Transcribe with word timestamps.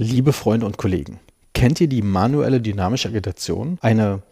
Liebe 0.00 0.32
Freunde 0.32 0.64
und 0.64 0.76
Kollegen, 0.76 1.18
kennt 1.54 1.80
ihr 1.80 1.88
die 1.88 2.02
manuelle 2.02 2.60
dynamische 2.60 3.08
Agitation? 3.08 3.78
Eine 3.80 4.22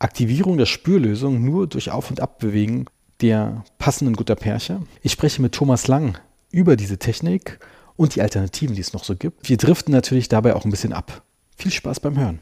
Aktivierung 0.00 0.58
der 0.58 0.66
Spürlösung 0.66 1.44
nur 1.44 1.68
durch 1.68 1.92
Auf- 1.92 2.10
und 2.10 2.18
Abbewegen 2.18 2.86
der 3.20 3.62
passenden 3.78 4.16
Gutterperche? 4.16 4.80
Ich 5.00 5.12
spreche 5.12 5.40
mit 5.40 5.54
Thomas 5.54 5.86
Lang 5.86 6.18
über 6.50 6.74
diese 6.74 6.98
Technik 6.98 7.60
und 7.94 8.16
die 8.16 8.20
Alternativen, 8.20 8.74
die 8.74 8.80
es 8.80 8.94
noch 8.94 9.04
so 9.04 9.14
gibt. 9.14 9.48
Wir 9.48 9.58
driften 9.58 9.92
natürlich 9.92 10.28
dabei 10.28 10.56
auch 10.56 10.64
ein 10.64 10.72
bisschen 10.72 10.92
ab. 10.92 11.22
Viel 11.56 11.70
Spaß 11.70 12.00
beim 12.00 12.18
Hören. 12.18 12.40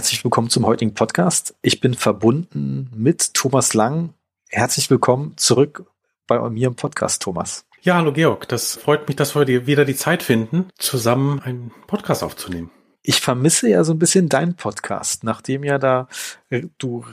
Herzlich 0.00 0.24
willkommen 0.24 0.48
zum 0.48 0.64
heutigen 0.64 0.94
Podcast. 0.94 1.54
Ich 1.60 1.80
bin 1.80 1.92
verbunden 1.92 2.88
mit 2.96 3.34
Thomas 3.34 3.74
Lang. 3.74 4.14
Herzlich 4.48 4.88
willkommen 4.88 5.36
zurück 5.36 5.84
bei 6.26 6.40
mir 6.48 6.68
im 6.68 6.74
Podcast, 6.74 7.20
Thomas. 7.20 7.66
Ja, 7.82 7.96
hallo 7.96 8.10
Georg. 8.10 8.48
Das 8.48 8.76
freut 8.76 9.08
mich, 9.08 9.16
dass 9.16 9.34
wir 9.34 9.66
wieder 9.66 9.84
die 9.84 9.94
Zeit 9.94 10.22
finden, 10.22 10.70
zusammen 10.78 11.40
einen 11.40 11.70
Podcast 11.86 12.22
aufzunehmen. 12.22 12.70
Ich 13.02 13.20
vermisse 13.20 13.68
ja 13.68 13.84
so 13.84 13.92
ein 13.92 13.98
bisschen 13.98 14.30
deinen 14.30 14.54
Podcast, 14.54 15.22
nachdem 15.22 15.64
ja 15.64 15.76
da 15.76 16.08
äh, 16.48 16.62
du 16.78 17.04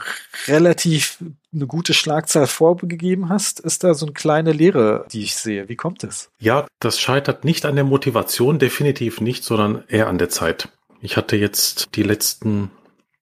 relativ 0.48 1.22
eine 1.54 1.68
gute 1.68 1.94
Schlagzahl 1.94 2.48
vorgegeben 2.48 3.28
hast, 3.28 3.60
ist 3.60 3.84
da 3.84 3.96
so 3.96 4.06
eine 4.06 4.14
kleine 4.14 4.54
Lehre, 4.54 5.06
die 5.12 5.24
ich 5.24 5.36
sehe. 5.36 5.68
Wie 5.68 5.76
kommt 5.76 6.06
es? 6.06 6.30
Ja, 6.40 6.66
das 6.80 7.02
scheitert 7.02 7.44
nicht 7.44 7.66
an 7.66 7.76
der 7.76 7.84
Motivation, 7.84 8.60
definitiv 8.60 9.20
nicht, 9.20 9.44
sondern 9.44 9.84
eher 9.90 10.08
an 10.08 10.18
der 10.18 10.30
Zeit. 10.30 10.70
Ich 11.02 11.16
hatte 11.18 11.36
jetzt 11.36 11.96
die 11.96 12.04
letzten 12.04 12.72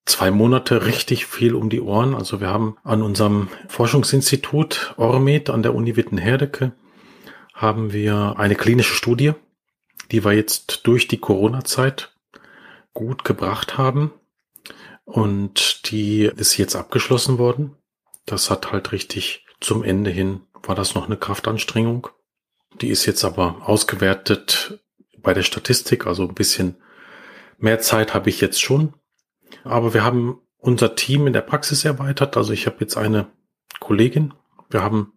zwei 0.05 0.31
Monate 0.31 0.85
richtig 0.85 1.25
viel 1.25 1.55
um 1.55 1.69
die 1.69 1.81
Ohren. 1.81 2.15
Also 2.15 2.39
wir 2.39 2.47
haben 2.47 2.77
an 2.83 3.01
unserem 3.01 3.49
Forschungsinstitut 3.67 4.93
Ormed 4.97 5.49
an 5.49 5.63
der 5.63 5.75
Uni 5.75 5.95
Witten-Herdecke 5.95 6.73
haben 7.55 7.93
wir 7.93 8.35
eine 8.37 8.55
klinische 8.55 8.93
Studie, 8.93 9.31
die 10.11 10.25
wir 10.25 10.33
jetzt 10.33 10.81
durch 10.83 11.07
die 11.07 11.17
Corona-Zeit 11.17 12.13
gut 12.93 13.23
gebracht 13.23 13.77
haben. 13.77 14.11
Und 15.05 15.89
die 15.89 16.23
ist 16.35 16.57
jetzt 16.57 16.75
abgeschlossen 16.75 17.37
worden. 17.37 17.75
Das 18.25 18.49
hat 18.49 18.71
halt 18.71 18.91
richtig 18.91 19.45
zum 19.61 19.83
Ende 19.83 20.11
hin, 20.11 20.41
war 20.63 20.75
das 20.75 20.95
noch 20.95 21.05
eine 21.05 21.17
Kraftanstrengung. 21.17 22.09
Die 22.81 22.89
ist 22.89 23.05
jetzt 23.05 23.23
aber 23.23 23.61
ausgewertet 23.69 24.79
bei 25.19 25.33
der 25.33 25.43
Statistik, 25.43 26.05
also 26.05 26.27
ein 26.27 26.35
bisschen 26.35 26.75
mehr 27.57 27.79
Zeit 27.79 28.13
habe 28.13 28.29
ich 28.29 28.41
jetzt 28.41 28.61
schon. 28.61 28.93
Aber 29.65 29.93
wir 29.93 30.03
haben 30.03 30.39
unser 30.59 30.95
Team 30.95 31.27
in 31.27 31.33
der 31.33 31.41
Praxis 31.41 31.83
erweitert. 31.85 32.37
Also 32.37 32.53
ich 32.53 32.65
habe 32.65 32.77
jetzt 32.79 32.97
eine 32.97 33.27
Kollegin. 33.79 34.33
Wir 34.69 34.81
haben 34.81 35.13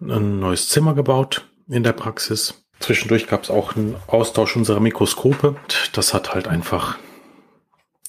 ein 0.00 0.40
neues 0.40 0.68
Zimmer 0.68 0.94
gebaut 0.94 1.48
in 1.68 1.82
der 1.82 1.92
Praxis. 1.92 2.64
Zwischendurch 2.80 3.26
gab 3.26 3.42
es 3.42 3.50
auch 3.50 3.76
einen 3.76 3.96
Austausch 4.06 4.56
unserer 4.56 4.80
Mikroskope. 4.80 5.56
Das 5.92 6.14
hat 6.14 6.34
halt 6.34 6.46
einfach 6.48 6.98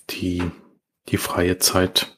die, 0.10 0.44
die 1.10 1.18
freie 1.18 1.58
Zeit 1.58 2.18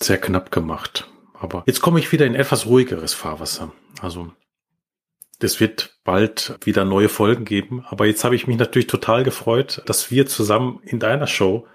sehr 0.00 0.18
knapp 0.18 0.50
gemacht. 0.50 1.10
Aber 1.34 1.62
jetzt 1.66 1.80
komme 1.80 2.00
ich 2.00 2.10
wieder 2.10 2.26
in 2.26 2.34
etwas 2.34 2.66
ruhigeres 2.66 3.14
Fahrwasser. 3.14 3.72
Also 4.00 4.32
es 5.40 5.60
wird 5.60 5.98
bald 6.04 6.58
wieder 6.64 6.84
neue 6.84 7.08
Folgen 7.08 7.44
geben. 7.44 7.84
Aber 7.88 8.06
jetzt 8.06 8.24
habe 8.24 8.34
ich 8.34 8.46
mich 8.46 8.56
natürlich 8.56 8.86
total 8.86 9.24
gefreut, 9.24 9.82
dass 9.86 10.10
wir 10.10 10.26
zusammen 10.26 10.80
in 10.84 11.00
deiner 11.00 11.26
Show 11.26 11.66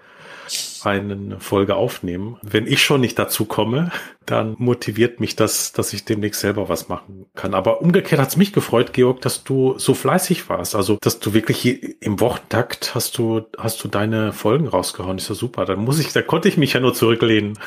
eine 0.84 1.40
Folge 1.40 1.76
aufnehmen. 1.76 2.38
Wenn 2.42 2.66
ich 2.66 2.82
schon 2.82 3.00
nicht 3.00 3.18
dazu 3.18 3.44
komme, 3.44 3.90
dann 4.26 4.54
motiviert 4.58 5.18
mich 5.18 5.36
das, 5.36 5.72
dass 5.72 5.92
ich 5.92 6.04
demnächst 6.04 6.40
selber 6.40 6.68
was 6.68 6.88
machen 6.88 7.26
kann. 7.34 7.54
Aber 7.54 7.80
umgekehrt 7.80 8.20
hat's 8.20 8.36
mich 8.36 8.52
gefreut, 8.52 8.92
Georg, 8.92 9.20
dass 9.20 9.44
du 9.44 9.78
so 9.78 9.94
fleißig 9.94 10.48
warst. 10.48 10.74
Also, 10.74 10.98
dass 11.00 11.18
du 11.18 11.34
wirklich 11.34 12.00
im 12.00 12.20
Wochentakt 12.20 12.94
hast 12.94 13.18
du, 13.18 13.42
hast 13.58 13.82
du 13.82 13.88
deine 13.88 14.32
Folgen 14.32 14.68
rausgehauen. 14.68 15.18
Ist 15.18 15.28
ja 15.28 15.34
super. 15.34 15.64
Dann 15.64 15.80
muss 15.80 15.98
ich, 15.98 16.12
da 16.12 16.22
konnte 16.22 16.48
ich 16.48 16.56
mich 16.56 16.72
ja 16.74 16.80
nur 16.80 16.94
zurücklehnen. 16.94 17.58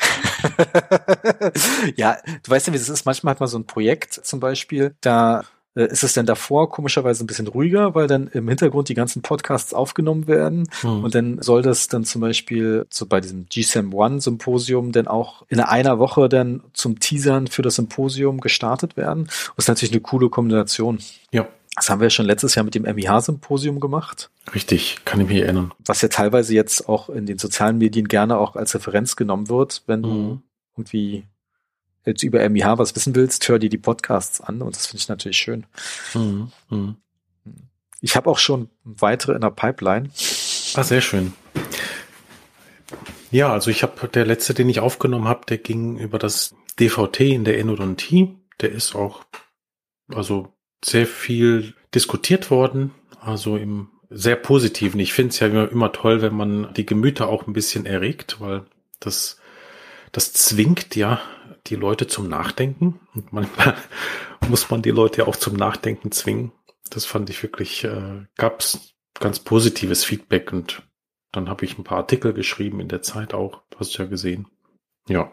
ja, 1.96 2.16
du 2.42 2.50
weißt 2.50 2.68
ja, 2.68 2.72
wie 2.72 2.78
das 2.78 2.88
ist. 2.88 3.04
Manchmal 3.04 3.32
hat 3.32 3.40
man 3.40 3.48
so 3.48 3.58
ein 3.58 3.66
Projekt 3.66 4.14
zum 4.14 4.40
Beispiel, 4.40 4.94
da 5.00 5.44
äh, 5.74 5.86
ist 5.86 6.04
es 6.04 6.12
denn 6.12 6.26
davor 6.26 6.70
komischerweise 6.70 7.24
ein 7.24 7.26
bisschen 7.26 7.46
ruhiger, 7.46 7.94
weil 7.94 8.06
dann 8.06 8.28
im 8.28 8.48
Hintergrund 8.48 8.88
die 8.88 8.94
ganzen 8.94 9.22
Podcasts 9.22 9.74
aufgenommen 9.74 10.26
werden 10.26 10.68
hm. 10.80 11.04
und 11.04 11.14
dann 11.14 11.42
soll 11.42 11.62
das 11.62 11.88
dann 11.88 12.04
zum 12.04 12.20
Beispiel 12.20 12.86
so 12.90 13.06
bei 13.06 13.20
diesem 13.20 13.46
GSAM 13.48 13.92
One 13.92 14.20
Symposium 14.20 14.92
dann 14.92 15.08
auch 15.08 15.44
in 15.48 15.60
einer 15.60 15.98
Woche 15.98 16.28
dann 16.28 16.62
zum 16.72 17.00
Teasern 17.00 17.46
für 17.46 17.62
das 17.62 17.76
Symposium 17.76 18.40
gestartet 18.40 18.96
werden. 18.96 19.24
Das 19.26 19.64
ist 19.64 19.68
natürlich 19.68 19.92
eine 19.92 20.00
coole 20.00 20.28
Kombination. 20.28 20.98
Ja. 21.32 21.46
Das 21.76 21.90
haben 21.90 21.98
wir 21.98 22.06
ja 22.06 22.10
schon 22.10 22.26
letztes 22.26 22.54
Jahr 22.54 22.64
mit 22.64 22.76
dem 22.76 22.84
MIH-Symposium 22.84 23.80
gemacht. 23.80 24.30
Richtig, 24.54 24.98
kann 25.04 25.20
ich 25.20 25.26
mich 25.26 25.38
erinnern. 25.38 25.72
Was 25.84 26.02
ja 26.02 26.08
teilweise 26.08 26.54
jetzt 26.54 26.88
auch 26.88 27.08
in 27.08 27.26
den 27.26 27.38
sozialen 27.38 27.78
Medien 27.78 28.06
gerne 28.06 28.38
auch 28.38 28.54
als 28.54 28.76
Referenz 28.76 29.16
genommen 29.16 29.48
wird, 29.48 29.82
wenn 29.86 30.02
du 30.02 30.08
mhm. 30.08 30.42
irgendwie 30.76 31.24
jetzt 32.04 32.22
über 32.22 32.46
MIH 32.48 32.78
was 32.78 32.94
wissen 32.96 33.14
willst, 33.14 33.48
hör 33.48 33.58
dir 33.58 33.70
die 33.70 33.78
Podcasts 33.78 34.40
an 34.40 34.62
und 34.62 34.74
das 34.76 34.86
finde 34.86 35.00
ich 35.00 35.08
natürlich 35.08 35.38
schön. 35.38 35.66
Mhm. 36.14 36.52
Mhm. 36.70 36.96
Ich 38.00 38.16
habe 38.16 38.28
auch 38.28 38.38
schon 38.38 38.68
weitere 38.84 39.34
in 39.34 39.40
der 39.40 39.50
Pipeline. 39.50 40.10
Ah, 40.74 40.82
sehr 40.82 41.00
schön. 41.00 41.32
Ja, 43.30 43.52
also 43.52 43.70
ich 43.70 43.82
habe 43.82 44.08
der 44.08 44.26
letzte, 44.26 44.54
den 44.54 44.68
ich 44.68 44.80
aufgenommen 44.80 45.26
habe, 45.26 45.46
der 45.48 45.58
ging 45.58 45.98
über 45.98 46.18
das 46.18 46.54
DVT 46.78 47.20
in 47.20 47.44
der 47.44 47.58
Endodontie. 47.58 48.36
Der 48.60 48.70
ist 48.70 48.94
auch 48.94 49.24
also 50.08 50.52
sehr 50.84 51.06
viel 51.06 51.74
diskutiert 51.94 52.50
worden, 52.50 52.92
also 53.20 53.56
im 53.56 53.88
sehr 54.10 54.36
positiven. 54.36 55.00
Ich 55.00 55.12
finde 55.12 55.30
es 55.30 55.40
ja 55.40 55.48
immer 55.64 55.90
toll, 55.90 56.22
wenn 56.22 56.34
man 56.34 56.72
die 56.74 56.86
Gemüter 56.86 57.28
auch 57.28 57.46
ein 57.46 57.52
bisschen 57.52 57.86
erregt, 57.86 58.40
weil 58.40 58.64
das 59.00 59.38
das 60.12 60.32
zwingt 60.32 60.94
ja 60.94 61.20
die 61.66 61.76
Leute 61.76 62.06
zum 62.06 62.28
Nachdenken. 62.28 63.00
Und 63.14 63.32
manchmal 63.32 63.76
muss 64.48 64.70
man 64.70 64.82
die 64.82 64.90
Leute 64.90 65.22
ja 65.22 65.26
auch 65.26 65.36
zum 65.36 65.56
Nachdenken 65.56 66.12
zwingen. 66.12 66.52
Das 66.90 67.04
fand 67.04 67.30
ich 67.30 67.42
wirklich, 67.42 67.84
äh, 67.84 68.26
gab's 68.36 68.94
ganz 69.18 69.38
positives 69.38 70.04
Feedback 70.04 70.52
und 70.52 70.82
dann 71.32 71.48
habe 71.48 71.64
ich 71.64 71.78
ein 71.78 71.84
paar 71.84 71.98
Artikel 71.98 72.32
geschrieben 72.32 72.80
in 72.80 72.88
der 72.88 73.02
Zeit 73.02 73.34
auch, 73.34 73.62
hast 73.76 73.96
du 73.96 74.02
ja 74.02 74.08
gesehen. 74.08 74.48
Ja. 75.08 75.32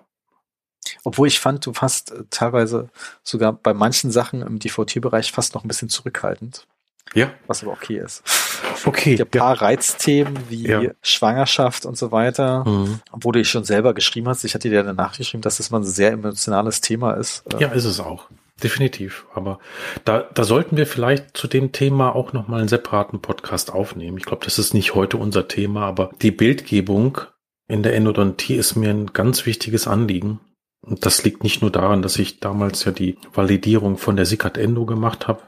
Obwohl 1.04 1.28
ich 1.28 1.40
fand, 1.40 1.66
du 1.66 1.74
fast 1.74 2.12
äh, 2.12 2.24
teilweise 2.30 2.90
sogar 3.24 3.54
bei 3.54 3.74
manchen 3.74 4.12
Sachen 4.12 4.42
im 4.42 4.60
DVT-Bereich 4.60 5.32
fast 5.32 5.54
noch 5.54 5.64
ein 5.64 5.68
bisschen 5.68 5.90
zurückhaltend. 5.90 6.68
Ja. 7.14 7.32
Was 7.48 7.64
aber 7.64 7.74
okay 7.74 7.98
ist. 7.98 8.24
Okay. 8.84 9.20
Ein 9.20 9.28
paar 9.28 9.54
ja. 9.56 9.62
Reizthemen 9.62 10.40
wie 10.50 10.68
ja. 10.68 10.82
Schwangerschaft 11.04 11.86
und 11.86 11.98
so 11.98 12.12
weiter, 12.12 12.64
mhm. 12.66 13.00
obwohl 13.12 13.34
du 13.34 13.46
schon 13.46 13.64
selber 13.64 13.94
geschrieben 13.94 14.28
hast. 14.28 14.44
Ich 14.44 14.56
hatte 14.56 14.70
dir 14.70 14.82
Nachricht 14.94 15.20
geschrieben, 15.20 15.42
dass 15.42 15.58
das 15.58 15.70
mal 15.70 15.82
ein 15.82 15.84
sehr 15.84 16.12
emotionales 16.12 16.82
Thema 16.82 17.14
ist. 17.14 17.44
Ja, 17.60 17.68
ist 17.68 17.86
es 17.86 18.00
auch. 18.00 18.28
Definitiv. 18.64 19.26
Aber 19.34 19.60
da, 20.06 20.22
da 20.34 20.44
sollten 20.44 20.78
wir 20.78 20.88
vielleicht 20.88 21.36
zu 21.38 21.48
dem 21.48 21.72
Thema 21.72 22.16
auch 22.16 22.34
nochmal 22.34 22.60
einen 22.60 22.70
separaten 22.70 23.22
Podcast 23.22 23.72
aufnehmen. 23.72 24.18
Ich 24.18 24.26
glaube, 24.26 24.46
das 24.46 24.58
ist 24.58 24.74
nicht 24.74 24.96
heute 24.96 25.18
unser 25.18 25.48
Thema, 25.48 25.86
aber 25.86 26.12
die 26.22 26.32
Bildgebung 26.32 27.20
in 27.68 27.84
der 27.84 27.96
Endodontie 27.96 28.56
ist 28.56 28.76
mir 28.76 28.90
ein 28.90 29.14
ganz 29.14 29.46
wichtiges 29.46 29.88
Anliegen. 29.88 30.40
Und 30.82 31.06
das 31.06 31.24
liegt 31.24 31.44
nicht 31.44 31.62
nur 31.62 31.72
daran, 31.72 32.02
dass 32.02 32.18
ich 32.18 32.40
damals 32.40 32.84
ja 32.86 32.92
die 32.92 33.18
Validierung 33.34 33.98
von 33.98 34.16
der 34.16 34.26
Sikat 34.26 34.58
Endo 34.58 34.86
gemacht 34.86 35.28
habe, 35.28 35.42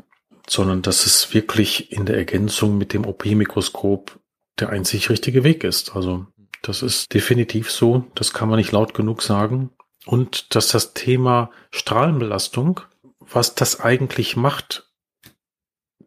sondern 0.48 0.82
dass 0.82 1.06
es 1.06 1.34
wirklich 1.34 1.92
in 1.92 2.06
der 2.06 2.18
Ergänzung 2.18 2.78
mit 2.78 2.94
dem 2.94 3.06
OP-Mikroskop 3.06 4.20
der 4.60 4.70
einzig 4.70 5.10
richtige 5.10 5.44
Weg 5.44 5.64
ist. 5.64 5.96
Also 5.96 6.28
das 6.62 6.82
ist 6.82 7.14
definitiv 7.14 7.72
so, 7.72 8.06
das 8.16 8.34
kann 8.34 8.50
man 8.50 8.58
nicht 8.58 8.72
laut 8.72 8.94
genug 8.94 9.22
sagen. 9.22 9.72
Und 10.06 10.56
dass 10.56 10.70
das 10.70 10.94
Thema 10.94 11.52
Strahlenbelastung, 11.72 12.82
was 13.20 13.56
das 13.56 13.80
eigentlich 13.80 14.36
macht, 14.36 14.90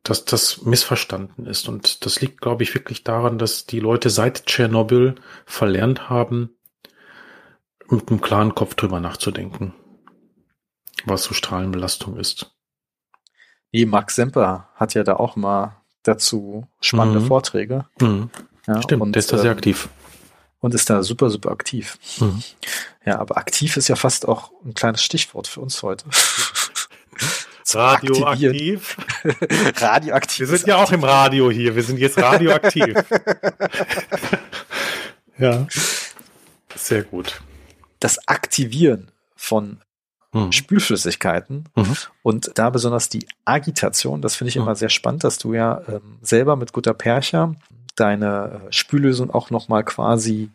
dass 0.03 0.25
das 0.25 0.63
missverstanden 0.63 1.47
ist. 1.47 1.69
Und 1.69 2.05
das 2.05 2.21
liegt, 2.21 2.41
glaube 2.41 2.63
ich, 2.63 2.75
wirklich 2.75 3.05
daran, 3.05 3.39
dass 3.39 3.67
die 3.67 3.81
Leute 3.81 4.11
seit 4.11 4.47
Tschernobyl 4.47 5.17
verlernt 5.47 6.09
haben, 6.09 6.51
mit 7.89 8.11
einem 8.11 8.21
klaren 8.21 8.55
Kopf 8.55 8.75
drüber 8.75 9.01
nachzudenken, 9.01 9.75
was 11.05 11.25
so 11.25 11.35
Strahlenbelastung 11.35 12.17
ist. 12.17 12.56
Nee, 13.77 13.85
Max 13.85 14.15
Semper 14.15 14.71
hat 14.75 14.95
ja 14.95 15.05
da 15.05 15.17
auch 15.17 15.37
mal 15.37 15.77
dazu 16.03 16.67
spannende 16.81 17.21
mhm. 17.21 17.27
Vorträge. 17.27 17.85
Mhm. 18.01 18.31
Ja, 18.67 18.81
Stimmt, 18.81 19.03
und, 19.03 19.13
der 19.13 19.21
ist 19.21 19.31
da 19.31 19.37
sehr 19.37 19.51
ähm, 19.51 19.59
aktiv. 19.59 19.91
Und 20.61 20.73
ist 20.73 20.89
da 20.89 21.03
super, 21.03 21.29
super 21.29 21.51
aktiv. 21.51 21.99
Mhm. 22.19 22.43
Ja, 23.05 23.19
aber 23.19 23.37
aktiv 23.37 23.77
ist 23.77 23.89
ja 23.89 23.97
fast 23.97 24.27
auch 24.27 24.51
ein 24.65 24.73
kleines 24.73 25.03
Stichwort 25.03 25.47
für 25.47 25.61
uns 25.61 25.83
heute. 25.83 26.07
Radioaktiv. 27.75 28.97
radioaktiv. 29.77 30.49
Wir 30.49 30.57
sind 30.57 30.69
ja 30.69 30.77
auch 30.77 30.93
im 30.93 31.05
Radio 31.05 31.51
hier. 31.51 31.77
Wir 31.77 31.83
sind 31.83 31.99
jetzt 31.99 32.17
radioaktiv. 32.17 32.97
ja. 35.39 35.67
Sehr 36.75 37.03
gut. 37.03 37.43
das 38.01 38.27
Aktivieren 38.27 39.11
von 39.35 39.83
mhm. 40.37 40.53
Spülflüssigkeiten 40.53 41.69
mhm. 41.75 41.97
und 42.23 42.51
da 42.55 42.71
besonders 42.71 43.09
die 43.09 43.27
Agitation, 43.45 44.23
das 44.23 44.37
finde 44.37 44.51
ich 44.51 44.57
mhm. 44.57 44.63
immer 44.63 44.77
sehr 44.77 44.89
spannend, 44.89 45.25
dass 45.25 45.39
du 45.39 45.55
ja 45.55 45.83
ähm, 45.89 46.19
selber 46.23 46.57
mit 46.57 46.73
guter 46.73 46.95
Percha 46.95 47.55
deine 47.95 48.63
äh, 48.67 48.73
Spüllösung 48.73 49.31
auch 49.31 49.51
nochmal 49.51 49.85
quasi 49.85 50.51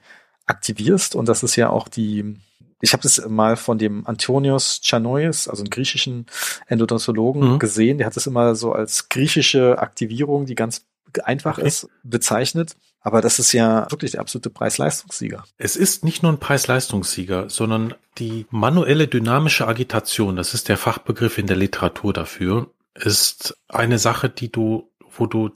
aktivierst 0.45 1.15
und 1.15 1.27
das 1.27 1.43
ist 1.43 1.55
ja 1.55 1.69
auch 1.69 1.87
die 1.87 2.37
ich 2.83 2.93
habe 2.93 3.03
das 3.03 3.23
mal 3.27 3.57
von 3.57 3.77
dem 3.77 4.07
Antonios 4.07 4.81
Chanois, 4.83 5.47
also 5.47 5.61
einem 5.61 5.69
griechischen 5.69 6.25
Endodontologen, 6.65 7.53
mhm. 7.53 7.59
gesehen. 7.59 7.99
Der 7.99 8.07
hat 8.07 8.15
das 8.15 8.25
immer 8.25 8.55
so 8.55 8.73
als 8.73 9.07
griechische 9.07 9.77
Aktivierung, 9.77 10.47
die 10.47 10.55
ganz 10.55 10.85
einfach 11.23 11.59
okay. 11.59 11.67
ist, 11.67 11.87
bezeichnet. 12.03 12.75
Aber 13.01 13.21
das 13.21 13.39
ist 13.39 13.51
ja 13.51 13.89
wirklich 13.89 14.11
der 14.11 14.21
absolute 14.21 14.51
Preis-Leistungssieger. 14.51 15.43
Es 15.57 15.75
ist 15.75 16.05
nicht 16.05 16.21
nur 16.21 16.31
ein 16.31 16.39
Preis-Leistungssieger, 16.39 17.49
sondern 17.49 17.95
die 18.19 18.45
manuelle 18.51 19.07
dynamische 19.07 19.67
Agitation, 19.67 20.35
das 20.35 20.53
ist 20.53 20.69
der 20.69 20.77
Fachbegriff 20.77 21.37
in 21.37 21.47
der 21.47 21.57
Literatur 21.57 22.13
dafür, 22.13 22.71
ist 22.93 23.57
eine 23.67 23.97
Sache, 23.97 24.29
die 24.29 24.51
du, 24.51 24.91
wo 25.09 25.25
du 25.25 25.49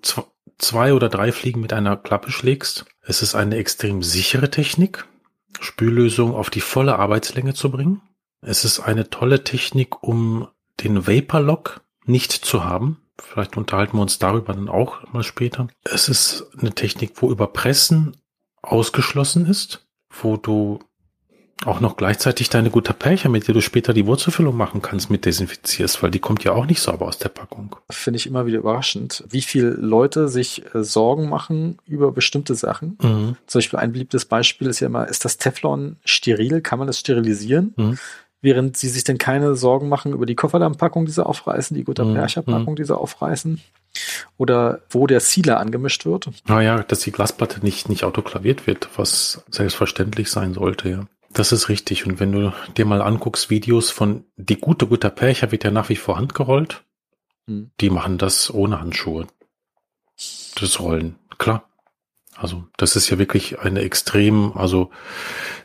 zwei 0.58 0.94
oder 0.94 1.10
drei 1.10 1.32
Fliegen 1.32 1.62
mit 1.62 1.74
einer 1.74 1.98
Klappe 1.98 2.32
schlägst. 2.32 2.86
Es 3.02 3.22
ist 3.22 3.36
eine 3.36 3.58
extrem 3.58 4.02
sichere 4.02 4.50
Technik, 4.50 5.06
Spüllösung 5.60 6.34
auf 6.34 6.50
die 6.50 6.62
volle 6.62 6.98
Arbeitslänge 6.98 7.54
zu 7.54 7.70
bringen. 7.70 8.02
Es 8.42 8.66
ist 8.66 8.80
eine 8.80 9.10
tolle 9.10 9.44
Technik, 9.44 10.04
um 10.04 10.48
den 10.84 11.08
Vapor 11.08 11.42
Lock 11.42 11.82
nicht 12.06 12.32
zu 12.32 12.64
haben. 12.64 13.02
Vielleicht 13.18 13.58
unterhalten 13.58 13.98
wir 13.98 14.02
uns 14.02 14.20
darüber 14.20 14.54
dann 14.54 14.70
auch 14.70 15.12
mal 15.14 15.24
später. 15.24 15.68
Es 15.84 16.10
ist 16.10 16.48
eine 16.60 16.74
Technik, 16.74 17.14
wo 17.16 17.32
Überpressen 17.32 18.18
ausgeschlossen 18.62 19.46
ist, 19.46 19.88
wo 20.10 20.38
du 20.38 20.80
auch 21.64 21.80
noch 21.80 21.96
gleichzeitig 21.96 22.50
deine 22.50 22.70
gute 22.70 22.94
Percha, 22.94 23.30
mit 23.30 23.48
der 23.48 23.54
du 23.54 23.62
später 23.62 23.94
die 23.94 24.06
Wurzelfüllung 24.06 24.58
machen 24.58 24.82
kannst, 24.82 25.10
mit 25.10 25.24
desinfizierst, 25.24 26.04
weil 26.04 26.12
die 26.12 26.20
kommt 26.20 26.44
ja 26.44 26.52
auch 26.52 26.66
nicht 26.66 26.82
sauber 26.82 27.08
aus 27.08 27.18
der 27.18 27.30
Packung. 27.30 27.78
Finde 27.90 28.18
ich 28.18 28.28
immer 28.28 28.46
wieder 28.46 28.60
überraschend, 28.60 29.24
wie 29.30 29.42
viele 29.42 29.70
Leute 29.70 30.28
sich 30.28 30.64
äh, 30.76 30.84
Sorgen 30.84 31.30
machen 31.30 31.78
über 31.86 32.12
bestimmte 32.12 32.56
Sachen. 32.56 32.98
Mhm. 33.02 33.38
Zum 33.48 33.60
Beispiel 33.60 33.80
ein 33.80 33.94
beliebtes 33.94 34.26
Beispiel 34.26 34.68
ist 34.68 34.82
ja 34.82 34.88
immer, 34.88 35.08
ist 35.08 35.24
das 35.24 35.38
Teflon 35.38 35.96
steril? 36.04 36.60
Kann 36.60 36.78
man 36.78 36.88
das 36.88 37.00
sterilisieren? 37.00 37.74
Mhm 37.78 37.98
während 38.46 38.78
sie 38.78 38.88
sich 38.88 39.04
denn 39.04 39.18
keine 39.18 39.56
Sorgen 39.56 39.90
machen 39.90 40.14
über 40.14 40.26
die 40.26 40.36
Kofferdampfpackung, 40.36 41.06
die 41.06 41.12
sie 41.12 41.26
aufreißen, 41.26 41.76
die 41.76 41.84
Gutta 41.84 42.06
Percha-Packung, 42.06 42.74
mhm. 42.74 42.76
die 42.78 42.86
sie 42.86 42.98
aufreißen. 42.98 43.60
Oder 44.38 44.82
wo 44.90 45.08
der 45.08 45.20
Sealer 45.20 45.60
angemischt 45.60 46.06
wird. 46.06 46.30
Naja, 46.48 46.84
dass 46.84 47.00
die 47.00 47.12
Glasplatte 47.12 47.62
nicht, 47.62 47.90
nicht 47.90 48.04
autoklaviert 48.04 48.68
wird, 48.68 48.88
was 48.96 49.44
selbstverständlich 49.50 50.30
sein 50.32 50.54
sollte, 50.54 50.90
ja. 50.90 51.08
Das 51.34 51.52
ist 51.52 51.68
richtig. 51.68 52.06
Und 52.06 52.22
wenn 52.22 52.32
du 52.32 52.54
dir 52.78 52.86
mal 52.86 53.02
anguckst, 53.02 53.50
Videos 53.50 53.90
von 53.90 54.24
die 54.38 54.58
gute 54.58 54.88
Gutta 54.88 55.10
Percha 55.10 55.52
wird 55.52 55.66
ja 55.66 55.72
nach 55.72 55.90
wie 55.90 55.98
vor 55.98 56.18
handgerollt. 56.18 56.86
Hm. 57.48 57.72
Die 57.82 57.90
machen 57.90 58.18
das 58.18 58.54
ohne 58.54 58.80
Handschuhe. 58.80 59.28
Das 60.60 60.80
Rollen, 60.80 61.16
klar. 61.38 61.68
Also 62.36 62.66
das 62.78 62.96
ist 62.96 63.10
ja 63.10 63.18
wirklich 63.18 63.60
eine 63.60 63.82
extrem, 63.82 64.54
also 64.56 64.92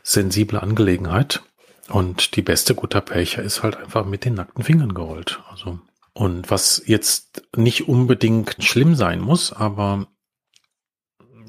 sensible 0.03 0.61
Angelegenheit. 0.61 1.41
Und 1.89 2.35
die 2.35 2.41
beste 2.41 2.75
Gutta 2.75 3.01
Percha 3.01 3.41
ist 3.41 3.63
halt 3.63 3.77
einfach 3.77 4.05
mit 4.05 4.25
den 4.25 4.35
nackten 4.35 4.63
Fingern 4.63 4.93
gerollt. 4.93 5.41
Also, 5.49 5.79
und 6.13 6.51
was 6.51 6.81
jetzt 6.85 7.43
nicht 7.55 7.87
unbedingt 7.87 8.55
schlimm 8.63 8.95
sein 8.95 9.19
muss, 9.19 9.53
aber 9.53 10.07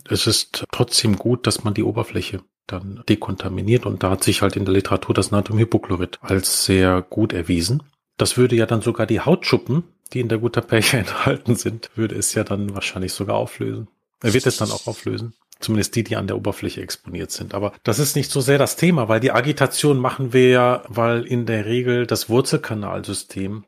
es 0.09 0.27
ist 0.27 0.65
trotzdem 0.73 1.17
gut, 1.17 1.47
dass 1.47 1.65
man 1.65 1.75
die 1.75 1.83
Oberfläche 1.83 2.43
dann 2.67 3.03
dekontaminiert. 3.09 3.87
Und 3.87 4.03
da 4.03 4.11
hat 4.11 4.25
sich 4.25 4.43
halt 4.43 4.57
in 4.57 4.65
der 4.65 4.75
Literatur 4.75 5.15
das 5.15 5.31
Natriumhypochlorid 5.31 6.19
als 6.23 6.65
sehr 6.65 7.03
gut 7.03 7.33
erwiesen. 7.33 7.83
Das 8.17 8.37
würde 8.37 8.57
ja 8.57 8.67
dann 8.67 8.83
sogar 8.83 9.07
die 9.07 9.21
Hautschuppen, 9.21 9.85
die 10.13 10.21
in 10.21 10.29
der 10.29 10.39
Gutta 10.39 10.61
Percha 10.61 10.99
enthalten 10.99 11.57
sind, 11.57 11.91
würde 11.95 12.15
es 12.15 12.35
ja 12.35 12.45
dann 12.45 12.75
wahrscheinlich 12.75 13.13
sogar 13.13 13.37
auflösen. 13.37 13.89
Er 14.23 14.33
wird 14.35 14.47
es 14.47 14.57
dann 14.57 14.71
auch 14.71 14.87
auflösen. 14.87 15.35
Zumindest 15.63 15.95
die, 15.95 16.05
die 16.05 16.17
an 16.17 16.27
der 16.27 16.37
Oberfläche 16.37 16.83
exponiert 16.83 17.31
sind. 17.31 17.55
Aber 17.55 17.73
das 17.85 17.99
ist 17.99 18.17
nicht 18.17 18.31
so 18.31 18.41
sehr 18.41 18.59
das 18.59 18.77
Thema, 18.77 19.09
weil 19.09 19.21
die 19.21 19.33
Agitation 19.33 19.99
machen 19.99 20.33
wir 20.33 20.51
ja, 20.51 20.83
weil 20.89 21.23
in 21.23 21.47
der 21.47 21.67
Regel 21.67 22.07
das 22.07 22.29
Wurzelkanalsystem 22.29 23.65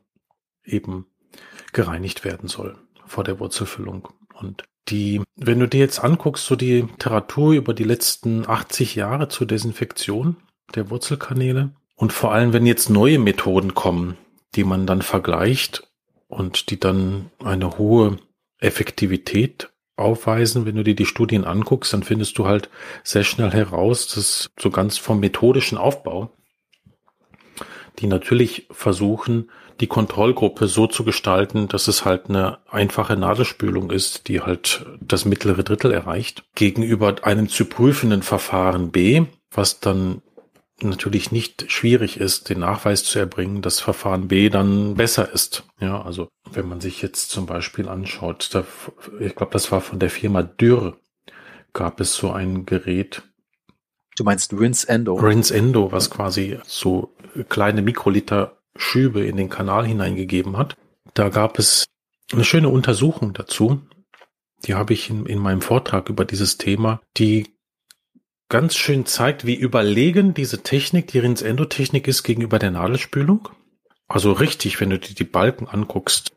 eben 0.65 1.05
gereinigt 1.73 2.25
werden 2.25 2.49
soll 2.49 2.75
vor 3.05 3.23
der 3.23 3.39
Wurzelfüllung. 3.39 4.09
Und 4.33 4.63
die, 4.89 5.21
wenn 5.35 5.59
du 5.59 5.67
dir 5.67 5.79
jetzt 5.79 6.03
anguckst, 6.03 6.45
so 6.45 6.55
die 6.55 6.81
Literatur 6.81 7.53
über 7.53 7.73
die 7.73 7.83
letzten 7.83 8.47
80 8.47 8.95
Jahre 8.95 9.29
zur 9.29 9.47
Desinfektion 9.47 10.35
der 10.75 10.89
Wurzelkanäle 10.89 11.71
und 11.95 12.13
vor 12.13 12.33
allem, 12.33 12.53
wenn 12.53 12.65
jetzt 12.65 12.89
neue 12.89 13.19
Methoden 13.19 13.73
kommen, 13.73 14.17
die 14.55 14.63
man 14.63 14.85
dann 14.85 15.01
vergleicht 15.01 15.87
und 16.27 16.69
die 16.69 16.79
dann 16.79 17.31
eine 17.43 17.77
hohe 17.77 18.17
Effektivität 18.59 19.69
aufweisen. 19.97 20.65
Wenn 20.65 20.75
du 20.75 20.83
dir 20.83 20.95
die 20.95 21.05
Studien 21.05 21.45
anguckst, 21.45 21.93
dann 21.93 22.03
findest 22.03 22.37
du 22.37 22.45
halt 22.45 22.69
sehr 23.03 23.23
schnell 23.23 23.51
heraus, 23.51 24.07
dass 24.07 24.49
so 24.59 24.69
ganz 24.69 24.97
vom 24.97 25.19
methodischen 25.19 25.77
Aufbau, 25.77 26.31
die 27.99 28.07
natürlich 28.07 28.67
versuchen, 28.71 29.49
die 29.79 29.87
Kontrollgruppe 29.87 30.67
so 30.67 30.87
zu 30.87 31.03
gestalten, 31.03 31.67
dass 31.67 31.87
es 31.87 32.05
halt 32.05 32.29
eine 32.29 32.59
einfache 32.69 33.17
Nadelspülung 33.17 33.91
ist, 33.91 34.27
die 34.27 34.41
halt 34.41 34.85
das 35.01 35.25
mittlere 35.25 35.63
Drittel 35.63 35.91
erreicht, 35.91 36.43
gegenüber 36.55 37.15
einem 37.23 37.49
zu 37.49 37.65
prüfenden 37.65 38.21
Verfahren 38.21 38.91
B, 38.91 39.25
was 39.51 39.79
dann 39.79 40.21
natürlich 40.81 41.31
nicht 41.31 41.71
schwierig 41.71 42.19
ist, 42.19 42.49
den 42.49 42.59
Nachweis 42.59 43.03
zu 43.03 43.19
erbringen, 43.19 43.61
dass 43.61 43.79
Verfahren 43.79 44.27
B 44.27 44.49
dann 44.49 44.95
besser 44.95 45.31
ist. 45.31 45.63
Ja, 45.79 46.01
also 46.01 46.27
wenn 46.51 46.67
man 46.67 46.81
sich 46.81 47.01
jetzt 47.01 47.29
zum 47.29 47.45
Beispiel 47.45 47.87
anschaut, 47.87 48.49
da, 48.53 48.65
ich 49.19 49.35
glaube, 49.35 49.53
das 49.53 49.71
war 49.71 49.81
von 49.81 49.99
der 49.99 50.09
Firma 50.09 50.43
Dürr, 50.43 50.97
gab 51.73 51.99
es 51.99 52.15
so 52.15 52.31
ein 52.31 52.65
Gerät. 52.65 53.23
Du 54.17 54.23
meinst 54.23 54.53
Rinse 54.53 54.87
Endo? 54.87 55.15
Rinse 55.15 55.53
Endo, 55.53 55.91
was 55.91 56.09
quasi 56.09 56.59
so 56.65 57.15
kleine 57.49 57.81
Mikroliter 57.81 58.57
Schübe 58.77 59.25
in 59.25 59.37
den 59.37 59.49
Kanal 59.49 59.85
hineingegeben 59.85 60.57
hat. 60.57 60.75
Da 61.13 61.29
gab 61.29 61.59
es 61.59 61.85
eine 62.31 62.43
schöne 62.43 62.69
Untersuchung 62.69 63.33
dazu. 63.33 63.81
Die 64.65 64.73
habe 64.73 64.93
ich 64.93 65.09
in, 65.09 65.25
in 65.25 65.39
meinem 65.39 65.61
Vortrag 65.61 66.09
über 66.09 66.25
dieses 66.25 66.57
Thema, 66.57 67.01
die 67.17 67.54
ganz 68.49 68.75
schön 68.75 69.05
zeigt, 69.05 69.45
wie 69.45 69.55
überlegen 69.55 70.33
diese 70.33 70.63
Technik, 70.63 71.07
die 71.07 71.19
Rins-Endo-Technik 71.19 72.07
ist 72.07 72.23
gegenüber 72.23 72.59
der 72.59 72.71
Nadelspülung. 72.71 73.49
Also 74.07 74.31
richtig, 74.31 74.79
wenn 74.79 74.91
du 74.91 74.99
dir 74.99 75.15
die 75.15 75.23
Balken 75.23 75.67
anguckst, 75.67 76.31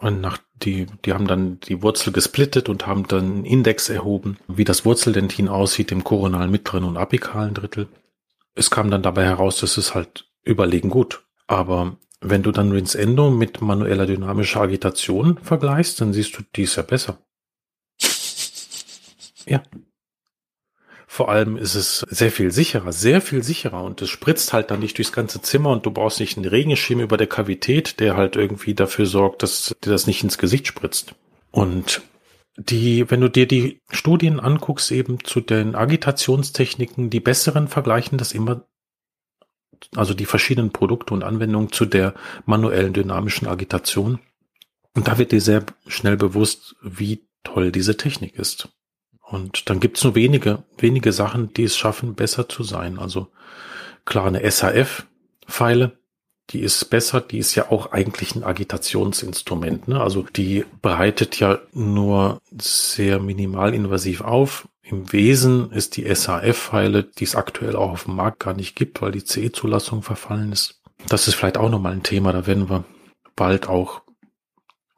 und 0.00 0.22
nach 0.22 0.38
die, 0.54 0.86
die 1.04 1.12
haben 1.12 1.26
dann 1.26 1.60
die 1.60 1.82
Wurzel 1.82 2.12
gesplittet 2.12 2.70
und 2.70 2.86
haben 2.86 3.06
dann 3.06 3.24
einen 3.24 3.44
Index 3.44 3.90
erhoben, 3.90 4.38
wie 4.48 4.64
das 4.64 4.86
Wurzeldentin 4.86 5.48
aussieht 5.48 5.92
im 5.92 6.04
koronalen 6.04 6.50
mittleren 6.50 6.84
und 6.84 6.96
apikalen 6.96 7.52
Drittel. 7.52 7.86
Es 8.54 8.70
kam 8.70 8.90
dann 8.90 9.02
dabei 9.02 9.24
heraus, 9.24 9.60
dass 9.60 9.76
es 9.76 9.94
halt 9.94 10.30
überlegen 10.42 10.88
gut. 10.88 11.22
Aber 11.46 11.98
wenn 12.20 12.42
du 12.42 12.50
dann 12.50 12.72
Rinse 12.72 12.98
Endo 12.98 13.30
mit 13.30 13.60
manueller 13.60 14.06
dynamischer 14.06 14.62
Agitation 14.62 15.38
vergleichst, 15.42 16.00
dann 16.00 16.14
siehst 16.14 16.36
du, 16.38 16.42
die 16.56 16.62
ist 16.62 16.76
ja 16.76 16.82
besser. 16.82 17.18
Ja, 19.46 19.62
vor 21.20 21.28
allem 21.28 21.58
ist 21.58 21.74
es 21.74 21.98
sehr 22.08 22.32
viel 22.32 22.50
sicherer, 22.50 22.94
sehr 22.94 23.20
viel 23.20 23.42
sicherer 23.42 23.84
und 23.84 24.00
es 24.00 24.08
spritzt 24.08 24.54
halt 24.54 24.70
dann 24.70 24.80
nicht 24.80 24.96
durchs 24.96 25.12
ganze 25.12 25.42
Zimmer 25.42 25.68
und 25.68 25.84
du 25.84 25.90
brauchst 25.90 26.18
nicht 26.18 26.38
einen 26.38 26.48
Regenschirm 26.48 26.98
über 26.98 27.18
der 27.18 27.26
Kavität, 27.26 28.00
der 28.00 28.16
halt 28.16 28.36
irgendwie 28.36 28.72
dafür 28.72 29.04
sorgt, 29.04 29.42
dass 29.42 29.76
dir 29.84 29.90
das 29.90 30.06
nicht 30.06 30.24
ins 30.24 30.38
Gesicht 30.38 30.66
spritzt. 30.66 31.14
Und 31.50 32.00
die, 32.56 33.10
wenn 33.10 33.20
du 33.20 33.28
dir 33.28 33.46
die 33.46 33.82
Studien 33.90 34.40
anguckst, 34.40 34.90
eben 34.92 35.22
zu 35.22 35.42
den 35.42 35.74
Agitationstechniken, 35.74 37.10
die 37.10 37.20
besseren 37.20 37.68
vergleichen 37.68 38.16
das 38.16 38.32
immer, 38.32 38.66
also 39.94 40.14
die 40.14 40.24
verschiedenen 40.24 40.72
Produkte 40.72 41.12
und 41.12 41.22
Anwendungen 41.22 41.70
zu 41.70 41.84
der 41.84 42.14
manuellen 42.46 42.94
dynamischen 42.94 43.46
Agitation. 43.46 44.20
Und 44.94 45.06
da 45.06 45.18
wird 45.18 45.32
dir 45.32 45.42
sehr 45.42 45.66
schnell 45.86 46.16
bewusst, 46.16 46.76
wie 46.80 47.28
toll 47.44 47.72
diese 47.72 47.98
Technik 47.98 48.36
ist. 48.36 48.70
Und 49.30 49.70
dann 49.70 49.78
gibt's 49.78 50.02
nur 50.02 50.16
wenige, 50.16 50.64
wenige 50.76 51.12
Sachen, 51.12 51.54
die 51.54 51.62
es 51.62 51.76
schaffen, 51.76 52.14
besser 52.14 52.48
zu 52.48 52.64
sein. 52.64 52.98
Also 52.98 53.28
klar, 54.04 54.26
eine 54.26 54.40
SHF-Pfeile, 54.42 55.98
die 56.50 56.60
ist 56.60 56.90
besser, 56.90 57.20
die 57.20 57.38
ist 57.38 57.54
ja 57.54 57.70
auch 57.70 57.92
eigentlich 57.92 58.34
ein 58.34 58.42
Agitationsinstrument. 58.42 59.86
Ne? 59.86 60.00
Also 60.00 60.22
die 60.22 60.64
bereitet 60.82 61.38
ja 61.38 61.60
nur 61.72 62.40
sehr 62.60 63.20
minimal 63.20 63.72
invasiv 63.72 64.20
auf. 64.20 64.68
Im 64.82 65.12
Wesen 65.12 65.70
ist 65.70 65.96
die 65.96 66.12
SHF-Pfeile, 66.12 67.04
die 67.04 67.24
es 67.24 67.36
aktuell 67.36 67.76
auch 67.76 67.92
auf 67.92 68.04
dem 68.04 68.16
Markt 68.16 68.40
gar 68.40 68.54
nicht 68.54 68.74
gibt, 68.74 69.00
weil 69.00 69.12
die 69.12 69.24
CE-Zulassung 69.24 70.02
verfallen 70.02 70.50
ist. 70.50 70.80
Das 71.08 71.28
ist 71.28 71.36
vielleicht 71.36 71.56
auch 71.56 71.70
nochmal 71.70 71.92
ein 71.92 72.02
Thema, 72.02 72.32
da 72.32 72.48
werden 72.48 72.68
wir 72.68 72.82
bald 73.36 73.68
auch 73.68 74.02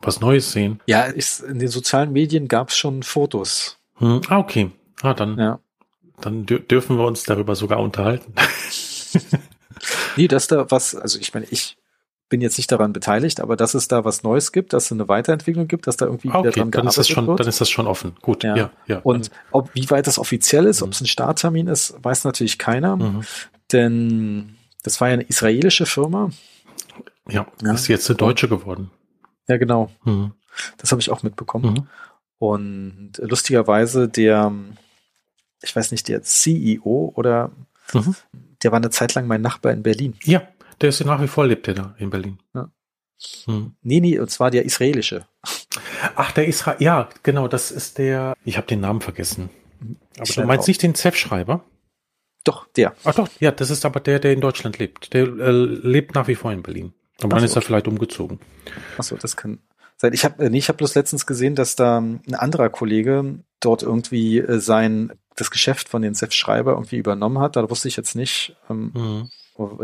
was 0.00 0.20
Neues 0.20 0.52
sehen. 0.52 0.80
Ja, 0.86 1.02
ist, 1.02 1.40
in 1.40 1.58
den 1.58 1.68
sozialen 1.68 2.12
Medien 2.12 2.48
gab 2.48 2.70
es 2.70 2.76
schon 2.78 3.02
Fotos 3.02 3.78
hm, 4.02 4.20
ah, 4.28 4.38
okay. 4.38 4.70
Ah, 5.00 5.14
dann, 5.14 5.38
ja. 5.38 5.60
dann 6.20 6.44
dürfen 6.44 6.98
wir 6.98 7.06
uns 7.06 7.22
darüber 7.22 7.54
sogar 7.54 7.80
unterhalten. 7.80 8.34
nee, 10.16 10.28
dass 10.28 10.48
da 10.48 10.70
was, 10.70 10.94
also 10.94 11.18
ich 11.20 11.32
meine, 11.32 11.46
ich 11.50 11.76
bin 12.28 12.40
jetzt 12.40 12.56
nicht 12.56 12.72
daran 12.72 12.92
beteiligt, 12.92 13.40
aber 13.40 13.56
dass 13.56 13.74
es 13.74 13.86
da 13.86 14.04
was 14.04 14.24
Neues 14.24 14.50
gibt, 14.50 14.72
dass 14.72 14.86
es 14.86 14.92
eine 14.92 15.06
Weiterentwicklung 15.06 15.68
gibt, 15.68 15.86
dass 15.86 15.96
da 15.96 16.06
irgendwie 16.06 16.30
okay, 16.30 16.38
wieder 16.38 16.50
dran 16.50 16.70
dann 16.70 16.86
ist 16.88 16.98
das 16.98 17.08
schon, 17.08 17.26
wird. 17.28 17.38
Dann 17.38 17.46
ist 17.46 17.60
das 17.60 17.70
schon 17.70 17.86
offen. 17.86 18.16
Gut, 18.22 18.42
ja. 18.42 18.56
ja, 18.56 18.70
ja. 18.86 18.98
Und 19.04 19.30
ob, 19.52 19.72
wie 19.74 19.88
weit 19.90 20.08
das 20.08 20.18
offiziell 20.18 20.66
ist, 20.66 20.80
mhm. 20.80 20.86
ob 20.86 20.92
es 20.94 21.00
ein 21.00 21.06
Starttermin 21.06 21.68
ist, 21.68 21.94
weiß 22.02 22.24
natürlich 22.24 22.58
keiner, 22.58 22.96
mhm. 22.96 23.22
denn 23.70 24.56
das 24.82 25.00
war 25.00 25.08
ja 25.08 25.14
eine 25.14 25.24
israelische 25.24 25.86
Firma. 25.86 26.30
Ja, 27.28 27.46
ja. 27.62 27.72
ist 27.72 27.86
jetzt 27.86 28.10
eine 28.10 28.16
deutsche 28.16 28.48
geworden. 28.48 28.90
Ja, 29.46 29.58
genau. 29.58 29.90
Mhm. 30.04 30.32
Das 30.78 30.90
habe 30.90 31.00
ich 31.00 31.10
auch 31.10 31.22
mitbekommen. 31.22 31.86
Und 32.42 33.12
lustigerweise 33.18 34.08
der, 34.08 34.52
ich 35.62 35.76
weiß 35.76 35.92
nicht, 35.92 36.08
der 36.08 36.22
CEO 36.22 37.12
oder 37.14 37.52
mhm. 37.92 38.16
der 38.64 38.72
war 38.72 38.78
eine 38.78 38.90
Zeit 38.90 39.14
lang 39.14 39.28
mein 39.28 39.42
Nachbar 39.42 39.72
in 39.72 39.84
Berlin. 39.84 40.16
Ja, 40.24 40.42
der 40.80 40.88
ist 40.88 41.04
nach 41.04 41.22
wie 41.22 41.28
vor 41.28 41.46
lebt 41.46 41.68
der 41.68 41.74
da 41.74 41.94
in 42.00 42.10
Berlin. 42.10 42.40
Ja. 42.52 42.68
Hm. 43.44 43.76
Nee, 43.82 44.00
nee, 44.00 44.18
und 44.18 44.28
zwar 44.28 44.50
der 44.50 44.64
israelische. 44.64 45.24
Ach, 46.16 46.32
der 46.32 46.48
Israel, 46.48 46.82
ja, 46.82 47.08
genau, 47.22 47.46
das 47.46 47.70
ist 47.70 47.98
der, 47.98 48.34
ich 48.44 48.56
habe 48.56 48.66
den 48.66 48.80
Namen 48.80 49.02
vergessen. 49.02 49.48
Aber 50.16 50.28
ich 50.28 50.34
du 50.34 50.42
meinst 50.42 50.64
auch. 50.64 50.66
nicht 50.66 50.82
den 50.82 50.96
Zef-Schreiber? 50.96 51.64
Doch, 52.42 52.66
der. 52.72 52.96
Ach 53.04 53.14
doch, 53.14 53.28
ja, 53.38 53.52
das 53.52 53.70
ist 53.70 53.84
aber 53.84 54.00
der, 54.00 54.18
der 54.18 54.32
in 54.32 54.40
Deutschland 54.40 54.80
lebt. 54.80 55.12
Der 55.12 55.28
äh, 55.28 55.50
lebt 55.52 56.16
nach 56.16 56.26
wie 56.26 56.34
vor 56.34 56.50
in 56.50 56.64
Berlin. 56.64 56.92
Aber 57.20 57.36
Ach 57.36 57.38
dann 57.38 57.40
so. 57.42 57.44
ist 57.44 57.54
er 57.54 57.62
vielleicht 57.62 57.86
umgezogen. 57.86 58.40
Achso, 58.98 59.14
das 59.14 59.36
kann 59.36 59.60
sein. 60.02 60.12
Ich 60.12 60.24
habe 60.24 60.44
äh, 60.44 60.50
nee, 60.50 60.58
ich 60.58 60.68
hab 60.68 60.76
bloß 60.76 60.94
letztens 60.94 61.26
gesehen, 61.26 61.54
dass 61.54 61.76
da 61.76 61.98
ein 61.98 62.34
anderer 62.34 62.68
Kollege 62.68 63.38
dort 63.60 63.82
irgendwie 63.82 64.38
äh, 64.38 64.60
sein 64.60 65.12
das 65.36 65.50
Geschäft 65.50 65.88
von 65.88 66.02
den 66.02 66.14
Zef 66.14 66.32
Schreiber 66.32 66.72
irgendwie 66.72 66.98
übernommen 66.98 67.38
hat. 67.38 67.56
Da 67.56 67.68
wusste 67.70 67.88
ich 67.88 67.96
jetzt 67.96 68.14
nicht. 68.14 68.54
Ähm, 68.68 68.92
mhm. 68.94 69.30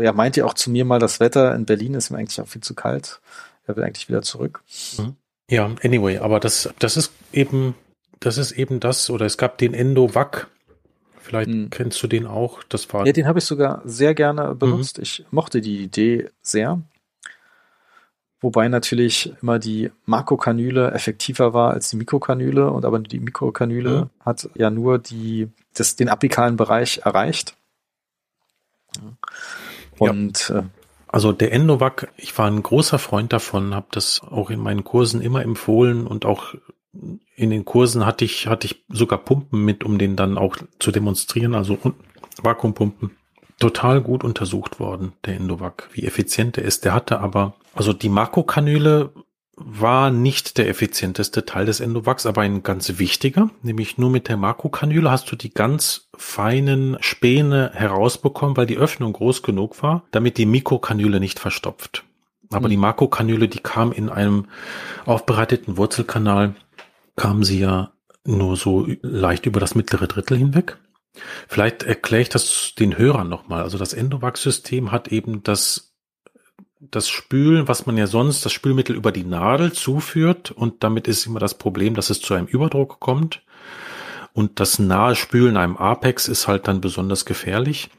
Ja, 0.01 0.13
meint 0.13 0.37
ihr 0.37 0.45
auch 0.45 0.53
zu 0.53 0.69
mir 0.69 0.85
mal, 0.85 0.99
das 0.99 1.19
Wetter 1.19 1.55
in 1.55 1.65
Berlin 1.65 1.93
ist 1.93 2.11
ihm 2.11 2.15
eigentlich 2.15 2.39
auch 2.41 2.47
viel 2.47 2.61
zu 2.61 2.75
kalt. 2.75 3.21
Er 3.65 3.75
will 3.75 3.83
eigentlich 3.83 4.09
wieder 4.09 4.21
zurück. 4.21 4.63
Mhm. 4.97 5.15
Ja, 5.49 5.71
anyway, 5.83 6.17
aber 6.19 6.39
das, 6.39 6.69
das 6.79 6.97
ist 6.97 7.11
eben, 7.33 7.75
das 8.19 8.37
ist 8.37 8.51
eben 8.51 8.79
das, 8.79 9.09
oder 9.09 9.25
es 9.25 9.37
gab 9.37 9.57
den 9.57 9.73
Endovac. 9.73 10.47
Vielleicht 11.19 11.49
mhm. 11.49 11.69
kennst 11.69 12.01
du 12.01 12.07
den 12.07 12.25
auch. 12.25 12.63
Das 12.69 12.91
war. 12.93 13.05
Ja, 13.05 13.13
den 13.13 13.27
habe 13.27 13.39
ich 13.39 13.45
sogar 13.45 13.81
sehr 13.85 14.15
gerne 14.15 14.55
benutzt. 14.55 14.97
Mhm. 14.97 15.03
Ich 15.03 15.25
mochte 15.31 15.61
die 15.61 15.83
Idee 15.83 16.29
sehr. 16.41 16.81
Wobei 18.41 18.69
natürlich 18.69 19.33
immer 19.41 19.59
die 19.59 19.91
Makrokanüle 20.05 20.91
effektiver 20.91 21.53
war 21.53 21.71
als 21.71 21.89
die 21.89 21.97
Mikrokanüle 21.97 22.71
und 22.71 22.85
aber 22.85 22.99
die 22.99 23.19
Mikrokanüle 23.19 24.01
mhm. 24.01 24.25
hat 24.25 24.49
ja 24.55 24.69
nur 24.69 24.97
die, 24.97 25.49
das, 25.73 25.97
den 25.97 26.07
apikalen 26.07 26.55
Bereich 26.55 27.01
erreicht. 27.03 27.57
Und 29.97 30.49
ja. 30.49 30.59
Äh, 30.59 30.63
also 31.07 31.33
der 31.33 31.51
Endovac, 31.51 32.11
ich 32.17 32.37
war 32.37 32.45
ein 32.45 32.61
großer 32.61 32.99
Freund 32.99 33.33
davon, 33.33 33.73
habe 33.73 33.87
das 33.91 34.21
auch 34.21 34.51
in 34.51 34.59
meinen 34.59 34.83
Kursen 34.83 35.21
immer 35.21 35.41
empfohlen 35.41 36.05
und 36.05 36.23
auch 36.23 36.53
in 37.35 37.49
den 37.49 37.65
Kursen 37.65 38.05
hatte 38.05 38.25
ich 38.25 38.47
hatte 38.47 38.67
ich 38.67 38.83
sogar 38.89 39.19
Pumpen 39.19 39.65
mit, 39.65 39.83
um 39.83 39.97
den 39.97 40.15
dann 40.15 40.37
auch 40.37 40.57
zu 40.79 40.91
demonstrieren, 40.91 41.55
also 41.55 41.77
Vakuumpumpen. 42.41 43.11
Total 43.59 44.01
gut 44.01 44.23
untersucht 44.23 44.79
worden, 44.79 45.13
der 45.25 45.35
Endovac, 45.35 45.89
wie 45.93 46.05
effizient 46.05 46.57
er 46.57 46.63
ist. 46.63 46.85
Der 46.85 46.93
hatte 46.93 47.19
aber, 47.19 47.55
also 47.73 47.93
die 47.93 48.09
Makrokanüle 48.09 49.11
war 49.61 50.09
nicht 50.09 50.57
der 50.57 50.69
effizienteste 50.69 51.45
Teil 51.45 51.65
des 51.65 51.81
Endovacs, 51.81 52.25
aber 52.25 52.41
ein 52.41 52.63
ganz 52.63 52.97
wichtiger, 52.97 53.49
nämlich 53.61 53.97
nur 53.97 54.09
mit 54.09 54.29
der 54.29 54.37
Makrokanüle 54.37 55.11
hast 55.11 55.29
du 55.31 55.35
die 55.35 55.53
ganz 55.53 56.07
feinen 56.15 56.97
Späne 57.01 57.71
herausbekommen, 57.73 58.55
weil 58.55 58.65
die 58.65 58.77
Öffnung 58.77 59.11
groß 59.13 59.43
genug 59.43 59.83
war, 59.83 60.03
damit 60.11 60.37
die 60.37 60.45
Mikrokanüle 60.45 61.19
nicht 61.19 61.39
verstopft. 61.39 62.05
Aber 62.51 62.67
mhm. 62.67 62.71
die 62.71 62.77
Makrokanüle, 62.77 63.47
die 63.47 63.59
kam 63.59 63.91
in 63.91 64.09
einem 64.09 64.45
aufbereiteten 65.05 65.77
Wurzelkanal, 65.77 66.55
kam 67.15 67.43
sie 67.43 67.59
ja 67.59 67.91
nur 68.25 68.55
so 68.55 68.87
leicht 69.01 69.45
über 69.45 69.59
das 69.59 69.75
mittlere 69.75 70.07
Drittel 70.07 70.37
hinweg. 70.37 70.77
Vielleicht 71.47 71.83
erkläre 71.83 72.21
ich 72.21 72.29
das 72.29 72.73
den 72.77 72.97
Hörern 72.97 73.29
nochmal. 73.29 73.63
Also 73.63 73.77
das 73.77 73.93
Endovac-System 73.93 74.91
hat 74.91 75.09
eben 75.09 75.43
das 75.43 75.85
das 76.81 77.09
Spülen, 77.09 77.67
was 77.67 77.85
man 77.85 77.97
ja 77.97 78.07
sonst 78.07 78.45
das 78.45 78.53
Spülmittel 78.53 78.95
über 78.95 79.11
die 79.11 79.25
Nadel 79.25 79.73
zuführt 79.73 80.51
und 80.51 80.81
damit 80.81 81.09
ist 81.09 81.25
immer 81.25 81.39
das 81.39 81.57
Problem, 81.57 81.93
dass 81.93 82.09
es 82.09 82.21
zu 82.21 82.33
einem 82.33 82.47
Überdruck 82.47 83.01
kommt 83.01 83.43
und 84.33 84.59
das 84.61 84.79
nahe 84.79 85.15
Spülen 85.15 85.57
einem 85.57 85.75
Apex 85.75 86.27
ist 86.27 86.47
halt 86.47 86.67
dann 86.67 86.79
besonders 86.81 87.25
gefährlich. 87.25 87.89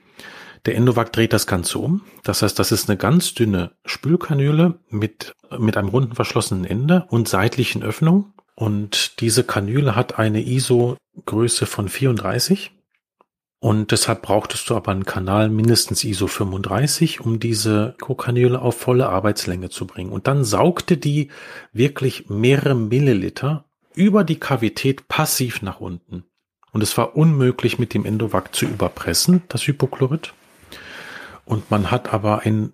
Der 0.66 0.76
Endovac 0.76 1.12
dreht 1.12 1.32
das 1.32 1.46
Ganze 1.46 1.78
um. 1.78 2.02
Das 2.22 2.42
heißt, 2.42 2.58
das 2.58 2.72
ist 2.72 2.88
eine 2.88 2.98
ganz 2.98 3.34
dünne 3.34 3.72
Spülkanüle 3.84 4.78
mit, 4.88 5.34
mit 5.58 5.76
einem 5.76 5.88
runden 5.88 6.14
verschlossenen 6.14 6.64
Ende 6.64 7.06
und 7.08 7.28
seitlichen 7.28 7.82
Öffnung. 7.82 8.32
Und 8.54 9.20
diese 9.20 9.44
Kanüle 9.44 9.96
hat 9.96 10.18
eine 10.18 10.42
ISO-Größe 10.42 11.64
von 11.64 11.88
34 11.88 12.72
und 13.60 13.90
deshalb 13.90 14.22
brauchtest 14.22 14.70
du 14.70 14.74
aber 14.74 14.90
einen 14.90 15.04
Kanal 15.04 15.50
mindestens 15.50 16.02
ISO 16.02 16.26
35, 16.26 17.20
um 17.20 17.38
diese 17.38 17.94
Kokanüle 18.00 18.60
auf 18.60 18.78
volle 18.78 19.10
Arbeitslänge 19.10 19.68
zu 19.68 19.86
bringen. 19.86 20.12
Und 20.12 20.26
dann 20.26 20.44
saugte 20.44 20.96
die 20.96 21.28
wirklich 21.70 22.30
mehrere 22.30 22.74
Milliliter 22.74 23.66
über 23.94 24.24
die 24.24 24.40
Kavität 24.40 25.08
passiv 25.08 25.60
nach 25.60 25.78
unten. 25.78 26.24
Und 26.72 26.82
es 26.82 26.96
war 26.96 27.16
unmöglich 27.16 27.78
mit 27.78 27.92
dem 27.92 28.06
Endovac 28.06 28.54
zu 28.54 28.64
überpressen, 28.64 29.42
das 29.48 29.66
Hypochlorid. 29.66 30.32
Und 31.44 31.70
man 31.70 31.90
hat 31.90 32.14
aber 32.14 32.40
einen 32.40 32.72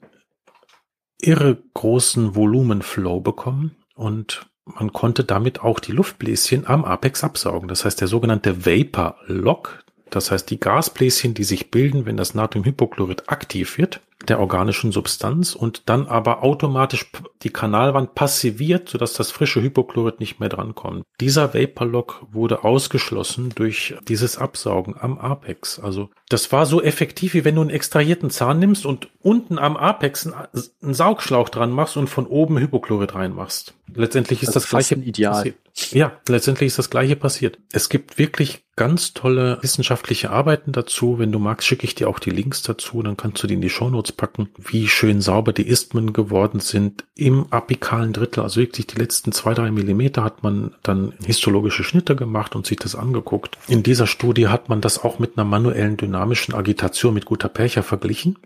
irre 1.20 1.58
großen 1.74 2.36
Volumenflow 2.36 3.20
bekommen 3.20 3.74
und 3.96 4.46
man 4.64 4.92
konnte 4.92 5.24
damit 5.24 5.62
auch 5.62 5.80
die 5.80 5.92
Luftbläschen 5.92 6.66
am 6.66 6.84
Apex 6.84 7.24
absaugen. 7.24 7.68
Das 7.68 7.84
heißt, 7.84 8.00
der 8.00 8.08
sogenannte 8.08 8.66
Vapor 8.66 9.16
Lock, 9.26 9.84
das 10.10 10.30
heißt, 10.30 10.50
die 10.50 10.60
Gasbläschen, 10.60 11.34
die 11.34 11.44
sich 11.44 11.70
bilden, 11.70 12.06
wenn 12.06 12.16
das 12.16 12.34
Natriumhypochlorid 12.34 13.28
aktiv 13.28 13.78
wird, 13.78 14.00
der 14.28 14.40
organischen 14.40 14.92
Substanz 14.92 15.54
und 15.54 15.88
dann 15.88 16.06
aber 16.06 16.42
automatisch 16.42 17.10
die 17.42 17.50
Kanalwand 17.50 18.14
passiviert, 18.14 18.88
sodass 18.88 19.14
das 19.14 19.30
frische 19.30 19.62
Hypochlorid 19.62 20.20
nicht 20.20 20.40
mehr 20.40 20.48
drankommt. 20.48 21.04
Dieser 21.20 21.54
Vaporlock 21.54 22.26
wurde 22.30 22.64
ausgeschlossen 22.64 23.52
durch 23.54 23.94
dieses 24.08 24.38
Absaugen 24.38 24.94
am 24.98 25.18
Apex. 25.18 25.78
Also 25.78 26.10
das 26.28 26.50
war 26.52 26.66
so 26.66 26.82
effektiv, 26.82 27.34
wie 27.34 27.44
wenn 27.44 27.54
du 27.54 27.60
einen 27.60 27.70
extrahierten 27.70 28.30
Zahn 28.30 28.58
nimmst 28.58 28.84
und 28.84 29.08
unten 29.22 29.58
am 29.58 29.76
Apex 29.76 30.26
einen, 30.26 30.94
Saugschlauch 30.94 31.48
dran 31.48 31.70
machst 31.70 31.96
und 31.96 32.08
von 32.08 32.26
oben 32.26 32.58
Hypochlorid 32.58 33.14
reinmachst. 33.14 33.74
Letztendlich 33.94 34.42
ist 34.42 34.56
das, 34.56 34.64
das 34.64 34.70
gleiche 34.70 34.96
ideal. 34.96 35.34
Passiert. 35.34 35.56
Ja, 35.92 36.12
letztendlich 36.28 36.68
ist 36.68 36.78
das 36.78 36.90
gleiche 36.90 37.16
passiert. 37.16 37.58
Es 37.70 37.88
gibt 37.88 38.18
wirklich 38.18 38.64
ganz 38.76 39.14
tolle 39.14 39.58
wissenschaftliche 39.62 40.30
Arbeiten 40.30 40.72
dazu. 40.72 41.18
Wenn 41.18 41.32
du 41.32 41.38
magst, 41.38 41.66
schicke 41.66 41.84
ich 41.84 41.94
dir 41.94 42.08
auch 42.08 42.18
die 42.18 42.30
Links 42.30 42.62
dazu, 42.62 43.02
dann 43.02 43.16
kannst 43.16 43.42
du 43.42 43.46
die 43.46 43.54
in 43.54 43.60
die 43.60 43.70
Shownotes 43.70 44.12
packen, 44.16 44.48
wie 44.58 44.88
schön 44.88 45.20
sauber 45.20 45.52
die 45.52 45.66
Ismen 45.66 46.12
geworden 46.12 46.60
sind 46.60 47.04
im 47.14 47.46
apikalen 47.52 48.12
Drittel. 48.12 48.42
Also 48.42 48.60
wirklich 48.60 48.86
die 48.86 48.98
letzten 48.98 49.32
zwei, 49.32 49.54
drei 49.54 49.70
Millimeter 49.70 50.24
hat 50.24 50.42
man 50.42 50.74
dann 50.82 51.14
histologische 51.24 51.84
Schnitte 51.84 52.16
gemacht 52.16 52.56
und 52.56 52.66
sich 52.66 52.78
das 52.78 52.94
angeguckt. 52.94 53.58
In 53.68 53.82
dieser 53.82 54.06
Studie 54.06 54.48
hat 54.48 54.68
man 54.68 54.80
das 54.80 55.02
auch 55.02 55.18
mit 55.18 55.36
einer 55.36 55.44
manuellen 55.44 55.96
dynamischen 55.96 56.54
Agitation 56.54 57.14
mit 57.14 57.24
guter 57.26 57.48
Percher 57.48 57.82
verglichen. 57.82 58.38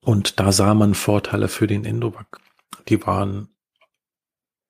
Und 0.00 0.40
da 0.40 0.52
sah 0.52 0.74
man 0.74 0.94
Vorteile 0.94 1.48
für 1.48 1.66
den 1.66 1.84
Endovac. 1.84 2.40
Die 2.88 3.04
waren 3.06 3.48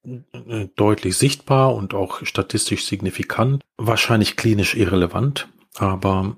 äh, 0.04 0.68
deutlich 0.76 1.16
sichtbar 1.16 1.74
und 1.74 1.94
auch 1.94 2.24
statistisch 2.24 2.86
signifikant. 2.86 3.62
Wahrscheinlich 3.76 4.36
klinisch 4.36 4.74
irrelevant, 4.74 5.48
aber 5.76 6.36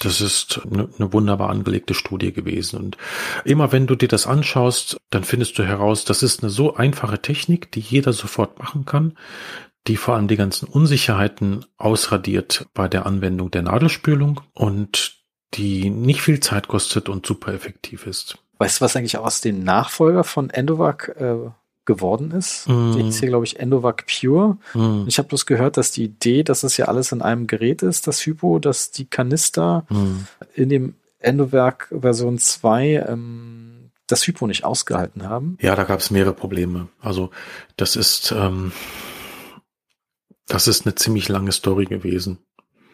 das 0.00 0.20
ist 0.20 0.60
eine, 0.70 0.88
wunderbar 1.12 1.50
angelegte 1.50 1.94
Studie 1.94 2.32
gewesen. 2.32 2.78
Und 2.78 2.96
immer 3.44 3.72
wenn 3.72 3.86
du 3.86 3.94
dir 3.96 4.08
das 4.08 4.26
anschaust, 4.26 4.98
dann 5.10 5.24
findest 5.24 5.58
du 5.58 5.64
heraus, 5.64 6.04
das 6.04 6.22
ist 6.22 6.42
eine 6.42 6.50
so 6.50 6.74
einfache 6.74 7.20
Technik, 7.20 7.72
die 7.72 7.80
jeder 7.80 8.12
sofort 8.12 8.58
machen 8.58 8.84
kann, 8.84 9.16
die 9.86 9.96
vor 9.96 10.14
allem 10.14 10.28
die 10.28 10.36
ganzen 10.36 10.68
Unsicherheiten 10.68 11.64
ausradiert 11.78 12.66
bei 12.74 12.88
der 12.88 13.06
Anwendung 13.06 13.50
der 13.50 13.62
Nadelspülung 13.62 14.40
und 14.52 15.16
die 15.54 15.90
nicht 15.90 16.20
viel 16.20 16.40
Zeit 16.40 16.68
kostet 16.68 17.08
und 17.08 17.24
super 17.24 17.54
effektiv 17.54 18.06
ist. 18.06 18.38
Weißt 18.58 18.80
du, 18.80 18.84
was 18.84 18.96
eigentlich 18.96 19.18
aus 19.18 19.40
den 19.40 19.64
Nachfolger 19.64 20.24
von 20.24 20.50
Endovac 20.50 21.14
äh, 21.18 21.50
geworden 21.86 22.32
ist. 22.32 22.68
Mm. 22.68 22.92
Die 22.92 23.02
hieß 23.04 23.20
hier, 23.20 23.28
glaube 23.28 23.46
ich, 23.46 23.58
Endovac 23.58 24.04
Pure. 24.06 24.58
Mm. 24.74 25.04
Ich 25.06 25.18
habe 25.18 25.28
bloß 25.28 25.46
gehört, 25.46 25.76
dass 25.76 25.92
die 25.92 26.04
Idee, 26.04 26.42
dass 26.42 26.62
es 26.62 26.76
ja 26.76 26.86
alles 26.86 27.12
in 27.12 27.22
einem 27.22 27.46
Gerät 27.46 27.82
ist, 27.82 28.06
das 28.06 28.24
Hypo, 28.26 28.58
dass 28.58 28.90
die 28.90 29.06
Kanister 29.06 29.86
mm. 29.88 30.26
in 30.54 30.68
dem 30.68 30.94
Endovac 31.18 31.88
Version 31.90 32.38
2 32.38 33.06
ähm, 33.08 33.90
das 34.06 34.26
Hypo 34.26 34.46
nicht 34.46 34.64
ausgehalten 34.64 35.28
haben. 35.28 35.56
Ja, 35.60 35.74
da 35.74 35.84
gab 35.84 36.00
es 36.00 36.10
mehrere 36.10 36.34
Probleme. 36.34 36.88
Also 37.00 37.30
das 37.76 37.96
ist, 37.96 38.32
ähm, 38.36 38.72
das 40.46 40.68
ist 40.68 40.86
eine 40.86 40.94
ziemlich 40.94 41.28
lange 41.28 41.52
Story 41.52 41.86
gewesen. 41.86 42.38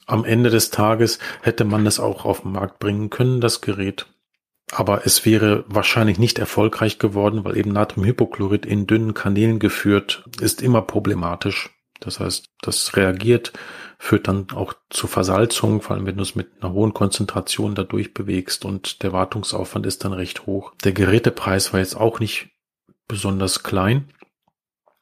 am 0.07 0.25
Ende 0.25 0.51
des 0.51 0.71
Tages 0.71 1.19
hätte 1.43 1.65
man 1.65 1.87
es 1.87 2.01
auch 2.01 2.25
auf 2.25 2.43
den 2.43 2.53
Markt 2.53 2.79
bringen 2.79 3.11
können, 3.11 3.41
das 3.41 3.61
Gerät. 3.61 4.07
Aber 4.75 5.05
es 5.05 5.27
wäre 5.27 5.67
wahrscheinlich 5.69 6.19
nicht 6.19 6.39
erfolgreich 6.39 6.99
geworden, 6.99 7.45
weil 7.45 7.59
eben 7.59 7.73
Natriumhypochlorid 7.73 8.65
in 8.65 8.87
dünnen 8.87 9.13
Kanälen 9.13 9.59
geführt 9.59 10.25
ist 10.41 10.63
immer 10.63 10.81
problematisch. 10.81 11.69
Das 12.01 12.21
heißt, 12.21 12.47
das 12.63 12.97
reagiert, 12.97 13.53
führt 13.99 14.29
dann 14.29 14.47
auch 14.55 14.73
zu 14.89 15.07
Versalzung, 15.07 15.83
vor 15.83 15.95
allem 15.95 16.07
wenn 16.07 16.17
du 16.17 16.23
es 16.23 16.35
mit 16.35 16.49
einer 16.63 16.73
hohen 16.73 16.95
Konzentration 16.95 17.75
dadurch 17.75 18.15
bewegst 18.15 18.65
und 18.65 19.03
der 19.03 19.13
Wartungsaufwand 19.13 19.85
ist 19.85 20.07
dann 20.07 20.15
recht 20.15 20.47
hoch. 20.47 20.73
Der 20.85 20.93
Gerätepreis 20.93 21.75
war 21.75 21.81
jetzt 21.81 21.95
auch 21.95 22.19
nicht 22.19 22.49
besonders 23.07 23.63
klein. 23.63 24.09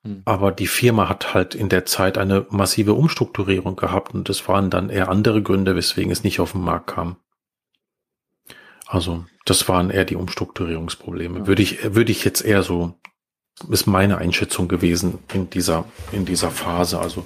Hm. 0.02 0.22
Aber 0.24 0.50
die 0.50 0.66
Firma 0.66 1.08
hat 1.08 1.32
halt 1.32 1.54
in 1.54 1.68
der 1.68 1.86
Zeit 1.86 2.18
eine 2.18 2.44
massive 2.50 2.94
Umstrukturierung 2.94 3.76
gehabt 3.76 4.14
und 4.14 4.28
es 4.28 4.48
waren 4.48 4.68
dann 4.68 4.90
eher 4.90 5.08
andere 5.08 5.42
Gründe, 5.42 5.76
weswegen 5.76 6.10
es 6.10 6.24
nicht 6.24 6.40
auf 6.40 6.52
den 6.52 6.62
Markt 6.62 6.88
kam. 6.88 7.18
Also, 8.90 9.25
das 9.44 9.68
waren 9.68 9.90
eher 9.90 10.04
die 10.04 10.16
Umstrukturierungsprobleme. 10.16 11.40
Ja. 11.40 11.47
Würde 11.47 11.62
ich, 11.62 11.94
würde 11.94 12.12
ich 12.12 12.25
jetzt 12.25 12.44
eher 12.44 12.62
so, 12.62 12.94
ist 13.68 13.87
meine 13.87 14.18
Einschätzung 14.18 14.68
gewesen 14.68 15.18
in 15.32 15.49
dieser, 15.50 15.85
in 16.12 16.25
dieser 16.25 16.50
Phase. 16.50 16.99
Also, 16.99 17.25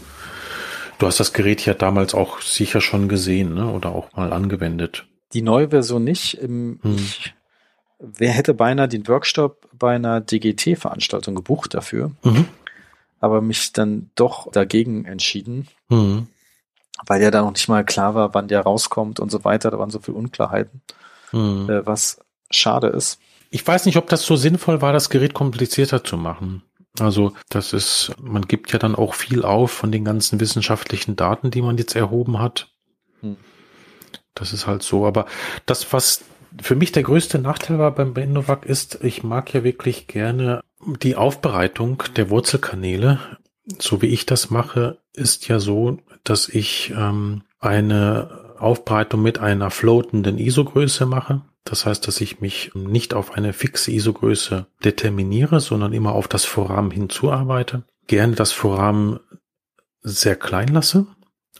du 0.99 1.07
hast 1.07 1.21
das 1.21 1.33
Gerät 1.33 1.65
ja 1.65 1.75
damals 1.75 2.15
auch 2.15 2.41
sicher 2.41 2.81
schon 2.81 3.09
gesehen, 3.09 3.55
ne? 3.55 3.71
Oder 3.71 3.91
auch 3.91 4.13
mal 4.15 4.33
angewendet. 4.33 5.07
Die 5.33 5.43
neue 5.43 5.71
Version 5.71 6.05
nicht. 6.05 6.39
Hm. 6.41 6.81
Ich, 6.83 7.35
wer 7.99 8.31
hätte 8.31 8.53
beinahe 8.55 8.89
den 8.89 9.09
Workshop 9.09 9.69
bei 9.73 9.95
einer 9.95 10.21
DGT-Veranstaltung 10.21 11.35
gebucht 11.35 11.75
dafür? 11.75 12.13
Mhm 12.23 12.47
aber 13.25 13.41
mich 13.41 13.73
dann 13.73 14.11
doch 14.17 14.53
dagegen 14.53 15.07
entschieden, 15.07 15.67
mhm. 15.89 16.29
weil 17.07 17.23
ja 17.23 17.31
da 17.31 17.41
noch 17.41 17.53
nicht 17.53 17.69
mal 17.71 17.83
klar 17.83 18.15
war, 18.15 18.35
wann 18.35 18.49
der 18.49 18.61
rauskommt 18.61 19.19
und 19.19 19.31
so 19.31 19.45
weiter. 19.45 19.71
Da 19.71 19.79
waren 19.79 19.89
so 19.89 19.99
viele 19.99 20.19
Unklarheiten, 20.19 20.83
mhm. 21.35 21.71
äh, 21.71 21.87
was 21.87 22.21
schade 22.51 22.89
ist. 22.89 23.19
Ich 23.51 23.67
weiß 23.67 23.87
nicht, 23.87 23.97
ob 23.97 24.09
das 24.09 24.25
so 24.25 24.37
sinnvoll 24.37 24.83
war, 24.83 24.93
das 24.93 25.11
Gerät 25.11 25.35
komplizierter 25.35 26.03
zu 26.03 26.17
machen. 26.17 26.63
Also 26.99 27.33
das 27.49 27.73
ist, 27.73 28.13
man 28.21 28.43
gibt 28.43 28.73
ja 28.73 28.79
dann 28.79 28.95
auch 28.95 29.15
viel 29.15 29.45
auf 29.45 29.71
von 29.71 29.91
den 29.91 30.05
ganzen 30.05 30.41
wissenschaftlichen 30.41 31.17
Daten, 31.17 31.51
die 31.51 31.63
man 31.63 31.77
jetzt 31.77 31.97
erhoben 31.97 32.39
hat. 32.39 32.69
Hm. 33.21 33.37
Das 34.35 34.53
ist 34.53 34.67
halt 34.67 34.83
so. 34.83 35.07
Aber 35.07 35.27
das, 35.67 35.93
was 35.93 36.25
für 36.61 36.77
mich 36.77 36.93
der 36.93 37.03
größte 37.03 37.39
Nachteil 37.39 37.79
war 37.79 37.93
beim 37.93 38.15
Bendovac 38.15 38.65
ist, 38.65 39.03
ich 39.03 39.23
mag 39.23 39.53
ja 39.55 39.65
wirklich 39.65 40.07
gerne 40.07 40.61
die 41.03 41.17
Aufbereitung 41.17 42.03
der 42.17 42.31
Wurzelkanäle, 42.31 43.19
so 43.79 44.03
wie 44.03 44.07
ich 44.07 44.27
das 44.27 44.51
mache, 44.51 44.99
ist 45.13 45.49
ja 45.49 45.59
so, 45.59 45.99
dass 46.23 46.49
ich 46.49 46.93
ähm, 46.97 47.43
eine 47.59 48.44
Aufbereitung 48.65 49.23
mit 49.23 49.39
einer 49.39 49.71
floatenden 49.71 50.39
ISO-Größe 50.39 51.07
mache. 51.07 51.43
Das 51.65 51.87
heißt, 51.87 52.07
dass 52.07 52.21
ich 52.21 52.41
mich 52.41 52.73
nicht 52.75 53.15
auf 53.15 53.33
eine 53.33 53.53
fixe 53.53 53.91
ISO-Größe 53.91 54.67
determiniere, 54.85 55.61
sondern 55.61 55.93
immer 55.93 56.13
auf 56.13 56.29
das 56.29 56.45
Vorrahmen 56.45 56.91
hinzuarbeite. 56.91 57.85
Gerne 58.07 58.35
das 58.35 58.53
Vorrahmen 58.53 59.21
sehr 60.03 60.37
klein 60.37 60.69
lasse 60.69 61.07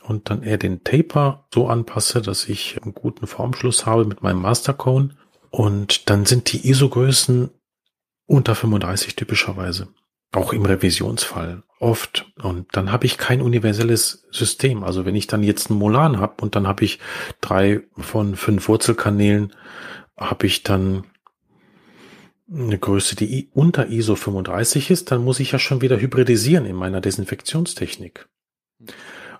und 0.03 0.29
dann 0.29 0.43
eher 0.43 0.57
den 0.57 0.83
Taper 0.83 1.47
so 1.53 1.67
anpasse, 1.67 2.21
dass 2.21 2.47
ich 2.47 2.81
einen 2.81 2.93
guten 2.93 3.25
Formschluss 3.25 3.85
habe 3.85 4.05
mit 4.05 4.21
meinem 4.21 4.41
Mastercone. 4.41 5.15
Und 5.49 6.09
dann 6.09 6.25
sind 6.25 6.51
die 6.51 6.69
ISO-Größen 6.69 7.49
unter 8.27 8.55
35 8.55 9.15
typischerweise. 9.15 9.87
Auch 10.35 10.53
im 10.53 10.65
Revisionsfall 10.65 11.63
oft. 11.79 12.31
Und 12.41 12.67
dann 12.71 12.91
habe 12.91 13.05
ich 13.05 13.17
kein 13.17 13.41
universelles 13.41 14.27
System. 14.31 14.83
Also 14.83 15.05
wenn 15.05 15.15
ich 15.15 15.27
dann 15.27 15.43
jetzt 15.43 15.69
einen 15.69 15.79
Molan 15.79 16.19
habe 16.19 16.41
und 16.41 16.55
dann 16.55 16.67
habe 16.67 16.83
ich 16.83 16.99
drei 17.41 17.81
von 17.97 18.35
fünf 18.35 18.67
Wurzelkanälen, 18.67 19.53
habe 20.17 20.47
ich 20.47 20.63
dann 20.63 21.03
eine 22.51 22.77
Größe, 22.77 23.15
die 23.15 23.49
unter 23.53 23.87
ISO 23.87 24.15
35 24.15 24.91
ist, 24.91 25.11
dann 25.11 25.23
muss 25.23 25.39
ich 25.39 25.51
ja 25.51 25.59
schon 25.59 25.81
wieder 25.81 25.99
hybridisieren 25.99 26.65
in 26.65 26.75
meiner 26.75 27.01
Desinfektionstechnik. 27.01 28.27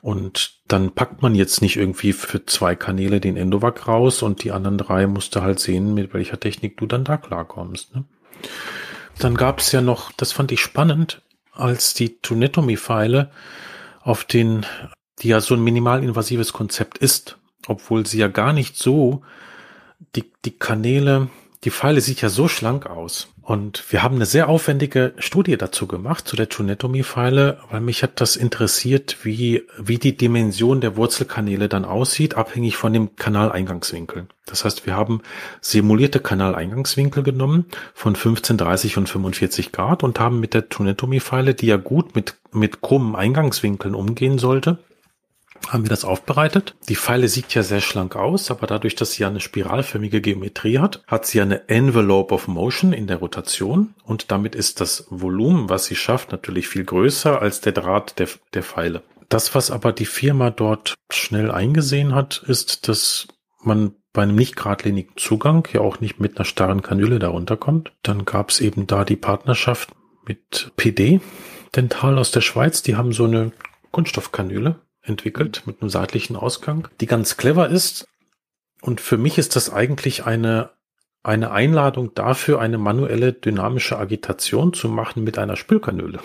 Und 0.01 0.61
dann 0.67 0.91
packt 0.91 1.21
man 1.21 1.35
jetzt 1.35 1.61
nicht 1.61 1.77
irgendwie 1.77 2.13
für 2.13 2.45
zwei 2.45 2.75
Kanäle 2.75 3.19
den 3.19 3.37
Endovac 3.37 3.87
raus 3.87 4.21
und 4.21 4.43
die 4.43 4.51
anderen 4.51 4.77
drei 4.77 5.07
musst 5.07 5.35
du 5.35 5.41
halt 5.41 5.59
sehen, 5.59 5.93
mit 5.93 6.13
welcher 6.13 6.39
Technik 6.39 6.77
du 6.77 6.85
dann 6.85 7.03
da 7.03 7.17
klarkommst. 7.17 7.95
Ne? 7.95 8.05
Dann 9.19 9.35
gab 9.35 9.59
es 9.59 9.71
ja 9.71 9.81
noch, 9.81 10.11
das 10.11 10.31
fand 10.31 10.51
ich 10.51 10.61
spannend, 10.61 11.21
als 11.51 11.93
die 11.93 12.17
Tunetomy-Pfeile 12.21 13.31
auf 14.01 14.23
den, 14.23 14.65
die 15.19 15.29
ja 15.29 15.41
so 15.41 15.55
ein 15.55 15.63
minimalinvasives 15.63 16.53
Konzept 16.53 16.97
ist, 16.97 17.37
obwohl 17.67 18.05
sie 18.05 18.19
ja 18.19 18.27
gar 18.27 18.53
nicht 18.53 18.77
so, 18.77 19.23
die, 20.15 20.31
die 20.43 20.57
Kanäle, 20.57 21.29
die 21.63 21.71
Pfeile 21.71 22.01
sieht 22.01 22.21
ja 22.21 22.29
so 22.29 22.47
schlank 22.47 22.85
aus. 22.85 23.29
Und 23.45 23.91
wir 23.91 24.01
haben 24.01 24.15
eine 24.15 24.25
sehr 24.25 24.49
aufwendige 24.49 25.13
Studie 25.19 25.55
dazu 25.55 25.85
gemacht, 25.85 26.27
zu 26.27 26.35
der 26.35 26.49
Tunetomy-Pfeile, 26.49 27.59
weil 27.69 27.79
mich 27.79 28.01
hat 28.01 28.19
das 28.19 28.37
interessiert, 28.37 29.17
wie, 29.21 29.61
wie 29.77 29.99
die 29.99 30.17
Dimension 30.17 30.81
der 30.81 30.97
Wurzelkanäle 30.97 31.69
dann 31.69 31.85
aussieht, 31.85 32.33
abhängig 32.33 32.75
von 32.75 32.91
dem 32.91 33.15
Kanaleingangswinkel. 33.15 34.25
Das 34.47 34.65
heißt, 34.65 34.87
wir 34.87 34.95
haben 34.95 35.21
simulierte 35.61 36.19
Kanaleingangswinkel 36.19 37.21
genommen 37.21 37.65
von 37.93 38.15
15, 38.15 38.57
30 38.57 38.97
und 38.97 39.09
45 39.09 39.71
Grad 39.71 40.01
und 40.01 40.19
haben 40.19 40.39
mit 40.39 40.55
der 40.55 40.67
Tunetomy-Pfeile, 40.67 41.53
die 41.53 41.67
ja 41.67 41.77
gut 41.77 42.15
mit, 42.15 42.37
mit 42.51 42.81
krummen 42.81 43.15
Eingangswinkeln 43.15 43.93
umgehen 43.93 44.39
sollte, 44.39 44.79
haben 45.69 45.83
wir 45.83 45.89
das 45.89 46.05
aufbereitet. 46.05 46.75
Die 46.89 46.95
Pfeile 46.95 47.27
sieht 47.27 47.53
ja 47.53 47.63
sehr 47.63 47.81
schlank 47.81 48.15
aus, 48.15 48.51
aber 48.51 48.67
dadurch, 48.67 48.95
dass 48.95 49.13
sie 49.13 49.25
eine 49.25 49.39
spiralförmige 49.39 50.21
Geometrie 50.21 50.79
hat, 50.79 51.03
hat 51.07 51.25
sie 51.25 51.41
eine 51.41 51.67
Envelope 51.69 52.33
of 52.33 52.47
Motion 52.47 52.93
in 52.93 53.07
der 53.07 53.17
Rotation 53.17 53.93
und 54.03 54.31
damit 54.31 54.55
ist 54.55 54.81
das 54.81 55.05
Volumen, 55.09 55.69
was 55.69 55.85
sie 55.85 55.95
schafft, 55.95 56.31
natürlich 56.31 56.67
viel 56.67 56.83
größer 56.83 57.41
als 57.41 57.61
der 57.61 57.73
Draht 57.73 58.19
der, 58.19 58.27
der 58.53 58.63
Pfeile. 58.63 59.03
Das, 59.29 59.55
was 59.55 59.71
aber 59.71 59.91
die 59.91 60.05
Firma 60.05 60.51
dort 60.51 60.95
schnell 61.11 61.51
eingesehen 61.51 62.13
hat, 62.13 62.43
ist, 62.47 62.87
dass 62.87 63.27
man 63.61 63.93
bei 64.13 64.23
einem 64.23 64.35
nicht 64.35 64.55
geradlinigen 64.55 65.17
Zugang 65.17 65.67
ja 65.73 65.81
auch 65.81 65.99
nicht 65.99 66.19
mit 66.19 66.37
einer 66.37 66.45
starren 66.45 66.81
Kanüle 66.81 67.19
darunter 67.19 67.57
kommt. 67.57 67.91
Dann 68.03 68.25
gab 68.25 68.49
es 68.49 68.61
eben 68.61 68.87
da 68.87 69.03
die 69.03 69.17
Partnerschaft 69.17 69.89
mit 70.25 70.71
PD 70.77 71.19
Dental 71.75 72.17
aus 72.17 72.31
der 72.31 72.41
Schweiz. 72.41 72.81
Die 72.81 72.95
haben 72.95 73.11
so 73.11 73.25
eine 73.25 73.51
Kunststoffkanüle 73.91 74.79
entwickelt 75.05 75.63
mit 75.65 75.81
einem 75.81 75.89
seitlichen 75.89 76.35
Ausgang, 76.35 76.87
die 76.99 77.05
ganz 77.05 77.37
clever 77.37 77.69
ist. 77.69 78.07
Und 78.81 79.01
für 79.01 79.17
mich 79.17 79.37
ist 79.37 79.55
das 79.55 79.71
eigentlich 79.71 80.25
eine, 80.25 80.71
eine 81.23 81.51
Einladung 81.51 82.13
dafür, 82.13 82.59
eine 82.59 82.77
manuelle 82.77 83.33
dynamische 83.33 83.97
Agitation 83.97 84.73
zu 84.73 84.89
machen 84.89 85.23
mit 85.23 85.37
einer 85.37 85.55
Spülkanüle. 85.55 86.19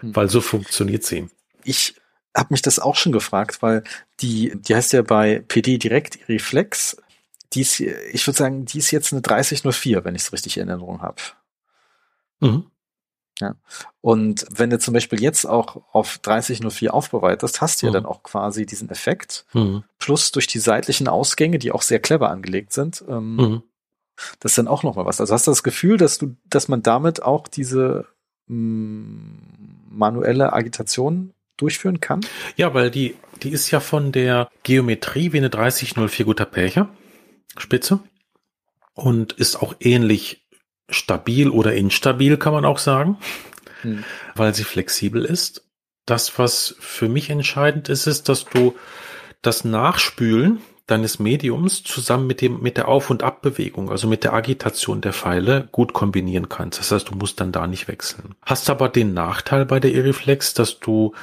Hm. 0.00 0.14
Weil 0.14 0.28
so 0.28 0.40
funktioniert 0.40 1.04
sie. 1.04 1.28
Ich 1.64 1.96
habe 2.36 2.48
mich 2.50 2.62
das 2.62 2.78
auch 2.78 2.96
schon 2.96 3.12
gefragt, 3.12 3.62
weil 3.62 3.82
die, 4.20 4.52
die 4.54 4.74
heißt 4.74 4.92
ja 4.92 5.02
bei 5.02 5.42
PD 5.48 5.78
direkt 5.78 6.28
Reflex. 6.28 6.96
Die 7.52 7.62
ist, 7.62 7.80
ich 7.80 8.26
würde 8.26 8.36
sagen, 8.36 8.64
die 8.64 8.78
ist 8.78 8.90
jetzt 8.90 9.12
eine 9.12 9.22
3004, 9.22 10.04
wenn 10.04 10.14
ich 10.14 10.22
es 10.22 10.32
richtig 10.32 10.58
in 10.58 10.68
Erinnerung 10.68 11.02
habe. 11.02 11.22
Mhm. 12.40 12.66
Ja. 13.40 13.54
Und 14.00 14.46
wenn 14.50 14.70
du 14.70 14.78
zum 14.78 14.94
Beispiel 14.94 15.20
jetzt 15.20 15.46
auch 15.46 15.82
auf 15.92 16.18
3004 16.18 16.92
aufbereitest, 16.92 17.60
hast 17.60 17.82
du 17.82 17.86
mhm. 17.86 17.92
ja 17.92 18.00
dann 18.00 18.06
auch 18.06 18.22
quasi 18.22 18.66
diesen 18.66 18.90
Effekt. 18.90 19.44
Mhm. 19.52 19.84
Plus 19.98 20.32
durch 20.32 20.46
die 20.46 20.58
seitlichen 20.58 21.08
Ausgänge, 21.08 21.58
die 21.58 21.72
auch 21.72 21.82
sehr 21.82 22.00
clever 22.00 22.30
angelegt 22.30 22.72
sind. 22.72 23.04
Ähm, 23.08 23.36
mhm. 23.36 23.62
Das 24.40 24.52
ist 24.52 24.58
dann 24.58 24.68
auch 24.68 24.82
nochmal 24.82 25.06
was. 25.06 25.20
Also 25.20 25.34
hast 25.34 25.46
du 25.46 25.52
das 25.52 25.62
Gefühl, 25.62 25.96
dass 25.96 26.18
du, 26.18 26.36
dass 26.48 26.68
man 26.68 26.82
damit 26.82 27.22
auch 27.22 27.46
diese 27.46 28.06
mh, 28.48 28.56
mm, 28.56 29.88
manuelle 29.90 30.52
Agitation 30.52 31.32
durchführen 31.56 32.00
kann? 32.00 32.20
Ja, 32.56 32.74
weil 32.74 32.90
die, 32.90 33.16
die 33.42 33.50
ist 33.50 33.70
ja 33.70 33.80
von 33.80 34.12
der 34.12 34.50
Geometrie 34.62 35.32
wie 35.32 35.38
eine 35.38 35.50
3004 35.50 36.26
Gutta-Percha 36.26 36.88
Spitze 37.56 38.00
und 38.94 39.32
ist 39.32 39.56
auch 39.56 39.74
ähnlich 39.80 40.44
stabil 40.88 41.50
oder 41.50 41.74
instabil, 41.74 42.36
kann 42.36 42.52
man 42.52 42.64
auch 42.64 42.78
sagen, 42.78 43.18
hm. 43.82 44.04
weil 44.34 44.54
sie 44.54 44.64
flexibel 44.64 45.24
ist. 45.24 45.64
Das, 46.06 46.38
was 46.38 46.74
für 46.80 47.08
mich 47.08 47.28
entscheidend 47.28 47.88
ist, 47.88 48.06
ist, 48.06 48.28
dass 48.28 48.46
du 48.46 48.74
das 49.42 49.64
Nachspülen 49.64 50.60
deines 50.86 51.18
Mediums 51.18 51.82
zusammen 51.84 52.26
mit 52.26 52.40
dem, 52.40 52.60
mit 52.60 52.78
der 52.78 52.88
Auf- 52.88 53.10
und 53.10 53.22
Abbewegung, 53.22 53.90
also 53.90 54.08
mit 54.08 54.24
der 54.24 54.32
Agitation 54.32 55.02
der 55.02 55.12
Pfeile 55.12 55.68
gut 55.70 55.92
kombinieren 55.92 56.48
kannst. 56.48 56.80
Das 56.80 56.90
heißt, 56.90 57.10
du 57.10 57.14
musst 57.14 57.40
dann 57.40 57.52
da 57.52 57.66
nicht 57.66 57.88
wechseln. 57.88 58.34
Hast 58.42 58.70
aber 58.70 58.88
den 58.88 59.12
Nachteil 59.12 59.66
bei 59.66 59.80
der 59.80 59.92
Iriflex, 59.92 60.54
dass 60.54 60.80
du 60.80 61.14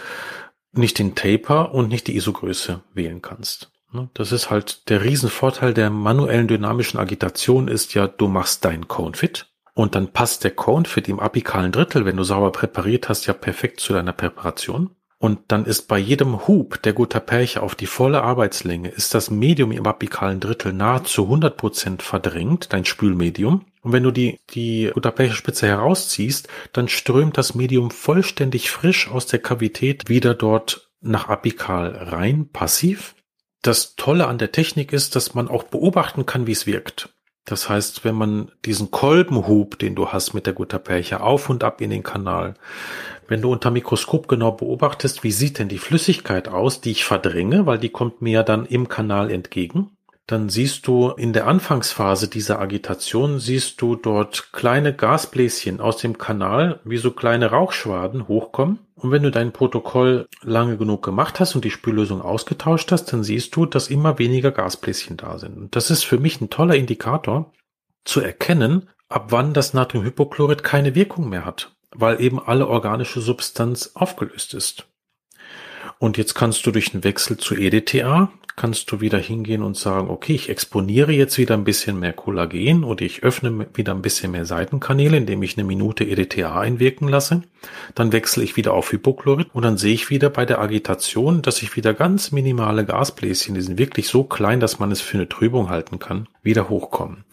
nicht 0.71 0.99
den 0.99 1.15
Taper 1.15 1.73
und 1.73 1.89
nicht 1.89 2.06
die 2.08 2.15
ISO-Größe 2.15 2.82
wählen 2.93 3.23
kannst. 3.23 3.71
Ne? 3.91 4.10
Das 4.13 4.32
ist 4.32 4.51
halt 4.51 4.88
der 4.89 5.04
Riesenvorteil 5.04 5.73
der 5.73 5.89
manuellen 5.89 6.47
dynamischen 6.47 6.99
Agitation 6.99 7.67
ist 7.67 7.95
ja, 7.95 8.08
du 8.08 8.28
machst 8.28 8.65
dein 8.65 8.88
Cone 8.88 9.15
fit 9.15 9.47
und 9.76 9.94
dann 9.94 10.14
passt 10.14 10.44
der 10.46 10.52
Cone 10.52 10.86
für 10.86 11.02
die 11.02 11.12
im 11.12 11.20
apikalen 11.20 11.74
Drittel, 11.74 12.06
wenn 12.06 12.16
du 12.16 12.24
sauber 12.24 12.52
präpariert 12.52 13.10
hast, 13.10 13.28
ja 13.28 13.34
perfekt 13.34 13.82
zu 13.82 13.94
deiner 13.94 14.14
Präparation. 14.14 14.96
Und 15.18 15.40
dann 15.50 15.66
ist 15.66 15.88
bei 15.88 15.98
jedem 15.98 16.48
Hub 16.48 16.82
der 16.84 16.94
Gutta-Percha 16.94 17.60
auf 17.60 17.76
die 17.76 17.86
volle 17.86 18.22
Arbeitslänge, 18.22 18.90
ist 18.90 19.14
das 19.14 19.30
Medium 19.30 19.72
im 19.72 19.86
apikalen 19.86 20.40
Drittel 20.40 20.72
nahezu 20.72 21.24
100 21.24 21.58
Prozent 21.58 22.04
verdrängt, 22.04 22.72
dein 22.72 22.86
Spülmedium. 22.86 23.66
Und 23.82 23.92
wenn 23.92 24.04
du 24.04 24.12
die, 24.12 24.40
die 24.52 24.92
Gutta-Percha-Spitze 24.94 25.68
herausziehst, 25.68 26.48
dann 26.74 26.88
strömt 26.88 27.38
das 27.38 27.54
Medium 27.54 27.92
vollständig 27.92 28.72
frisch 28.72 29.10
aus 29.10 29.26
der 29.26 29.40
Kavität 29.40 30.08
wieder 30.08 30.34
dort 30.36 30.90
nach 31.02 31.28
apikal 31.28 31.90
rein, 31.90 32.50
passiv. 32.50 33.16
Das 33.62 33.96
Tolle 33.96 34.28
an 34.28 34.38
der 34.38 34.52
Technik 34.52 34.94
ist, 34.94 35.16
dass 35.16 35.34
man 35.34 35.48
auch 35.48 35.64
beobachten 35.64 36.26
kann, 36.26 36.48
wie 36.48 36.52
es 36.54 36.66
wirkt. 36.66 37.14
Das 37.46 37.70
heißt, 37.70 38.04
wenn 38.04 38.16
man 38.16 38.52
diesen 38.66 38.90
Kolbenhub, 38.90 39.78
den 39.78 39.94
du 39.94 40.10
hast 40.10 40.34
mit 40.34 40.48
der 40.48 40.54
Gutta-Percha, 40.54 41.18
auf 41.18 41.50
und 41.50 41.64
ab 41.64 41.80
in 41.80 41.92
den 41.92 42.02
Kanal, 42.02 42.56
wenn 43.28 43.42
du 43.42 43.52
unter 43.52 43.72
Mikroskop 43.72 44.28
genau 44.28 44.52
beobachtest, 44.52 45.24
wie 45.24 45.32
sieht 45.32 45.60
denn 45.60 45.70
die 45.70 45.78
Flüssigkeit 45.78 46.48
aus, 46.48 46.82
die 46.82 46.92
ich 46.92 47.06
verdränge, 47.06 47.66
weil 47.66 47.78
die 47.78 47.90
kommt 47.90 48.22
mir 48.22 48.44
dann 48.44 48.66
im 48.66 48.88
Kanal 48.88 49.32
entgegen, 49.32 49.92
dann 50.28 50.50
siehst 50.50 50.88
du 50.88 51.10
in 51.10 51.34
der 51.34 51.46
Anfangsphase 51.46 52.28
dieser 52.28 52.60
Agitation, 52.60 53.40
siehst 53.40 53.80
du 53.80 53.96
dort 53.96 54.52
kleine 54.52 54.94
Gasbläschen 54.94 55.80
aus 55.80 55.98
dem 55.98 56.18
Kanal, 56.18 56.80
wie 56.84 56.98
so 56.98 57.12
kleine 57.12 57.52
Rauchschwaden 57.52 58.28
hochkommen. 58.28 58.80
Und 59.06 59.12
wenn 59.12 59.24
du 59.24 59.32
dein 59.32 59.54
Protokoll 59.54 60.28
lange 60.41 60.78
genug 60.78 61.04
gemacht 61.04 61.39
hast 61.39 61.56
und 61.56 61.63
die 61.63 61.72
Spüllösung 61.72 62.22
ausgetauscht 62.22 62.91
hast, 62.91 63.06
dann 63.13 63.24
siehst 63.24 63.56
du, 63.56 63.65
dass 63.65 63.88
immer 63.88 64.20
weniger 64.20 64.52
Gasbläschen 64.52 65.18
da 65.18 65.38
sind. 65.38 65.58
Und 65.58 65.76
das 65.76 65.89
ist 65.89 66.04
für 66.04 66.18
mich 66.18 66.41
ein 66.41 66.50
toller 66.50 66.76
Indikator 66.76 67.54
zu 68.04 68.20
erkennen, 68.20 68.89
ab 69.08 69.28
wann 69.30 69.54
das 69.54 69.74
Natriumhypochlorid 69.74 70.63
keine 70.63 70.96
Wirkung 70.96 71.30
mehr 71.30 71.46
hat 71.46 71.76
weil 71.96 72.22
eben 72.22 72.39
alle 72.39 72.68
organische 72.68 73.22
Substanz 73.22 73.91
aufgelöst 73.96 74.54
ist. 74.54 74.88
Und 76.06 76.18
jetzt 76.18 76.36
kannst 76.36 76.63
du 76.68 76.70
durch 76.70 76.91
den 76.91 77.04
Wechsel 77.04 77.38
zu 77.38 77.56
EDTA, 77.56 78.32
kannst 78.56 78.91
du 78.91 79.02
wieder 79.02 79.18
hingehen 79.18 79.63
und 79.63 79.76
sagen, 79.76 80.08
okay, 80.12 80.36
ich 80.36 80.50
exponiere 80.50 81.12
jetzt 81.12 81.39
wieder 81.39 81.56
ein 81.56 81.63
bisschen 81.63 82.00
mehr 82.00 82.13
Kollagen 82.13 82.84
oder 82.84 83.04
ich 83.04 83.24
öffne 83.24 83.65
wieder 83.74 83.96
ein 83.96 84.04
bisschen 84.04 84.32
mehr 84.32 84.46
Seitenkanäle, 84.46 85.18
indem 85.18 85.41
ich 85.41 85.58
eine 85.58 85.65
Minute 85.65 86.04
EDTA 86.04 86.60
einwirken 86.60 87.08
lasse. 87.08 87.41
Dann 87.96 88.12
wechsle 88.12 88.44
ich 88.44 88.56
wieder 88.56 88.76
auf 88.76 88.91
Hypochlorid 88.91 89.48
und 89.52 89.63
dann 89.63 89.80
sehe 89.80 89.96
ich 89.96 90.12
wieder 90.12 90.30
bei 90.30 90.46
der 90.46 90.62
Agitation, 90.62 91.41
dass 91.41 91.63
ich 91.63 91.76
wieder 91.76 91.96
ganz 91.96 92.32
minimale 92.32 92.86
Gasbläschen, 92.86 93.56
die 93.56 93.62
sind 93.62 93.80
wirklich 93.80 94.08
so 94.08 94.26
klein, 94.26 94.60
dass 94.60 94.78
man 94.78 94.91
es 94.91 95.02
für 95.02 95.18
eine 95.18 95.28
Trübung 95.28 95.72
halten 95.72 95.98
kann, 95.98 96.28
wieder 96.44 96.70
hochkommen. 96.70 97.24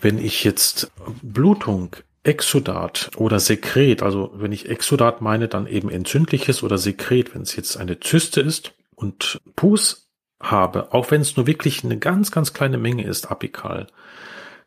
Wenn 0.00 0.24
ich 0.24 0.44
jetzt 0.44 0.92
Blutung 1.20 1.96
Exudat 2.22 3.10
oder 3.16 3.40
Sekret, 3.40 4.02
also 4.02 4.32
wenn 4.34 4.52
ich 4.52 4.68
Exudat 4.68 5.20
meine, 5.20 5.48
dann 5.48 5.66
eben 5.66 5.88
entzündliches 5.90 6.62
oder 6.62 6.78
Sekret, 6.78 7.34
wenn 7.34 7.42
es 7.42 7.56
jetzt 7.56 7.76
eine 7.76 8.00
Zyste 8.00 8.40
ist 8.40 8.74
und 8.94 9.40
Pus 9.56 10.08
habe, 10.40 10.92
auch 10.92 11.10
wenn 11.10 11.20
es 11.20 11.36
nur 11.36 11.46
wirklich 11.46 11.84
eine 11.84 11.98
ganz, 11.98 12.30
ganz 12.30 12.52
kleine 12.52 12.78
Menge 12.78 13.04
ist, 13.04 13.30
apikal, 13.30 13.86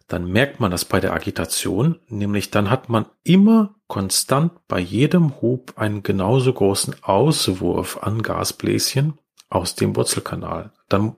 dann 0.07 0.29
merkt 0.29 0.59
man 0.59 0.71
das 0.71 0.83
bei 0.83 0.99
der 0.99 1.13
Agitation, 1.13 1.99
nämlich 2.07 2.51
dann 2.51 2.69
hat 2.69 2.89
man 2.89 3.05
immer 3.23 3.75
konstant 3.87 4.51
bei 4.67 4.79
jedem 4.79 5.41
Hub 5.41 5.73
einen 5.77 6.03
genauso 6.03 6.51
großen 6.51 6.95
Auswurf 7.01 7.97
an 8.01 8.21
Gasbläschen 8.21 9.13
aus 9.49 9.75
dem 9.75 9.95
Wurzelkanal. 9.95 10.71
Dann 10.89 11.15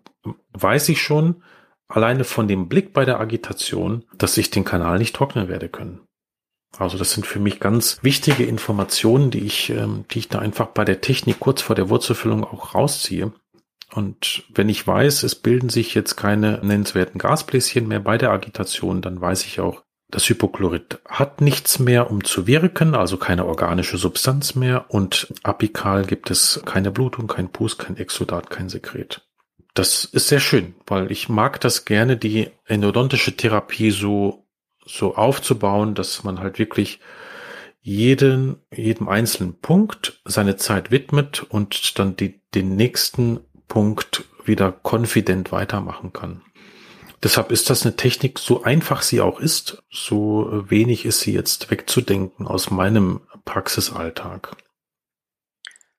weiß 0.53 0.89
ich 0.89 1.01
schon, 1.01 1.41
alleine 1.87 2.23
von 2.23 2.47
dem 2.47 2.69
Blick 2.69 2.93
bei 2.93 3.05
der 3.05 3.19
Agitation, 3.19 4.05
dass 4.17 4.37
ich 4.37 4.51
den 4.51 4.63
Kanal 4.63 4.99
nicht 4.99 5.15
trocknen 5.15 5.47
werde 5.47 5.69
können. 5.69 6.01
Also 6.77 6.97
das 6.97 7.11
sind 7.11 7.25
für 7.25 7.39
mich 7.39 7.59
ganz 7.59 7.99
wichtige 8.01 8.45
Informationen, 8.45 9.29
die 9.31 9.45
ich, 9.45 9.69
ähm, 9.69 10.05
die 10.11 10.19
ich 10.19 10.29
da 10.29 10.39
einfach 10.39 10.67
bei 10.67 10.85
der 10.85 11.01
Technik 11.01 11.39
kurz 11.39 11.61
vor 11.61 11.75
der 11.75 11.89
Wurzelfüllung 11.89 12.43
auch 12.43 12.73
rausziehe. 12.73 13.31
Und 13.93 14.43
wenn 14.53 14.69
ich 14.69 14.85
weiß, 14.85 15.21
es 15.23 15.35
bilden 15.35 15.69
sich 15.69 15.93
jetzt 15.93 16.15
keine 16.15 16.59
nennenswerten 16.63 17.19
Gasbläschen 17.19 17.87
mehr 17.87 17.99
bei 17.99 18.17
der 18.17 18.31
Agitation, 18.31 19.01
dann 19.01 19.21
weiß 19.21 19.45
ich 19.45 19.59
auch, 19.59 19.83
das 20.09 20.29
Hypochlorid 20.29 20.99
hat 21.07 21.41
nichts 21.41 21.79
mehr, 21.79 22.11
um 22.11 22.23
zu 22.23 22.45
wirken, 22.45 22.93
also 22.93 23.17
keine 23.17 23.45
organische 23.45 23.97
Substanz 23.97 24.55
mehr. 24.55 24.85
Und 24.89 25.33
apikal 25.43 26.05
gibt 26.05 26.29
es 26.29 26.61
keine 26.65 26.91
Blutung, 26.91 27.27
kein 27.27 27.49
Pus, 27.49 27.77
kein 27.77 27.97
Exudat, 27.97 28.49
kein 28.49 28.69
Sekret. 28.69 29.27
Das 29.73 30.05
ist 30.05 30.27
sehr 30.27 30.39
schön, 30.39 30.75
weil 30.85 31.11
ich 31.11 31.29
mag 31.29 31.59
das 31.61 31.85
gerne, 31.85 32.15
die 32.15 32.49
endodontische 32.65 33.35
Therapie 33.35 33.89
so 33.89 34.42
so 34.85 35.15
aufzubauen, 35.15 35.95
dass 35.95 36.23
man 36.23 36.39
halt 36.39 36.59
wirklich 36.59 36.99
jeden, 37.81 38.57
jedem 38.73 39.09
einzelnen 39.09 39.59
Punkt 39.59 40.21
seine 40.25 40.55
Zeit 40.55 40.89
widmet 40.91 41.43
und 41.43 41.99
dann 41.99 42.15
die, 42.15 42.41
den 42.55 42.75
nächsten 42.75 43.41
Punkt 43.67 44.23
wieder 44.45 44.71
konfident 44.71 45.51
weitermachen 45.51 46.13
kann. 46.13 46.41
Deshalb 47.21 47.51
ist 47.51 47.69
das 47.69 47.85
eine 47.85 47.95
Technik, 47.95 48.37
so 48.39 48.63
einfach 48.63 49.01
sie 49.01 49.21
auch 49.21 49.39
ist, 49.39 49.81
so 49.89 50.49
wenig 50.69 51.05
ist 51.05 51.21
sie 51.21 51.33
jetzt 51.33 51.71
wegzudenken 51.71 52.47
aus 52.47 52.69
meinem 52.69 53.21
Praxisalltag. 53.45 54.55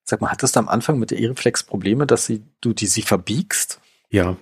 Sag 0.05 0.21
mal, 0.21 0.31
hattest 0.31 0.57
du 0.57 0.61
am 0.61 0.69
Anfang 0.69 0.99
mit 0.99 1.11
der 1.11 1.19
Ireflex 1.19 1.63
Probleme, 1.63 2.07
dass 2.07 2.27
sie, 2.27 2.45
du 2.61 2.75
die 2.75 2.87
sie 2.87 3.01
verbiegst? 3.01 3.81
Ja, 4.11 4.37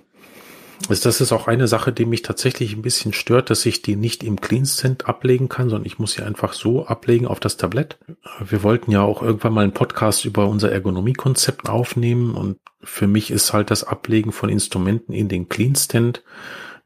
also 0.89 1.03
das 1.03 1.21
ist 1.21 1.31
auch 1.31 1.47
eine 1.47 1.67
Sache, 1.67 1.91
die 1.91 2.05
mich 2.05 2.21
tatsächlich 2.21 2.73
ein 2.73 2.81
bisschen 2.81 3.13
stört, 3.13 3.49
dass 3.49 3.65
ich 3.65 3.81
die 3.81 3.95
nicht 3.95 4.23
im 4.23 4.41
CleanSend 4.41 5.07
ablegen 5.07 5.49
kann, 5.49 5.69
sondern 5.69 5.85
ich 5.85 5.99
muss 5.99 6.13
sie 6.13 6.23
einfach 6.23 6.53
so 6.53 6.85
ablegen 6.85 7.27
auf 7.27 7.39
das 7.39 7.57
Tablett. 7.57 7.97
Wir 8.45 8.63
wollten 8.63 8.91
ja 8.91 9.01
auch 9.01 9.21
irgendwann 9.21 9.53
mal 9.53 9.63
einen 9.63 9.73
Podcast 9.73 10.25
über 10.25 10.47
unser 10.47 10.71
Ergonomiekonzept 10.71 11.69
aufnehmen 11.69 12.35
und 12.35 12.57
für 12.83 13.07
mich 13.07 13.31
ist 13.31 13.53
halt 13.53 13.71
das 13.71 13.83
Ablegen 13.83 14.31
von 14.31 14.49
Instrumenten 14.49 15.13
in 15.13 15.29
den 15.29 15.47
CleanStand 15.47 16.23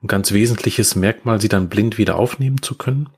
ein 0.04 0.08
ganz 0.08 0.32
wesentliches 0.32 0.96
Merkmal, 0.96 1.42
sie 1.42 1.50
dann 1.50 1.70
blind 1.70 1.98
wieder 1.98 2.18
aufnehmen 2.18 2.62
zu 2.62 2.76
können. 2.76 3.10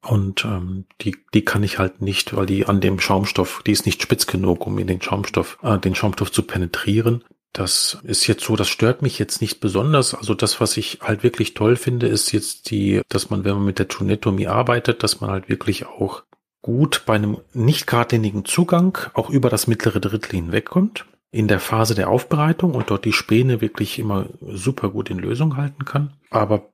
Und 0.00 0.44
ähm, 0.44 0.84
die, 1.00 1.16
die 1.32 1.44
kann 1.44 1.62
ich 1.62 1.78
halt 1.78 2.02
nicht, 2.02 2.36
weil 2.36 2.46
die 2.46 2.66
an 2.66 2.80
dem 2.80 3.00
Schaumstoff, 3.00 3.62
die 3.66 3.72
ist 3.72 3.86
nicht 3.86 4.02
spitz 4.02 4.26
genug, 4.26 4.66
um 4.66 4.78
in 4.78 4.86
den 4.86 5.00
Schaumstoff, 5.00 5.58
äh, 5.62 5.78
den 5.78 5.94
Schaumstoff 5.94 6.30
zu 6.30 6.42
penetrieren. 6.42 7.24
Das 7.54 7.98
ist 8.02 8.26
jetzt 8.26 8.44
so, 8.44 8.56
das 8.56 8.68
stört 8.68 9.00
mich 9.00 9.18
jetzt 9.20 9.40
nicht 9.40 9.60
besonders. 9.60 10.12
Also 10.12 10.34
das, 10.34 10.60
was 10.60 10.76
ich 10.76 10.98
halt 11.00 11.22
wirklich 11.22 11.54
toll 11.54 11.76
finde, 11.76 12.08
ist 12.08 12.32
jetzt 12.32 12.70
die, 12.70 13.00
dass 13.08 13.30
man, 13.30 13.44
wenn 13.44 13.54
man 13.54 13.64
mit 13.64 13.78
der 13.78 13.86
Tunetomie 13.86 14.48
arbeitet, 14.48 15.04
dass 15.04 15.20
man 15.20 15.30
halt 15.30 15.48
wirklich 15.48 15.86
auch 15.86 16.24
gut 16.62 17.04
bei 17.06 17.14
einem 17.14 17.38
nicht 17.52 17.86
geradlinigen 17.86 18.44
Zugang 18.44 18.98
auch 19.14 19.30
über 19.30 19.50
das 19.50 19.68
mittlere 19.68 20.00
Drittel 20.00 20.32
hinwegkommt 20.32 21.06
in 21.30 21.46
der 21.46 21.60
Phase 21.60 21.94
der 21.94 22.10
Aufbereitung 22.10 22.74
und 22.74 22.90
dort 22.90 23.04
die 23.04 23.12
Späne 23.12 23.60
wirklich 23.60 23.98
immer 23.98 24.26
super 24.40 24.88
gut 24.90 25.10
in 25.10 25.18
Lösung 25.18 25.56
halten 25.56 25.84
kann. 25.84 26.12
Aber 26.30 26.70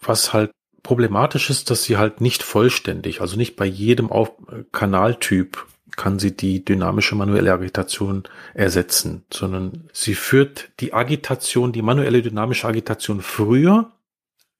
was 0.00 0.32
halt 0.32 0.50
problematisch 0.82 1.50
ist, 1.50 1.70
dass 1.70 1.84
sie 1.84 1.96
halt 1.96 2.20
nicht 2.20 2.42
vollständig, 2.42 3.20
also 3.20 3.36
nicht 3.36 3.56
bei 3.56 3.64
jedem 3.64 4.10
Auf 4.10 4.32
Kanaltyp 4.72 5.66
kann 5.96 6.18
sie 6.18 6.36
die 6.36 6.64
dynamische 6.64 7.14
manuelle 7.14 7.52
Agitation 7.52 8.24
ersetzen, 8.54 9.24
sondern 9.32 9.88
sie 9.92 10.14
führt 10.14 10.70
die 10.80 10.92
Agitation, 10.92 11.72
die 11.72 11.82
manuelle 11.82 12.22
dynamische 12.22 12.66
Agitation 12.66 13.20
früher 13.20 13.92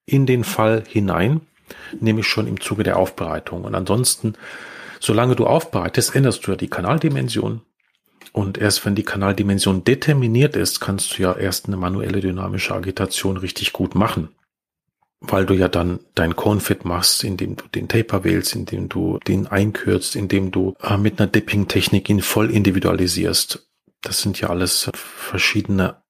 in 0.06 0.26
den 0.26 0.44
Fall 0.44 0.84
hinein, 0.86 1.40
nämlich 2.00 2.26
schon 2.26 2.46
im 2.46 2.60
Zuge 2.60 2.82
der 2.82 2.98
Aufbereitung. 2.98 3.64
Und 3.64 3.74
ansonsten, 3.74 4.34
solange 5.00 5.36
du 5.36 5.46
aufbereitest, 5.46 6.14
änderst 6.14 6.46
du 6.46 6.52
ja 6.52 6.56
die 6.56 6.68
Kanaldimension. 6.68 7.62
Und 8.32 8.58
erst 8.58 8.84
wenn 8.84 8.94
die 8.94 9.04
Kanaldimension 9.04 9.84
determiniert 9.84 10.56
ist, 10.56 10.80
kannst 10.80 11.16
du 11.16 11.22
ja 11.22 11.34
erst 11.34 11.66
eine 11.66 11.76
manuelle 11.76 12.20
dynamische 12.20 12.74
Agitation 12.74 13.36
richtig 13.36 13.72
gut 13.72 13.94
machen 13.94 14.33
weil 15.28 15.46
du 15.46 15.54
ja 15.54 15.68
dann 15.68 16.00
dein 16.14 16.34
Confit 16.34 16.84
machst, 16.84 17.24
indem 17.24 17.56
du 17.56 17.66
den 17.68 17.88
Taper 17.88 18.24
wählst, 18.24 18.54
indem 18.54 18.88
du 18.88 19.18
den 19.26 19.46
einkürzt, 19.46 20.16
indem 20.16 20.50
du 20.50 20.74
äh, 20.82 20.96
mit 20.96 21.20
einer 21.20 21.30
Dipping-Technik 21.30 22.08
ihn 22.08 22.22
voll 22.22 22.50
individualisierst. 22.50 23.66
Das 24.02 24.20
sind 24.20 24.40
ja 24.40 24.50
alles 24.50 24.90
verschiedene 24.94 26.02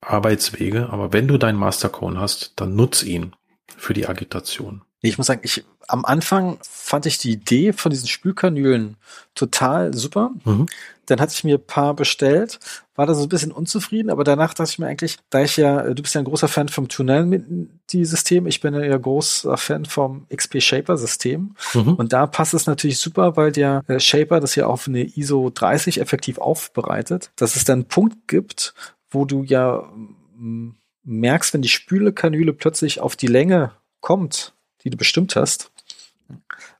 Arbeitswege, 0.00 0.90
aber 0.90 1.12
wenn 1.12 1.28
du 1.28 1.38
deinen 1.38 1.58
Mastercone 1.58 2.20
hast, 2.20 2.52
dann 2.56 2.76
nutz 2.76 3.02
ihn 3.02 3.34
für 3.76 3.94
die 3.94 4.06
Agitation. 4.06 4.82
Ich 5.00 5.18
muss 5.18 5.26
sagen, 5.26 5.40
ich 5.44 5.64
am 5.86 6.04
Anfang 6.04 6.58
fand 6.62 7.06
ich 7.06 7.18
die 7.18 7.32
Idee 7.32 7.72
von 7.72 7.90
diesen 7.90 8.08
Spülkanülen 8.08 8.96
total 9.34 9.94
super. 9.94 10.32
Mhm. 10.44 10.66
Dann 11.08 11.20
hatte 11.20 11.32
ich 11.34 11.44
mir 11.44 11.56
ein 11.56 11.66
paar 11.66 11.94
bestellt, 11.94 12.60
war 12.94 13.06
da 13.06 13.14
so 13.14 13.22
ein 13.22 13.28
bisschen 13.28 13.52
unzufrieden, 13.52 14.10
aber 14.10 14.24
danach 14.24 14.54
dachte 14.54 14.70
ich 14.70 14.78
mir 14.78 14.86
eigentlich, 14.86 15.18
da 15.30 15.42
ich 15.42 15.56
ja, 15.56 15.82
du 15.94 16.02
bist 16.02 16.14
ja 16.14 16.20
ein 16.20 16.24
großer 16.24 16.48
Fan 16.48 16.68
vom 16.68 16.88
Tunnel-System, 16.88 18.46
ich 18.46 18.60
bin 18.60 18.74
ja 18.74 18.96
großer 18.96 19.56
Fan 19.56 19.84
vom 19.84 20.26
XP 20.34 20.60
Shaper-System. 20.60 21.54
Mhm. 21.74 21.94
Und 21.94 22.12
da 22.12 22.26
passt 22.26 22.54
es 22.54 22.66
natürlich 22.66 22.98
super, 22.98 23.36
weil 23.36 23.52
der 23.52 23.84
äh, 23.88 24.00
Shaper 24.00 24.40
das 24.40 24.54
ja 24.54 24.66
auf 24.66 24.88
eine 24.88 25.04
ISO 25.04 25.50
30 25.52 26.00
effektiv 26.00 26.38
aufbereitet, 26.38 27.30
dass 27.36 27.56
es 27.56 27.64
dann 27.64 27.80
einen 27.80 27.88
Punkt 27.88 28.28
gibt, 28.28 28.74
wo 29.10 29.24
du 29.24 29.42
ja 29.44 29.88
mm, 30.36 30.74
merkst, 31.04 31.54
wenn 31.54 31.62
die 31.62 31.68
Spülekanüle 31.68 32.52
plötzlich 32.52 33.00
auf 33.00 33.16
die 33.16 33.26
Länge 33.26 33.72
kommt, 34.00 34.54
die 34.84 34.90
du 34.90 34.96
bestimmt 34.96 35.36
hast, 35.36 35.70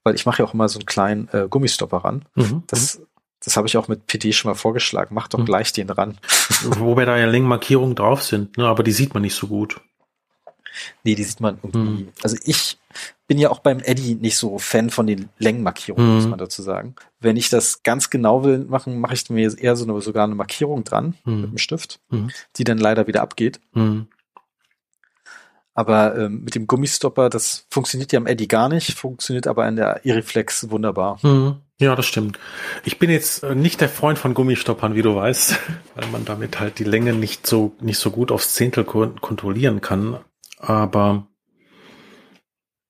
weil 0.03 0.15
ich 0.15 0.27
mache 0.27 0.43
ja 0.43 0.49
auch 0.49 0.55
immer 0.55 0.69
so 0.69 0.79
einen 0.79 0.87
kleinen 0.87 1.29
äh, 1.29 1.47
Gummistopper 1.49 1.99
ran. 1.99 2.25
Mhm. 2.35 2.63
Das 2.67 3.01
Das 3.45 3.57
habe 3.57 3.69
ich 3.69 3.77
auch 3.77 3.89
mit 3.89 4.07
PD 4.07 4.33
schon 4.33 4.51
mal 4.51 4.55
vorgeschlagen. 4.55 5.15
Mach 5.15 5.29
doch 5.29 5.39
hm. 5.39 5.47
gleich 5.47 5.73
den 5.73 5.91
ran. 5.91 6.19
Wobei 6.65 7.05
da 7.05 7.17
ja 7.17 7.27
Längenmarkierungen 7.27 7.95
drauf 7.95 8.23
sind, 8.23 8.57
ne? 8.59 8.67
aber 8.67 8.83
die 8.83 8.93
sieht 8.93 9.15
man 9.15 9.23
nicht 9.23 9.35
so 9.35 9.47
gut. 9.47 9.81
Nee, 11.05 11.15
die 11.15 11.25
sieht 11.25 11.41
man 11.41 11.59
irgendwie. 11.63 12.05
Hm. 12.05 12.09
Also 12.23 12.37
ich 12.45 12.79
bin 13.27 13.39
ja 13.39 13.51
auch 13.51 13.61
beim 13.61 13.81
Eddy 13.81 14.15
nicht 14.15 14.37
so 14.37 14.59
Fan 14.59 14.91
von 14.91 15.07
den 15.07 15.29
Längenmarkierungen, 15.39 16.09
hm. 16.09 16.15
muss 16.17 16.27
man 16.27 16.39
dazu 16.39 16.63
sagen. 16.63 16.95
Wenn 17.21 17.37
ich 17.37 17.51
das 17.51 17.83
ganz 17.83 18.11
genau 18.11 18.45
will 18.45 18.59
machen, 18.61 18.99
mache 19.01 19.15
ich 19.15 19.29
mir 19.31 19.57
eher 19.59 19.77
so 19.77 19.85
eine, 19.85 20.01
sogar 20.01 20.25
eine 20.25 20.35
Markierung 20.35 20.85
dran 20.85 21.15
hm. 21.25 21.41
mit 21.43 21.51
dem 21.53 21.59
Stift, 21.59 22.01
hm. 22.11 22.31
die 22.57 22.65
dann 22.65 22.79
leider 22.79 23.07
wieder 23.07 23.23
abgeht. 23.23 23.61
Hm. 23.73 24.09
Aber 25.75 26.17
ähm, 26.19 26.43
mit 26.43 26.57
dem 26.57 26.67
Gummistopper, 26.67 27.31
das 27.31 27.67
funktioniert 27.71 28.13
ja 28.13 28.19
am 28.19 28.27
Eddy 28.27 28.49
gar 28.49 28.69
nicht, 28.69 28.95
funktioniert 28.95 29.47
aber 29.47 29.69
in 29.69 29.77
der 29.77 30.05
Iriflex 30.05 30.71
wunderbar. 30.71 31.19
Ja, 31.81 31.95
das 31.95 32.07
stimmt. 32.07 32.41
Ich 32.85 32.99
bin 32.99 33.09
jetzt 33.09 33.45
äh, 33.45 33.55
nicht 33.55 33.81
der 33.81 33.89
Freund 33.89 34.19
von 34.19 34.35
Gummistoppern, 34.35 34.97
wie 34.97 35.03
du 35.03 35.15
weißt, 35.15 35.59
weil 35.95 36.09
man 36.09 36.25
damit 36.25 36.59
halt 36.59 36.79
die 36.79 36.85
Länge 36.85 37.13
nicht 37.13 37.47
so 37.47 37.77
nicht 37.81 37.99
so 37.99 38.11
gut 38.11 38.33
aufs 38.33 38.55
Zehntel 38.55 38.85
kontrollieren 38.85 39.81
kann. 39.81 40.19
Aber 40.59 41.29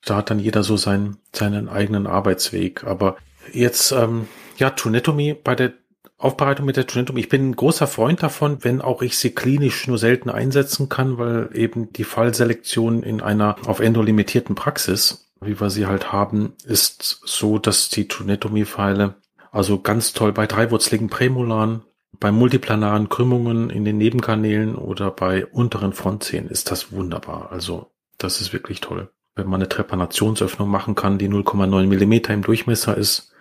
da 0.05 0.17
hat 0.17 0.31
dann 0.31 0.39
jeder 0.39 0.63
so 0.63 0.77
seinen 0.79 1.19
seinen 1.35 1.69
eigenen 1.69 2.07
Arbeitsweg. 2.07 2.85
Aber 2.85 3.17
jetzt 3.53 3.93
ähm, 3.93 4.27
ja 4.57 4.71
Tunetomy 4.71 5.35
bei 5.35 5.55
der 5.55 5.75
Aufbereitung 6.17 6.67
mit 6.67 6.77
der 6.77 6.87
Tunetum. 6.87 7.17
Ich 7.17 7.29
bin 7.29 7.51
ein 7.51 7.57
großer 7.57 7.87
Freund 7.87 8.23
davon, 8.23 8.65
wenn 8.65 8.81
auch 8.81 9.03
ich 9.03 9.19
sie 9.19 9.31
klinisch 9.31 9.87
nur 9.87 9.99
selten 9.99 10.31
einsetzen 10.31 10.89
kann, 10.89 11.17
weil 11.19 11.51
eben 11.53 11.93
die 11.93 12.05
Fallselektion 12.05 13.05
in 13.05 13.21
einer 13.21 13.57
auf 13.67 13.79
Endo 13.79 14.03
limitierten 14.03 14.57
Praxis, 14.57 15.28
wie 15.41 15.61
wir 15.61 15.71
sie 15.71 15.87
halt 15.87 16.13
haben, 16.13 16.55
ist 16.65 17.21
so, 17.25 17.59
dass 17.59 17.89
die 17.89 18.09
Tunetomie-Pfeile 18.09 19.17
also 19.51 19.81
ganz 19.81 20.13
toll 20.13 20.33
bei 20.33 20.47
dreiwurzligen 20.47 21.09
Prämolaren, 21.09 21.83
bei 22.21 22.33
multiplanaren 22.33 23.09
Krümmungen 23.09 23.71
in 23.71 23.85
den 23.85 23.99
Nebenkanälen 23.99 24.75
oder 24.75 25.11
bei 25.11 25.47
unteren 25.47 25.93
Frontzähnen 25.93 26.51
ist 26.51 26.71
das 26.71 26.93
wunderbar. 26.93 27.53
Also 27.53 27.93
das 28.19 28.41
ist 28.41 28.53
wirklich 28.53 28.81
toll. 28.81 29.11
Wenn 29.35 29.47
man 29.47 29.61
eine 29.61 29.69
Trepanationsöffnung 29.69 30.69
machen 30.69 30.95
kann, 30.95 31.19
die 31.19 31.29
0,9 31.29 31.87
Millimeter 31.87 32.35
im 32.35 32.43
Durchmesser 32.43 32.97
ist, 32.97 33.33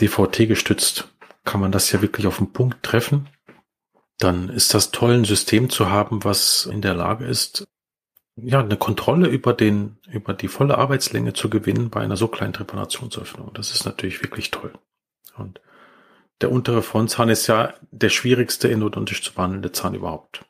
DVT 0.00 0.48
gestützt, 0.48 1.08
kann 1.44 1.60
man 1.60 1.72
das 1.72 1.90
ja 1.92 2.02
wirklich 2.02 2.26
auf 2.26 2.38
den 2.38 2.52
Punkt 2.52 2.82
treffen, 2.82 3.28
dann 4.18 4.48
ist 4.48 4.74
das 4.74 4.90
toll, 4.90 5.12
ein 5.12 5.24
System 5.24 5.70
zu 5.70 5.90
haben, 5.90 6.24
was 6.24 6.66
in 6.66 6.80
der 6.80 6.94
Lage 6.94 7.26
ist, 7.26 7.66
ja, 8.36 8.60
eine 8.60 8.76
Kontrolle 8.76 9.28
über 9.28 9.52
den, 9.54 9.96
über 10.10 10.34
die 10.34 10.48
volle 10.48 10.78
Arbeitslänge 10.78 11.32
zu 11.32 11.48
gewinnen 11.48 11.90
bei 11.90 12.00
einer 12.00 12.16
so 12.16 12.28
kleinen 12.28 12.52
Trepanationsöffnung. 12.52 13.52
Das 13.54 13.72
ist 13.72 13.86
natürlich 13.86 14.22
wirklich 14.22 14.50
toll. 14.50 14.72
Und 15.36 15.60
der 16.42 16.52
untere 16.52 16.82
Frontzahn 16.82 17.30
ist 17.30 17.46
ja 17.46 17.72
der 17.90 18.10
schwierigste 18.10 18.70
endodontisch 18.70 19.22
zu 19.22 19.32
behandelnde 19.32 19.72
Zahn 19.72 19.94
überhaupt. 19.94 20.44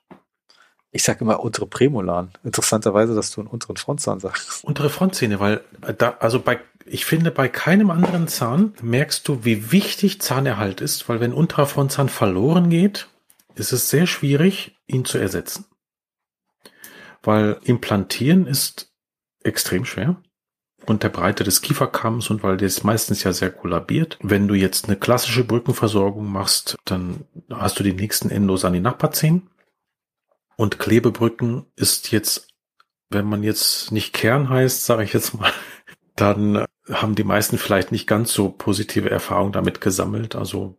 Ich 0.90 1.04
sage 1.04 1.20
immer 1.20 1.40
untere 1.40 1.66
Prämolaren. 1.66 2.32
Interessanterweise, 2.42 3.14
dass 3.14 3.30
du 3.30 3.40
einen 3.40 3.50
unteren 3.50 3.76
Frontzahn 3.76 4.18
sagst. 4.18 4.64
Untere 4.64 4.90
Frontzähne, 4.90 5.38
weil 5.38 5.62
da, 5.98 6.16
also 6.20 6.40
bei 6.40 6.60
ich 6.88 7.04
finde, 7.04 7.32
bei 7.32 7.48
keinem 7.48 7.90
anderen 7.90 8.28
Zahn 8.28 8.72
merkst 8.80 9.26
du, 9.26 9.44
wie 9.44 9.72
wichtig 9.72 10.20
Zahnerhalt 10.20 10.80
ist, 10.80 11.08
weil 11.08 11.20
wenn 11.20 11.32
unterer 11.32 11.66
Frontzahn 11.66 12.08
verloren 12.08 12.70
geht, 12.70 13.08
ist 13.56 13.72
es 13.72 13.90
sehr 13.90 14.06
schwierig, 14.06 14.76
ihn 14.86 15.04
zu 15.04 15.18
ersetzen. 15.18 15.64
Weil 17.26 17.58
implantieren 17.64 18.46
ist 18.46 18.92
extrem 19.42 19.84
schwer 19.84 20.16
und 20.86 21.02
der 21.02 21.08
Breite 21.08 21.42
des 21.42 21.60
Kieferkamms 21.60 22.30
und 22.30 22.44
weil 22.44 22.56
das 22.56 22.84
meistens 22.84 23.24
ja 23.24 23.32
sehr 23.32 23.50
kollabiert. 23.50 24.16
Wenn 24.22 24.46
du 24.46 24.54
jetzt 24.54 24.86
eine 24.86 24.96
klassische 24.96 25.42
Brückenversorgung 25.42 26.30
machst, 26.30 26.76
dann 26.84 27.24
hast 27.50 27.78
du 27.80 27.82
die 27.82 27.94
nächsten 27.94 28.30
Endos 28.30 28.64
an 28.64 28.72
die 28.72 28.80
Nachbarzähnen. 28.80 29.50
Und 30.56 30.78
Klebebrücken 30.78 31.66
ist 31.74 32.12
jetzt, 32.12 32.48
wenn 33.10 33.26
man 33.26 33.42
jetzt 33.42 33.90
nicht 33.90 34.12
Kern 34.12 34.48
heißt, 34.48 34.84
sage 34.86 35.02
ich 35.02 35.12
jetzt 35.12 35.34
mal, 35.34 35.52
dann 36.14 36.64
haben 36.88 37.16
die 37.16 37.24
meisten 37.24 37.58
vielleicht 37.58 37.90
nicht 37.90 38.06
ganz 38.06 38.32
so 38.32 38.50
positive 38.50 39.10
Erfahrungen 39.10 39.52
damit 39.52 39.80
gesammelt. 39.80 40.36
Also 40.36 40.78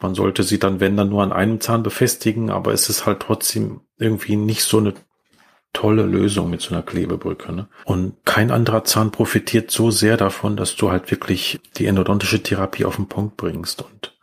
man 0.00 0.14
sollte 0.14 0.42
sie 0.42 0.58
dann, 0.58 0.80
wenn 0.80 0.96
dann 0.96 1.10
nur 1.10 1.22
an 1.22 1.32
einem 1.32 1.60
Zahn 1.60 1.82
befestigen, 1.82 2.50
aber 2.50 2.72
es 2.72 2.88
ist 2.88 3.04
halt 3.04 3.20
trotzdem 3.20 3.82
irgendwie 3.98 4.36
nicht 4.36 4.64
so 4.64 4.78
eine 4.78 4.94
tolle 5.76 6.04
Lösung 6.04 6.48
mit 6.48 6.62
so 6.62 6.74
einer 6.74 6.82
Klebebrücke. 6.82 7.52
Ne? 7.52 7.68
Und 7.84 8.14
kein 8.24 8.50
anderer 8.50 8.84
Zahn 8.84 9.10
profitiert 9.10 9.70
so 9.70 9.90
sehr 9.90 10.16
davon, 10.16 10.56
dass 10.56 10.74
du 10.74 10.90
halt 10.90 11.10
wirklich 11.10 11.60
die 11.76 11.84
endodontische 11.84 12.42
Therapie 12.42 12.86
auf 12.86 12.96
den 12.96 13.08
Punkt 13.08 13.36
bringst. 13.36 13.82
Und 13.82 14.16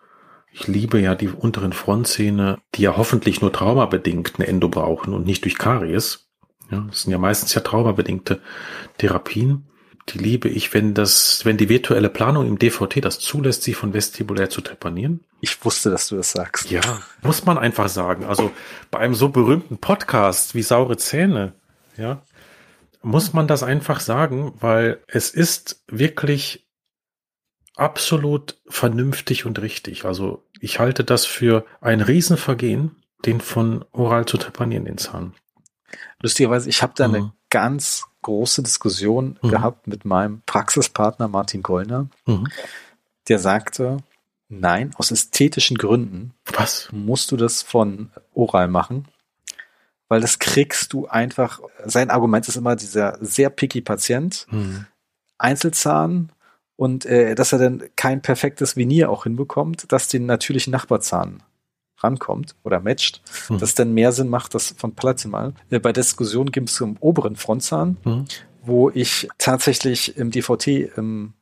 ich 0.51 0.67
liebe 0.67 0.99
ja 0.99 1.13
die 1.13 1.29
unteren 1.29 1.71
Frontzähne, 1.71 2.57
die 2.73 2.81
ja 2.81 2.97
hoffentlich 2.97 3.41
nur 3.41 3.53
traumabedingt 3.53 4.33
eine 4.37 4.47
Endo 4.47 4.67
brauchen 4.67 5.13
und 5.13 5.27
nicht 5.27 5.43
durch 5.43 5.59
Karies. 5.59 6.27
Ja, 6.71 6.85
das 6.89 7.03
sind 7.03 7.11
ja 7.11 7.19
meistens 7.19 7.53
ja 7.53 7.61
traumabedingte 7.61 8.41
Therapien 8.97 9.67
die 10.09 10.17
liebe 10.17 10.49
ich, 10.49 10.73
wenn 10.73 10.93
das, 10.93 11.45
wenn 11.45 11.57
die 11.57 11.69
virtuelle 11.69 12.09
Planung 12.09 12.47
im 12.47 12.59
DVT 12.59 13.03
das 13.03 13.19
zulässt, 13.19 13.63
sie 13.63 13.73
von 13.73 13.93
vestibulär 13.93 14.49
zu 14.49 14.61
trepanieren. 14.61 15.23
Ich 15.39 15.63
wusste, 15.63 15.89
dass 15.89 16.07
du 16.07 16.17
das 16.17 16.31
sagst. 16.31 16.69
Ja, 16.69 16.81
muss 17.21 17.45
man 17.45 17.57
einfach 17.57 17.87
sagen. 17.87 18.25
Also 18.25 18.51
bei 18.91 18.99
einem 18.99 19.15
so 19.15 19.29
berühmten 19.29 19.77
Podcast 19.77 20.55
wie 20.55 20.61
Saure 20.61 20.97
Zähne, 20.97 21.53
ja, 21.97 22.21
muss 23.01 23.33
man 23.33 23.47
das 23.47 23.63
einfach 23.63 23.99
sagen, 23.99 24.53
weil 24.59 25.01
es 25.07 25.29
ist 25.29 25.83
wirklich 25.87 26.67
absolut 27.75 28.61
vernünftig 28.67 29.45
und 29.45 29.61
richtig. 29.61 30.05
Also 30.05 30.45
ich 30.59 30.79
halte 30.79 31.03
das 31.03 31.25
für 31.25 31.65
ein 31.81 32.01
Riesenvergehen, 32.01 32.95
den 33.25 33.41
von 33.41 33.83
oral 33.91 34.25
zu 34.25 34.37
trepanieren, 34.37 34.85
den 34.85 34.97
Zahn. 34.97 35.33
Lustigerweise, 36.21 36.69
ich 36.69 36.81
habe 36.81 36.93
da 36.95 37.07
mhm. 37.07 37.15
eine 37.15 37.33
ganz 37.49 38.05
große 38.23 38.63
Diskussion 38.63 39.37
mhm. 39.41 39.49
gehabt 39.49 39.87
mit 39.87 40.05
meinem 40.05 40.41
Praxispartner 40.45 41.27
Martin 41.27 41.61
Gollner. 41.61 42.07
Mhm. 42.25 42.47
Der 43.27 43.39
sagte, 43.39 43.97
nein, 44.49 44.91
aus 44.97 45.11
ästhetischen 45.11 45.77
Gründen 45.77 46.33
Was? 46.57 46.89
musst 46.91 47.31
du 47.31 47.37
das 47.37 47.61
von 47.61 48.09
oral 48.33 48.67
machen, 48.67 49.07
weil 50.07 50.21
das 50.21 50.39
kriegst 50.39 50.93
du 50.93 51.07
einfach. 51.07 51.61
Sein 51.85 52.09
Argument 52.09 52.47
ist 52.47 52.55
immer 52.55 52.75
dieser 52.75 53.17
sehr 53.21 53.49
picky 53.49 53.81
Patient, 53.81 54.47
mhm. 54.49 54.87
Einzelzahn 55.37 56.31
und 56.75 57.05
äh, 57.05 57.35
dass 57.35 57.53
er 57.53 57.59
dann 57.59 57.83
kein 57.95 58.21
perfektes 58.21 58.75
Venier 58.75 59.09
auch 59.09 59.23
hinbekommt, 59.23 59.91
dass 59.91 60.07
den 60.07 60.25
natürlichen 60.25 60.71
Nachbarzahn 60.71 61.43
rankommt 62.03 62.55
oder 62.63 62.79
matcht, 62.79 63.21
mhm. 63.49 63.59
das 63.59 63.75
dann 63.75 63.93
mehr 63.93 64.11
Sinn 64.11 64.29
macht, 64.29 64.55
das 64.55 64.75
von 64.77 64.93
Palatinal. 64.93 65.53
Äh, 65.69 65.79
bei 65.79 65.93
Diskussion 65.93 66.51
gibt 66.51 66.69
es 66.69 66.75
zum 66.75 66.97
oberen 66.99 67.35
Frontzahn, 67.35 67.97
mhm. 68.03 68.25
wo 68.63 68.89
ich 68.89 69.27
tatsächlich 69.37 70.17
im 70.17 70.31
DVT 70.31 70.67
ähm, 70.97 71.33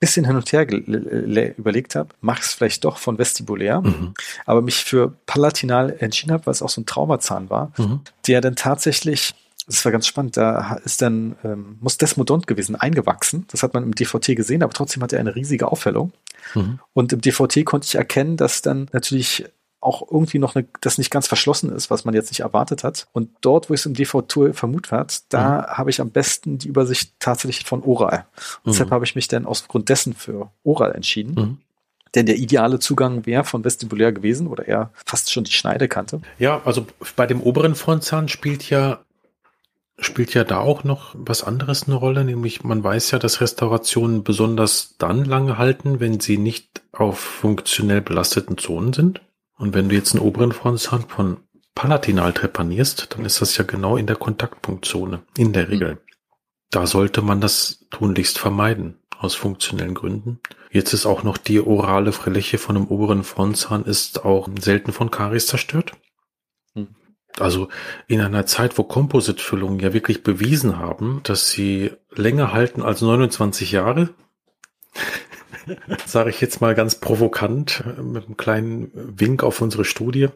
bisschen 0.00 0.24
hin 0.24 0.36
und 0.36 0.52
her 0.52 0.66
überlegt 0.70 1.96
habe, 1.96 2.10
mach 2.20 2.40
es 2.40 2.52
vielleicht 2.52 2.84
doch 2.84 2.98
von 2.98 3.18
vestibulär, 3.18 3.80
mhm. 3.80 4.14
aber 4.46 4.62
mich 4.62 4.84
für 4.84 5.14
palatinal 5.26 5.96
entschieden 5.98 6.32
habe, 6.32 6.46
weil 6.46 6.52
es 6.52 6.62
auch 6.62 6.68
so 6.68 6.80
ein 6.80 6.86
Traumazahn 6.86 7.50
war, 7.50 7.72
mhm. 7.76 8.00
der 8.26 8.40
dann 8.40 8.54
tatsächlich 8.54 9.34
das 9.66 9.84
war 9.84 9.92
ganz 9.92 10.06
spannend. 10.06 10.36
Da 10.38 10.78
ist 10.84 11.02
dann, 11.02 11.36
ähm, 11.44 11.76
muss 11.80 11.98
Desmodont 11.98 12.46
gewesen, 12.46 12.74
eingewachsen. 12.74 13.44
Das 13.50 13.62
hat 13.62 13.74
man 13.74 13.82
im 13.82 13.94
DVT 13.94 14.34
gesehen, 14.34 14.62
aber 14.62 14.72
trotzdem 14.72 15.02
hat 15.02 15.12
er 15.12 15.20
eine 15.20 15.34
riesige 15.34 15.70
Aufhellung. 15.70 16.12
Mhm. 16.54 16.78
Und 16.94 17.12
im 17.12 17.20
DVT 17.20 17.66
konnte 17.66 17.84
ich 17.84 17.94
erkennen, 17.94 18.38
dass 18.38 18.62
dann 18.62 18.88
natürlich 18.92 19.44
auch 19.80 20.02
irgendwie 20.10 20.38
noch 20.38 20.56
eine, 20.56 20.66
das 20.80 20.98
nicht 20.98 21.10
ganz 21.10 21.28
verschlossen 21.28 21.70
ist, 21.70 21.90
was 21.90 22.04
man 22.04 22.14
jetzt 22.14 22.30
nicht 22.30 22.40
erwartet 22.40 22.82
hat. 22.82 23.06
Und 23.12 23.30
dort, 23.40 23.70
wo 23.70 23.74
ich 23.74 23.80
es 23.80 23.86
im 23.86 23.94
DV-Tool 23.94 24.52
vermutet 24.52 24.92
hat, 24.92 25.22
da 25.32 25.60
mhm. 25.60 25.78
habe 25.78 25.90
ich 25.90 26.00
am 26.00 26.10
besten 26.10 26.58
die 26.58 26.68
Übersicht 26.68 27.12
tatsächlich 27.20 27.64
von 27.64 27.82
Oral. 27.82 28.26
Und 28.64 28.70
mhm. 28.70 28.70
deshalb 28.72 28.90
habe 28.90 29.04
ich 29.04 29.14
mich 29.14 29.28
dann 29.28 29.46
aus 29.46 29.68
Grund 29.68 29.88
dessen 29.88 30.14
für 30.14 30.50
Oral 30.64 30.92
entschieden. 30.92 31.34
Mhm. 31.34 31.58
Denn 32.14 32.26
der 32.26 32.36
ideale 32.36 32.78
Zugang 32.78 33.26
wäre 33.26 33.44
von 33.44 33.64
vestibulär 33.64 34.12
gewesen 34.12 34.46
oder 34.46 34.66
eher 34.66 34.90
fast 35.06 35.30
schon 35.30 35.44
die 35.44 35.52
Schneidekante. 35.52 36.22
Ja, 36.38 36.62
also 36.64 36.86
bei 37.16 37.26
dem 37.26 37.42
oberen 37.42 37.74
Frontzahn 37.74 38.28
spielt 38.28 38.68
ja 38.70 39.00
spielt 40.00 40.32
ja 40.32 40.44
da 40.44 40.60
auch 40.60 40.84
noch 40.84 41.14
was 41.18 41.42
anderes 41.42 41.88
eine 41.88 41.96
Rolle, 41.96 42.24
nämlich 42.24 42.62
man 42.62 42.82
weiß 42.84 43.10
ja, 43.10 43.18
dass 43.18 43.40
Restaurationen 43.40 44.22
besonders 44.22 44.94
dann 44.98 45.24
lange 45.24 45.58
halten, 45.58 45.98
wenn 45.98 46.20
sie 46.20 46.38
nicht 46.38 46.82
auf 46.92 47.18
funktionell 47.18 48.00
belasteten 48.00 48.58
Zonen 48.58 48.92
sind. 48.92 49.20
Und 49.58 49.74
wenn 49.74 49.88
du 49.88 49.96
jetzt 49.96 50.14
einen 50.14 50.24
oberen 50.24 50.52
Frontzahn 50.52 51.02
von 51.02 51.38
palatinal 51.74 52.32
trepanierst, 52.32 53.14
dann 53.14 53.24
ist 53.24 53.40
das 53.40 53.56
ja 53.56 53.64
genau 53.64 53.96
in 53.96 54.06
der 54.06 54.16
Kontaktpunktzone, 54.16 55.22
in 55.36 55.52
der 55.52 55.68
Regel. 55.68 55.94
Mhm. 55.94 55.98
Da 56.70 56.86
sollte 56.86 57.22
man 57.22 57.40
das 57.40 57.86
tunlichst 57.90 58.38
vermeiden, 58.38 58.98
aus 59.18 59.34
funktionellen 59.34 59.94
Gründen. 59.94 60.40
Jetzt 60.70 60.92
ist 60.92 61.06
auch 61.06 61.22
noch 61.22 61.38
die 61.38 61.60
orale 61.60 62.12
Fläche 62.12 62.58
von 62.58 62.76
einem 62.76 62.86
oberen 62.86 63.24
Frontzahn 63.24 63.84
ist 63.84 64.24
auch 64.24 64.48
selten 64.60 64.92
von 64.92 65.10
Karies 65.10 65.46
zerstört. 65.46 65.92
Mhm. 66.74 66.94
Also 67.38 67.68
in 68.06 68.20
einer 68.20 68.46
Zeit, 68.46 68.78
wo 68.78 68.84
Composite-Füllungen 68.84 69.80
ja 69.80 69.92
wirklich 69.92 70.22
bewiesen 70.22 70.78
haben, 70.78 71.20
dass 71.24 71.50
sie 71.50 71.92
länger 72.14 72.52
halten 72.52 72.82
als 72.82 73.02
29 73.02 73.72
Jahre, 73.72 74.10
sage 76.06 76.30
ich 76.30 76.40
jetzt 76.40 76.60
mal 76.60 76.74
ganz 76.74 76.96
provokant, 76.96 77.84
mit 78.02 78.26
einem 78.26 78.36
kleinen 78.36 78.90
Wink 78.94 79.42
auf 79.42 79.60
unsere 79.60 79.84
Studie, 79.84 80.28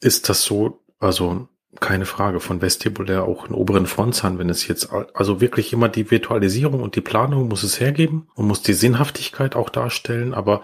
ist 0.00 0.28
das 0.28 0.42
so, 0.42 0.80
also 0.98 1.48
keine 1.80 2.04
Frage, 2.04 2.40
von 2.40 2.60
vestibulär 2.60 3.24
auch 3.24 3.44
einen 3.44 3.54
oberen 3.54 3.86
Frontzahn, 3.86 4.38
wenn 4.38 4.50
es 4.50 4.68
jetzt, 4.68 4.90
also 5.14 5.40
wirklich 5.40 5.72
immer 5.72 5.88
die 5.88 6.10
Virtualisierung 6.10 6.82
und 6.82 6.96
die 6.96 7.00
Planung 7.00 7.48
muss 7.48 7.62
es 7.62 7.80
hergeben 7.80 8.28
und 8.34 8.46
muss 8.46 8.62
die 8.62 8.74
Sinnhaftigkeit 8.74 9.56
auch 9.56 9.70
darstellen, 9.70 10.34
aber 10.34 10.62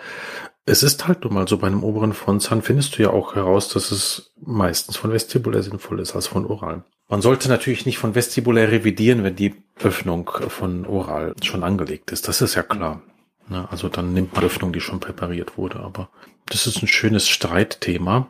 es 0.68 0.82
ist 0.82 1.06
halt 1.08 1.24
nun 1.24 1.34
mal 1.34 1.48
so, 1.48 1.58
bei 1.58 1.66
einem 1.66 1.82
oberen 1.82 2.12
Frontzahn 2.12 2.62
findest 2.62 2.96
du 2.96 3.02
ja 3.02 3.10
auch 3.10 3.34
heraus, 3.34 3.68
dass 3.68 3.90
es 3.90 4.32
meistens 4.40 4.96
von 4.96 5.12
vestibulär 5.12 5.62
sinnvoll 5.62 6.00
ist 6.00 6.14
als 6.14 6.26
von 6.26 6.46
oral. 6.46 6.84
Man 7.08 7.22
sollte 7.22 7.48
natürlich 7.48 7.86
nicht 7.86 7.98
von 7.98 8.14
vestibulär 8.14 8.70
revidieren, 8.70 9.24
wenn 9.24 9.36
die 9.36 9.54
Öffnung 9.82 10.30
von 10.48 10.86
oral 10.86 11.34
schon 11.42 11.64
angelegt 11.64 12.12
ist. 12.12 12.28
Das 12.28 12.42
ist 12.42 12.54
ja 12.54 12.62
klar. 12.62 13.02
Also 13.70 13.88
dann 13.88 14.12
nimmt 14.12 14.34
man 14.34 14.44
Öffnung, 14.44 14.74
die 14.74 14.80
schon 14.80 15.00
präpariert 15.00 15.56
wurde. 15.56 15.80
Aber 15.80 16.10
das 16.46 16.66
ist 16.66 16.82
ein 16.82 16.88
schönes 16.88 17.26
Streitthema 17.26 18.28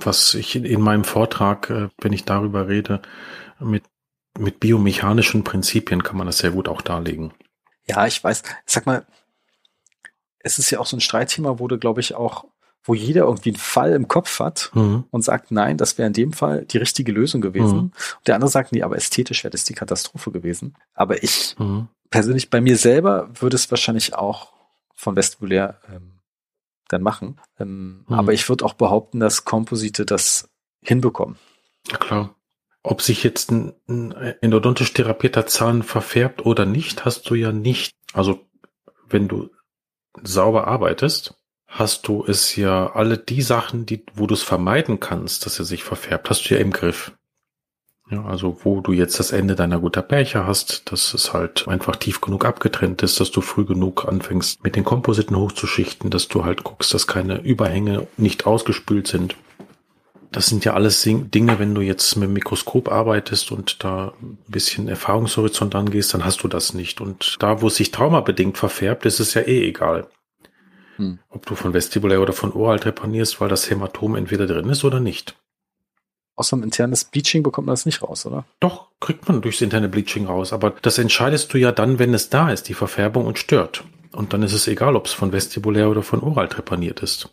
was 0.00 0.34
ich 0.34 0.56
in 0.56 0.80
meinem 0.80 1.04
Vortrag, 1.04 1.70
äh, 1.70 1.88
wenn 2.00 2.12
ich 2.12 2.24
darüber 2.24 2.68
rede, 2.68 3.02
mit, 3.60 3.84
mit 4.38 4.60
biomechanischen 4.60 5.44
Prinzipien 5.44 6.02
kann 6.02 6.16
man 6.16 6.26
das 6.26 6.38
sehr 6.38 6.50
gut 6.50 6.68
auch 6.68 6.82
darlegen. 6.82 7.32
Ja, 7.86 8.06
ich 8.06 8.22
weiß. 8.22 8.42
Sag 8.66 8.86
mal, 8.86 9.06
es 10.44 10.58
ist 10.58 10.70
ja 10.70 10.78
auch 10.78 10.86
so 10.86 10.96
ein 10.96 11.00
Streitthema, 11.00 11.58
wo 11.58 11.66
du, 11.66 11.78
glaube 11.78 12.00
ich, 12.00 12.14
auch, 12.14 12.44
wo 12.84 12.94
jeder 12.94 13.22
irgendwie 13.22 13.48
einen 13.48 13.56
Fall 13.56 13.92
im 13.92 14.08
Kopf 14.08 14.38
hat 14.38 14.70
mhm. 14.74 15.04
und 15.10 15.22
sagt, 15.22 15.50
nein, 15.50 15.78
das 15.78 15.98
wäre 15.98 16.06
in 16.06 16.12
dem 16.12 16.32
Fall 16.32 16.66
die 16.66 16.76
richtige 16.76 17.12
Lösung 17.12 17.40
gewesen. 17.40 17.76
Mhm. 17.76 17.82
Und 18.18 18.26
der 18.26 18.34
andere 18.36 18.50
sagt, 18.50 18.70
nee, 18.72 18.82
aber 18.82 18.96
ästhetisch 18.96 19.42
wäre 19.42 19.50
das 19.50 19.64
die 19.64 19.74
Katastrophe 19.74 20.30
gewesen. 20.30 20.76
Aber 20.92 21.22
ich 21.22 21.56
mhm. 21.58 21.88
persönlich, 22.10 22.50
bei 22.50 22.60
mir 22.60 22.76
selber 22.76 23.30
würde 23.40 23.56
es 23.56 23.70
wahrscheinlich 23.70 24.14
auch 24.14 24.52
von 24.94 25.16
vestibulär 25.16 25.80
ähm, 25.88 26.20
dann 26.88 27.02
machen. 27.02 27.40
Ähm, 27.58 28.04
mhm. 28.06 28.14
Aber 28.14 28.34
ich 28.34 28.46
würde 28.48 28.66
auch 28.66 28.74
behaupten, 28.74 29.18
dass 29.18 29.46
Komposite 29.46 30.04
das 30.04 30.50
hinbekommen. 30.82 31.36
Ja, 31.90 31.96
klar. 31.96 32.34
Ob 32.82 33.00
sich 33.00 33.24
jetzt 33.24 33.50
ein, 33.50 33.72
ein 33.88 34.12
endodontisch 34.42 34.92
therapierter 34.92 35.46
Zahn 35.46 35.82
verfärbt 35.82 36.44
oder 36.44 36.66
nicht, 36.66 37.06
hast 37.06 37.30
du 37.30 37.34
ja 37.34 37.50
nicht. 37.50 37.94
Also, 38.12 38.40
wenn 39.08 39.26
du 39.26 39.48
sauber 40.22 40.66
arbeitest, 40.66 41.34
hast 41.66 42.06
du 42.06 42.24
es 42.24 42.54
ja 42.56 42.92
alle 42.92 43.18
die 43.18 43.42
Sachen, 43.42 43.86
die, 43.86 44.04
wo 44.14 44.26
du 44.26 44.34
es 44.34 44.42
vermeiden 44.42 45.00
kannst, 45.00 45.44
dass 45.44 45.58
er 45.58 45.64
sich 45.64 45.82
verfärbt, 45.82 46.30
hast 46.30 46.48
du 46.48 46.54
ja 46.54 46.60
im 46.60 46.72
Griff. 46.72 47.12
Ja, 48.10 48.22
also 48.26 48.58
wo 48.64 48.80
du 48.80 48.92
jetzt 48.92 49.18
das 49.18 49.32
Ende 49.32 49.54
deiner 49.54 49.80
guter 49.80 50.02
Bärcher 50.02 50.46
hast, 50.46 50.92
dass 50.92 51.14
es 51.14 51.32
halt 51.32 51.66
einfach 51.68 51.96
tief 51.96 52.20
genug 52.20 52.44
abgetrennt 52.44 53.02
ist, 53.02 53.18
dass 53.18 53.30
du 53.30 53.40
früh 53.40 53.64
genug 53.64 54.06
anfängst 54.06 54.62
mit 54.62 54.76
den 54.76 54.84
Kompositen 54.84 55.36
hochzuschichten, 55.36 56.10
dass 56.10 56.28
du 56.28 56.44
halt 56.44 56.64
guckst, 56.64 56.92
dass 56.92 57.06
keine 57.06 57.40
Überhänge 57.40 58.06
nicht 58.18 58.46
ausgespült 58.46 59.08
sind. 59.08 59.36
Das 60.34 60.46
sind 60.46 60.64
ja 60.64 60.74
alles 60.74 61.00
Dinge, 61.04 61.60
wenn 61.60 61.76
du 61.76 61.80
jetzt 61.80 62.16
mit 62.16 62.26
dem 62.26 62.32
Mikroskop 62.32 62.90
arbeitest 62.90 63.52
und 63.52 63.84
da 63.84 64.14
ein 64.20 64.36
bisschen 64.48 64.88
Erfahrungshorizont 64.88 65.76
angehst, 65.76 66.12
dann 66.12 66.24
hast 66.24 66.42
du 66.42 66.48
das 66.48 66.74
nicht. 66.74 67.00
Und 67.00 67.36
da, 67.38 67.62
wo 67.62 67.68
es 67.68 67.76
sich 67.76 67.92
traumabedingt 67.92 68.58
verfärbt, 68.58 69.06
ist 69.06 69.20
es 69.20 69.34
ja 69.34 69.42
eh 69.42 69.68
egal. 69.68 70.08
Hm. 70.96 71.20
Ob 71.28 71.46
du 71.46 71.54
von 71.54 71.72
vestibulär 71.72 72.20
oder 72.20 72.32
von 72.32 72.52
oral 72.52 72.80
trepanierst, 72.80 73.40
weil 73.40 73.48
das 73.48 73.70
Hämatom 73.70 74.16
entweder 74.16 74.48
drin 74.48 74.70
ist 74.70 74.82
oder 74.82 74.98
nicht. 74.98 75.36
Außer 76.34 76.56
einem 76.56 76.64
internes 76.64 77.04
Bleaching 77.04 77.44
bekommt 77.44 77.68
man 77.68 77.74
das 77.74 77.86
nicht 77.86 78.02
raus, 78.02 78.26
oder? 78.26 78.44
Doch, 78.58 78.88
kriegt 78.98 79.28
man 79.28 79.40
durchs 79.40 79.60
interne 79.60 79.88
Bleaching 79.88 80.26
raus. 80.26 80.52
Aber 80.52 80.70
das 80.82 80.98
entscheidest 80.98 81.54
du 81.54 81.58
ja 81.58 81.70
dann, 81.70 82.00
wenn 82.00 82.12
es 82.12 82.28
da 82.28 82.50
ist, 82.50 82.68
die 82.68 82.74
Verfärbung 82.74 83.26
und 83.26 83.38
stört. 83.38 83.84
Und 84.10 84.32
dann 84.32 84.42
ist 84.42 84.52
es 84.52 84.66
egal, 84.66 84.96
ob 84.96 85.06
es 85.06 85.12
von 85.12 85.30
vestibulär 85.30 85.90
oder 85.90 86.02
von 86.02 86.24
oral 86.24 86.48
trepaniert 86.48 87.04
ist. 87.04 87.30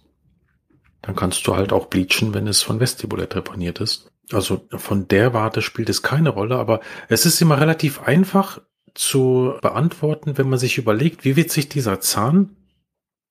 Dann 1.02 1.16
kannst 1.16 1.48
du 1.48 1.56
halt 1.56 1.74
auch 1.74 1.88
bleachen, 1.88 2.34
wenn 2.34 2.48
es 2.48 2.62
von 2.62 2.80
vestibulär 2.80 3.28
trepaniert 3.28 3.80
ist. 3.80 4.12
Also 4.32 4.68
von 4.70 5.08
der 5.08 5.34
Warte 5.34 5.62
spielt 5.62 5.90
es 5.90 6.04
keine 6.04 6.30
Rolle, 6.30 6.58
aber 6.58 6.80
es 7.10 7.26
ist 7.26 7.42
immer 7.42 7.60
relativ 7.60 8.02
einfach 8.02 8.62
zu 8.94 9.56
beantworten, 9.62 10.38
wenn 10.38 10.50
man 10.50 10.60
sich 10.60 10.78
überlegt, 10.78 11.26
wie 11.26 11.36
wird 11.36 11.52
sich 11.52 11.70
dieser 11.70 12.00
Zahn 12.00 12.56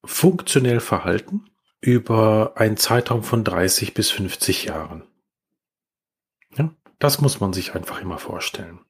funktionell 0.04 0.80
verhalten 0.80 1.44
über 1.80 2.54
einen 2.56 2.76
Zeitraum 2.76 3.22
von 3.22 3.44
30 3.44 3.94
bis 3.94 4.10
50 4.10 4.64
Jahren. 4.64 5.04
Ja, 6.56 6.70
das 6.98 7.20
muss 7.20 7.40
man 7.40 7.52
sich 7.52 7.74
einfach 7.74 8.00
immer 8.00 8.18
vorstellen. 8.18 8.80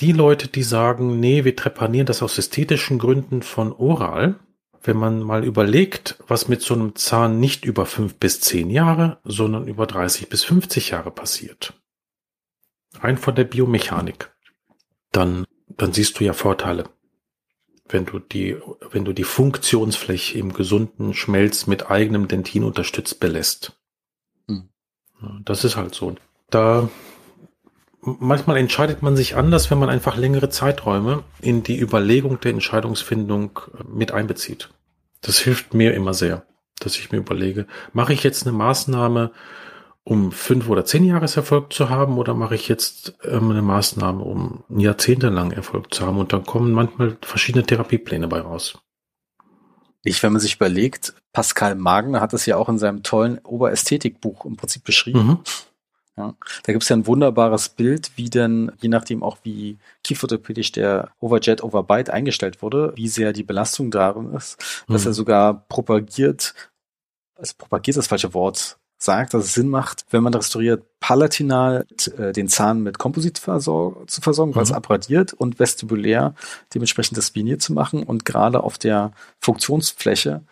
Die 0.00 0.12
Leute, 0.12 0.48
die 0.48 0.62
sagen, 0.62 1.20
nee, 1.20 1.44
wir 1.44 1.54
trepanieren 1.54 2.06
das 2.06 2.22
aus 2.22 2.36
ästhetischen 2.38 2.98
Gründen 2.98 3.42
von 3.42 3.72
oral, 3.72 4.40
wenn 4.84 4.98
man 4.98 5.22
mal 5.22 5.44
überlegt, 5.44 6.18
was 6.28 6.48
mit 6.48 6.60
so 6.60 6.74
einem 6.74 6.94
Zahn 6.94 7.40
nicht 7.40 7.64
über 7.64 7.86
fünf 7.86 8.16
bis 8.16 8.40
zehn 8.40 8.68
Jahre, 8.70 9.18
sondern 9.24 9.66
über 9.66 9.86
30 9.86 10.28
bis 10.28 10.44
50 10.44 10.90
Jahre 10.90 11.10
passiert. 11.10 11.72
Rein 13.00 13.16
von 13.16 13.34
der 13.34 13.44
Biomechanik. 13.44 14.30
Dann, 15.10 15.46
dann 15.68 15.92
siehst 15.92 16.20
du 16.20 16.24
ja 16.24 16.34
Vorteile. 16.34 16.88
Wenn 17.88 18.04
du 18.04 18.18
die, 18.18 18.56
wenn 18.90 19.04
du 19.04 19.12
die 19.12 19.24
Funktionsfläche 19.24 20.38
im 20.38 20.52
gesunden 20.52 21.14
Schmelz 21.14 21.66
mit 21.66 21.90
eigenem 21.90 22.28
Dentin 22.28 22.64
unterstützt 22.64 23.20
belässt. 23.20 23.72
Hm. 24.48 24.68
Das 25.44 25.64
ist 25.64 25.76
halt 25.76 25.94
so 25.94 26.14
da 26.50 26.88
manchmal 28.04 28.56
entscheidet 28.56 29.02
man 29.02 29.16
sich 29.16 29.36
anders, 29.36 29.70
wenn 29.70 29.78
man 29.78 29.88
einfach 29.88 30.16
längere 30.16 30.50
Zeiträume 30.50 31.24
in 31.40 31.62
die 31.62 31.78
Überlegung 31.80 32.40
der 32.40 32.52
Entscheidungsfindung 32.52 33.60
äh, 33.78 33.84
mit 33.88 34.12
einbezieht. 34.12 34.70
Das 35.20 35.38
hilft 35.38 35.74
mir 35.74 35.94
immer 35.94 36.14
sehr, 36.14 36.44
dass 36.80 36.96
ich 36.96 37.12
mir 37.12 37.18
überlege, 37.18 37.66
mache 37.92 38.12
ich 38.12 38.22
jetzt 38.22 38.46
eine 38.46 38.56
Maßnahme, 38.56 39.32
um 40.06 40.32
fünf 40.32 40.68
oder 40.68 40.84
zehn 40.84 41.04
Jahreserfolg 41.04 41.72
zu 41.72 41.88
haben, 41.88 42.18
oder 42.18 42.34
mache 42.34 42.54
ich 42.54 42.68
jetzt 42.68 43.14
ähm, 43.24 43.50
eine 43.50 43.62
Maßnahme, 43.62 44.22
um 44.22 44.64
jahrzehntelang 44.68 45.50
Erfolg 45.50 45.94
zu 45.94 46.04
haben? 46.04 46.18
Und 46.18 46.32
dann 46.32 46.44
kommen 46.44 46.72
manchmal 46.72 47.16
verschiedene 47.22 47.64
Therapiepläne 47.64 48.28
bei 48.28 48.40
raus. 48.40 48.78
Ich, 50.02 50.22
wenn 50.22 50.34
man 50.34 50.40
sich 50.40 50.56
überlegt, 50.56 51.14
Pascal 51.32 51.74
Magner 51.74 52.20
hat 52.20 52.34
es 52.34 52.44
ja 52.44 52.58
auch 52.58 52.68
in 52.68 52.78
seinem 52.78 53.02
tollen 53.02 53.38
Oberästhetikbuch 53.38 54.44
im 54.44 54.56
Prinzip 54.56 54.84
beschrieben. 54.84 55.26
Mhm 55.26 55.38
ja, 56.16 56.34
da 56.62 56.72
gibt 56.72 56.84
es 56.84 56.88
ja 56.88 56.96
ein 56.96 57.06
wunderbares 57.06 57.70
Bild, 57.70 58.12
wie 58.16 58.30
denn, 58.30 58.70
je 58.80 58.88
nachdem 58.88 59.22
auch 59.22 59.38
wie 59.42 59.78
kieferorthopädisch 60.04 60.70
der 60.70 61.10
Overjet 61.18 61.62
Overbite 61.64 62.12
eingestellt 62.12 62.62
wurde, 62.62 62.92
wie 62.94 63.08
sehr 63.08 63.32
die 63.32 63.42
Belastung 63.42 63.90
darin 63.90 64.32
ist, 64.32 64.84
dass 64.86 65.02
mhm. 65.02 65.10
er 65.10 65.14
sogar 65.14 65.54
propagiert, 65.68 66.54
also 67.36 67.54
propagiert 67.58 67.96
das 67.96 68.06
falsche 68.06 68.32
Wort, 68.32 68.78
sagt, 68.96 69.34
dass 69.34 69.44
es 69.44 69.54
Sinn 69.54 69.68
macht, 69.68 70.06
wenn 70.10 70.22
man 70.22 70.32
restauriert, 70.34 70.84
palatinal 71.00 71.84
äh, 72.16 72.32
den 72.32 72.48
Zahn 72.48 72.82
mit 72.82 72.98
Komposit 72.98 73.38
versor 73.38 74.06
zu 74.06 74.20
versorgen, 74.20 74.52
mhm. 74.52 74.56
weil 74.56 74.62
es 74.62 74.72
abradiert 74.72 75.32
und 75.32 75.58
vestibulär 75.58 76.34
dementsprechend 76.72 77.18
das 77.18 77.28
Spiniert 77.28 77.60
zu 77.60 77.72
machen 77.72 78.04
und 78.04 78.24
gerade 78.24 78.62
auf 78.62 78.78
der 78.78 79.12
Funktionsfläche 79.40 80.42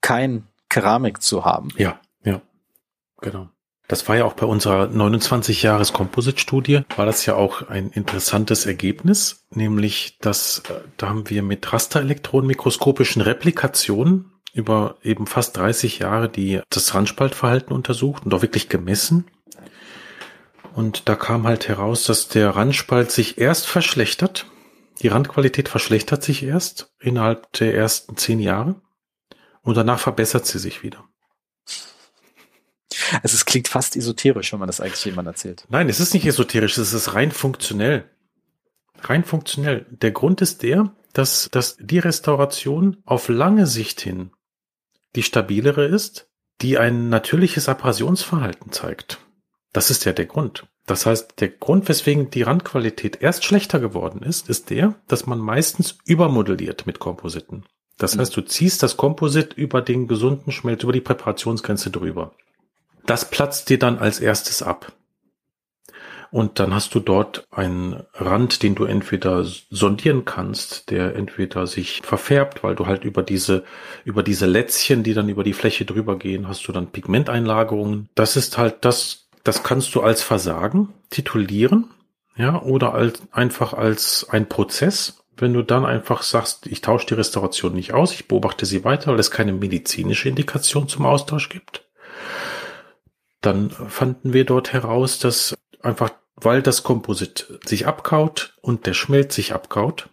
kein 0.00 0.48
Keramik 0.68 1.22
zu 1.22 1.44
haben. 1.44 1.68
Ja, 1.76 2.00
ja, 2.24 2.42
genau. 3.20 3.48
Das 3.92 4.08
war 4.08 4.16
ja 4.16 4.24
auch 4.24 4.32
bei 4.32 4.46
unserer 4.46 4.86
29 4.86 5.62
Jahres 5.62 5.92
Composite-Studie, 5.92 6.80
war 6.96 7.04
das 7.04 7.26
ja 7.26 7.34
auch 7.34 7.68
ein 7.68 7.90
interessantes 7.90 8.64
Ergebnis, 8.64 9.44
nämlich 9.50 10.16
dass 10.18 10.60
äh, 10.70 10.80
da 10.96 11.10
haben 11.10 11.28
wir 11.28 11.42
mit 11.42 11.70
Rasterelektronenmikroskopischen 11.70 13.20
Replikationen 13.20 14.32
über 14.54 14.96
eben 15.02 15.26
fast 15.26 15.58
30 15.58 15.98
Jahre 15.98 16.30
die 16.30 16.62
das 16.70 16.94
Randspaltverhalten 16.94 17.76
untersucht 17.76 18.24
und 18.24 18.32
auch 18.32 18.40
wirklich 18.40 18.70
gemessen. 18.70 19.26
Und 20.74 21.10
da 21.10 21.14
kam 21.14 21.46
halt 21.46 21.68
heraus, 21.68 22.04
dass 22.04 22.28
der 22.28 22.56
Randspalt 22.56 23.10
sich 23.10 23.36
erst 23.36 23.66
verschlechtert. 23.66 24.46
Die 25.02 25.08
Randqualität 25.08 25.68
verschlechtert 25.68 26.22
sich 26.22 26.44
erst 26.44 26.94
innerhalb 26.98 27.52
der 27.52 27.74
ersten 27.74 28.16
zehn 28.16 28.40
Jahre 28.40 28.80
und 29.60 29.76
danach 29.76 29.98
verbessert 29.98 30.46
sie 30.46 30.60
sich 30.60 30.82
wieder. 30.82 31.04
Also 33.22 33.34
es 33.34 33.44
klingt 33.44 33.68
fast 33.68 33.96
esoterisch, 33.96 34.52
wenn 34.52 34.60
man 34.60 34.66
das 34.68 34.80
eigentlich 34.80 35.04
jemand 35.04 35.28
erzählt. 35.28 35.64
Nein, 35.68 35.88
es 35.88 36.00
ist 36.00 36.14
nicht 36.14 36.26
esoterisch, 36.26 36.78
es 36.78 36.92
ist 36.92 37.14
rein 37.14 37.30
funktionell. 37.30 38.04
Rein 39.00 39.24
funktionell. 39.24 39.86
Der 39.90 40.12
Grund 40.12 40.40
ist 40.40 40.62
der, 40.62 40.94
dass, 41.12 41.48
dass 41.50 41.76
die 41.78 41.98
Restauration 41.98 42.98
auf 43.04 43.28
lange 43.28 43.66
Sicht 43.66 44.00
hin 44.00 44.30
die 45.14 45.22
stabilere 45.22 45.84
ist, 45.84 46.30
die 46.62 46.78
ein 46.78 47.08
natürliches 47.08 47.68
Abrasionsverhalten 47.68 48.72
zeigt. 48.72 49.18
Das 49.72 49.90
ist 49.90 50.04
ja 50.04 50.12
der 50.12 50.26
Grund. 50.26 50.66
Das 50.86 51.06
heißt, 51.06 51.40
der 51.40 51.48
Grund, 51.48 51.88
weswegen 51.88 52.30
die 52.30 52.42
Randqualität 52.42 53.22
erst 53.22 53.44
schlechter 53.44 53.78
geworden 53.78 54.22
ist, 54.22 54.48
ist 54.48 54.70
der, 54.70 54.94
dass 55.06 55.26
man 55.26 55.38
meistens 55.38 55.98
übermodelliert 56.04 56.86
mit 56.86 56.98
Kompositen. 56.98 57.64
Das 57.98 58.18
heißt, 58.18 58.36
du 58.36 58.40
ziehst 58.42 58.82
das 58.82 58.96
Komposit 58.96 59.54
über 59.54 59.80
den 59.80 60.08
gesunden 60.08 60.50
Schmelz, 60.50 60.82
über 60.82 60.92
die 60.92 61.00
Präparationsgrenze 61.00 61.90
drüber. 61.90 62.34
Das 63.06 63.30
platzt 63.30 63.68
dir 63.70 63.78
dann 63.78 63.98
als 63.98 64.20
erstes 64.20 64.62
ab. 64.62 64.92
Und 66.32 66.58
dann 66.58 66.74
hast 66.74 66.94
du 66.94 67.00
dort 67.00 67.46
einen 67.50 68.04
Rand, 68.14 68.62
den 68.62 68.74
du 68.74 68.84
entweder 68.84 69.44
sondieren 69.44 70.24
kannst, 70.24 70.90
der 70.90 71.14
entweder 71.14 71.66
sich 71.66 72.00
verfärbt, 72.02 72.64
weil 72.64 72.74
du 72.74 72.86
halt 72.86 73.04
über 73.04 73.22
diese, 73.22 73.64
über 74.06 74.22
diese 74.22 74.46
Lätzchen, 74.46 75.02
die 75.02 75.12
dann 75.12 75.28
über 75.28 75.44
die 75.44 75.52
Fläche 75.52 75.84
drüber 75.84 76.16
gehen, 76.18 76.48
hast 76.48 76.66
du 76.66 76.72
dann 76.72 76.90
Pigmenteinlagerungen. 76.90 78.08
Das 78.14 78.36
ist 78.36 78.56
halt 78.56 78.76
das, 78.86 79.28
das 79.44 79.62
kannst 79.62 79.94
du 79.94 80.00
als 80.00 80.22
Versagen 80.22 80.94
titulieren, 81.10 81.90
ja, 82.34 82.62
oder 82.62 82.94
als, 82.94 83.20
einfach 83.30 83.74
als 83.74 84.26
ein 84.30 84.48
Prozess. 84.48 85.22
Wenn 85.36 85.52
du 85.52 85.62
dann 85.62 85.84
einfach 85.84 86.22
sagst, 86.22 86.66
ich 86.66 86.80
tausche 86.80 87.08
die 87.08 87.14
Restauration 87.14 87.74
nicht 87.74 87.92
aus, 87.92 88.14
ich 88.14 88.26
beobachte 88.26 88.64
sie 88.64 88.84
weiter, 88.84 89.12
weil 89.12 89.20
es 89.20 89.30
keine 89.30 89.52
medizinische 89.52 90.30
Indikation 90.30 90.88
zum 90.88 91.04
Austausch 91.04 91.50
gibt, 91.50 91.84
dann 93.42 93.70
fanden 93.70 94.32
wir 94.32 94.44
dort 94.44 94.72
heraus, 94.72 95.18
dass 95.18 95.54
einfach 95.82 96.10
weil 96.44 96.62
das 96.62 96.82
Komposit 96.82 97.60
sich 97.64 97.86
abkaut 97.86 98.56
und 98.62 98.86
der 98.86 98.94
Schmelz 98.94 99.34
sich 99.34 99.52
abkaut 99.52 100.08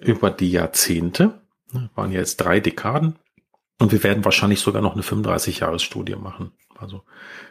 über 0.00 0.30
die 0.30 0.50
Jahrzehnte, 0.50 1.40
ne, 1.72 1.90
waren 1.94 2.12
jetzt 2.12 2.36
drei 2.36 2.60
Dekaden, 2.60 3.16
und 3.80 3.92
wir 3.92 4.02
werden 4.02 4.24
wahrscheinlich 4.24 4.60
sogar 4.60 4.82
noch 4.82 4.94
eine 4.94 5.02
35-Jahres-Studie 5.02 6.16
machen. 6.16 6.52
Also 6.80 7.02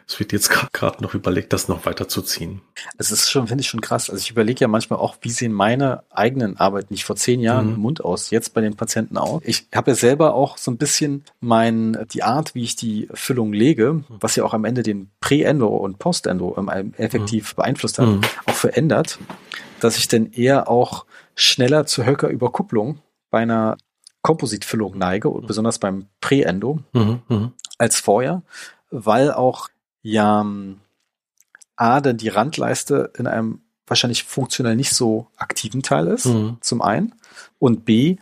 es 0.06 0.18
wird 0.18 0.32
jetzt 0.32 0.50
gerade 0.72 1.02
noch 1.02 1.14
überlegt, 1.14 1.52
das 1.52 1.68
noch 1.68 1.84
weiter 1.84 2.08
zu 2.08 2.22
ziehen. 2.22 2.62
Es 2.96 3.10
ist 3.10 3.30
schon, 3.30 3.46
finde 3.46 3.62
ich 3.62 3.68
schon 3.68 3.82
krass. 3.82 4.08
Also 4.08 4.20
ich 4.22 4.30
überlege 4.30 4.60
ja 4.60 4.68
manchmal 4.68 4.98
auch, 4.98 5.16
wie 5.20 5.30
sehen 5.30 5.52
meine 5.52 6.02
eigenen 6.10 6.56
Arbeiten 6.56 6.94
nicht 6.94 7.04
vor 7.04 7.16
zehn 7.16 7.40
Jahren 7.40 7.66
mhm. 7.66 7.74
im 7.74 7.80
Mund 7.80 8.04
aus, 8.04 8.30
jetzt 8.30 8.54
bei 8.54 8.62
den 8.62 8.76
Patienten 8.76 9.18
auch. 9.18 9.42
Ich 9.44 9.68
habe 9.74 9.90
ja 9.90 9.94
selber 9.94 10.34
auch 10.34 10.56
so 10.56 10.70
ein 10.70 10.78
bisschen 10.78 11.24
mein, 11.40 12.06
die 12.12 12.22
Art, 12.22 12.54
wie 12.54 12.64
ich 12.64 12.76
die 12.76 13.08
Füllung 13.12 13.52
lege, 13.52 14.02
was 14.08 14.36
ja 14.36 14.44
auch 14.44 14.54
am 14.54 14.64
Ende 14.64 14.82
den 14.82 15.10
Prä-Endo 15.20 15.68
und 15.68 15.98
Post-Endo 15.98 16.56
effektiv 16.96 17.52
mhm. 17.52 17.56
beeinflusst 17.56 17.98
hat, 17.98 18.08
mhm. 18.08 18.20
auch 18.46 18.54
verändert, 18.54 19.18
dass 19.80 19.98
ich 19.98 20.08
dann 20.08 20.32
eher 20.32 20.68
auch 20.70 21.04
schneller 21.34 21.84
zur 21.86 22.06
Höckerüberkupplung 22.06 23.00
bei 23.30 23.40
einer 23.40 23.76
Kompositfüllung 24.22 24.98
neige, 24.98 25.28
und 25.28 25.46
besonders 25.46 25.78
beim 25.78 26.06
Prä-Endo, 26.20 26.80
mhm, 26.92 27.20
mhm, 27.28 27.52
als 27.78 28.00
vorher, 28.00 28.42
weil 28.90 29.32
auch 29.32 29.68
ja 30.02 30.44
A, 31.76 32.00
dann 32.00 32.16
die 32.16 32.28
Randleiste 32.28 33.12
in 33.16 33.26
einem 33.26 33.60
wahrscheinlich 33.86 34.24
funktionell 34.24 34.76
nicht 34.76 34.92
so 34.92 35.28
aktiven 35.36 35.82
Teil 35.82 36.08
ist, 36.08 36.26
mhm. 36.26 36.58
zum 36.60 36.82
einen, 36.82 37.14
und 37.58 37.84
B, 37.84 38.16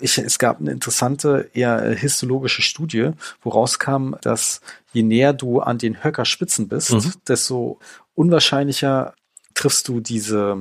ich, 0.00 0.18
es 0.18 0.38
gab 0.38 0.58
eine 0.58 0.72
interessante, 0.72 1.50
eher 1.54 1.94
histologische 1.94 2.62
Studie, 2.62 3.10
wo 3.42 3.50
rauskam, 3.50 4.14
dass 4.22 4.60
je 4.92 5.02
näher 5.02 5.32
du 5.32 5.60
an 5.60 5.78
den 5.78 6.02
Höckerspitzen 6.02 6.68
bist, 6.68 6.92
mhm. 6.92 7.12
desto 7.28 7.78
unwahrscheinlicher 8.14 9.14
triffst 9.54 9.86
du 9.86 10.00
diese 10.00 10.58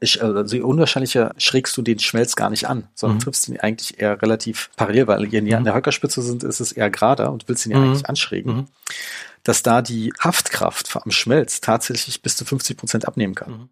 ich, 0.00 0.22
also 0.22 0.56
je 0.56 0.62
unwahrscheinlicher 0.62 1.34
schrägst 1.38 1.76
du 1.76 1.82
den 1.82 1.98
Schmelz 1.98 2.36
gar 2.36 2.50
nicht 2.50 2.68
an, 2.68 2.88
sondern 2.94 3.16
mhm. 3.16 3.22
triffst 3.22 3.48
ihn 3.48 3.58
eigentlich 3.58 3.98
eher 3.98 4.20
relativ 4.20 4.70
parallel, 4.76 5.06
weil 5.06 5.24
je 5.24 5.40
näher 5.40 5.56
mhm. 5.56 5.58
an 5.58 5.64
der 5.64 5.74
Höckerspitze 5.74 6.22
sind, 6.22 6.44
ist 6.44 6.60
es 6.60 6.72
eher 6.72 6.90
gerader 6.90 7.32
und 7.32 7.48
willst 7.48 7.64
ihn 7.66 7.72
ja 7.72 7.78
mhm. 7.78 7.84
eigentlich 7.84 8.08
anschrägen, 8.08 8.54
mhm. 8.54 8.66
dass 9.42 9.62
da 9.62 9.80
die 9.80 10.12
Haftkraft 10.18 10.94
am 10.96 11.10
Schmelz 11.10 11.60
tatsächlich 11.60 12.20
bis 12.20 12.36
zu 12.36 12.44
50 12.44 12.76
Prozent 12.76 13.08
abnehmen 13.08 13.34
kann. 13.34 13.52
Mhm. 13.52 13.68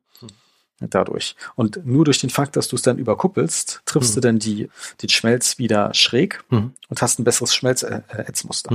Mhm. 0.81 0.91
Dadurch. 0.91 1.37
Und 1.57 1.85
nur 1.85 2.05
durch 2.05 2.20
den 2.20 2.31
Fakt, 2.31 2.57
dass 2.57 2.68
du 2.68 2.77
es 2.77 2.83
dann 2.83 2.99
überkuppelst, 2.99 3.83
triffst 3.85 4.16
du 4.16 4.20
dann 4.20 4.39
die, 4.39 4.68
den 5.03 5.09
Schmelz 5.09 5.59
wieder 5.59 5.95
schräg 5.95 6.43
und 6.51 6.75
hast 7.01 7.18
ein 7.18 7.25
besseres 7.25 7.55
Schmelzätzmuster. 7.55 8.72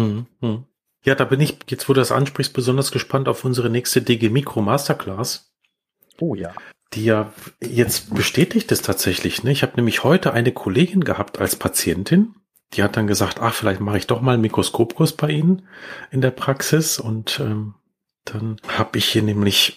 Ja, 1.03 1.15
da 1.15 1.25
bin 1.25 1.41
ich, 1.41 1.57
jetzt 1.67 1.89
wo 1.89 1.93
du 1.93 1.99
das 1.99 2.11
ansprichst, 2.11 2.53
besonders 2.53 2.91
gespannt 2.91 3.27
auf 3.27 3.43
unsere 3.43 3.69
nächste 3.69 4.01
DG 4.01 4.29
Micro 4.29 4.61
Masterclass. 4.61 5.51
Oh 6.19 6.35
ja 6.35 6.53
die 6.93 7.05
ja 7.05 7.31
jetzt 7.61 8.13
bestätigt 8.13 8.71
es 8.71 8.81
tatsächlich. 8.81 9.43
Ne? 9.43 9.51
Ich 9.51 9.61
habe 9.63 9.73
nämlich 9.75 10.03
heute 10.03 10.33
eine 10.33 10.51
Kollegin 10.51 11.03
gehabt 11.03 11.39
als 11.39 11.55
Patientin, 11.55 12.35
die 12.73 12.83
hat 12.83 12.97
dann 12.97 13.07
gesagt, 13.07 13.39
ach, 13.41 13.53
vielleicht 13.53 13.79
mache 13.79 13.97
ich 13.97 14.07
doch 14.07 14.21
mal 14.21 14.33
einen 14.33 14.41
Mikroskopkurs 14.41 15.13
bei 15.13 15.29
Ihnen 15.29 15.67
in 16.11 16.21
der 16.21 16.31
Praxis. 16.31 16.99
Und 16.99 17.39
ähm, 17.39 17.75
dann 18.25 18.57
habe 18.67 18.97
ich 18.97 19.05
hier 19.05 19.23
nämlich 19.23 19.75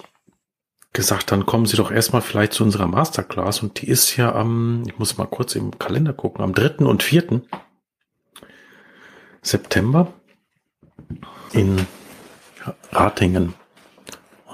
gesagt, 0.92 1.32
dann 1.32 1.46
kommen 1.46 1.64
Sie 1.64 1.76
doch 1.76 1.90
erstmal 1.90 2.20
vielleicht 2.20 2.52
zu 2.52 2.64
unserer 2.64 2.86
Masterclass. 2.86 3.62
Und 3.62 3.80
die 3.80 3.88
ist 3.88 4.16
ja 4.16 4.34
am, 4.34 4.84
ich 4.86 4.98
muss 4.98 5.16
mal 5.16 5.26
kurz 5.26 5.54
im 5.54 5.78
Kalender 5.78 6.12
gucken, 6.12 6.44
am 6.44 6.54
dritten 6.54 6.84
und 6.84 7.02
vierten 7.02 7.46
September 9.40 10.12
in 11.52 11.86
Ratingen. 12.90 13.54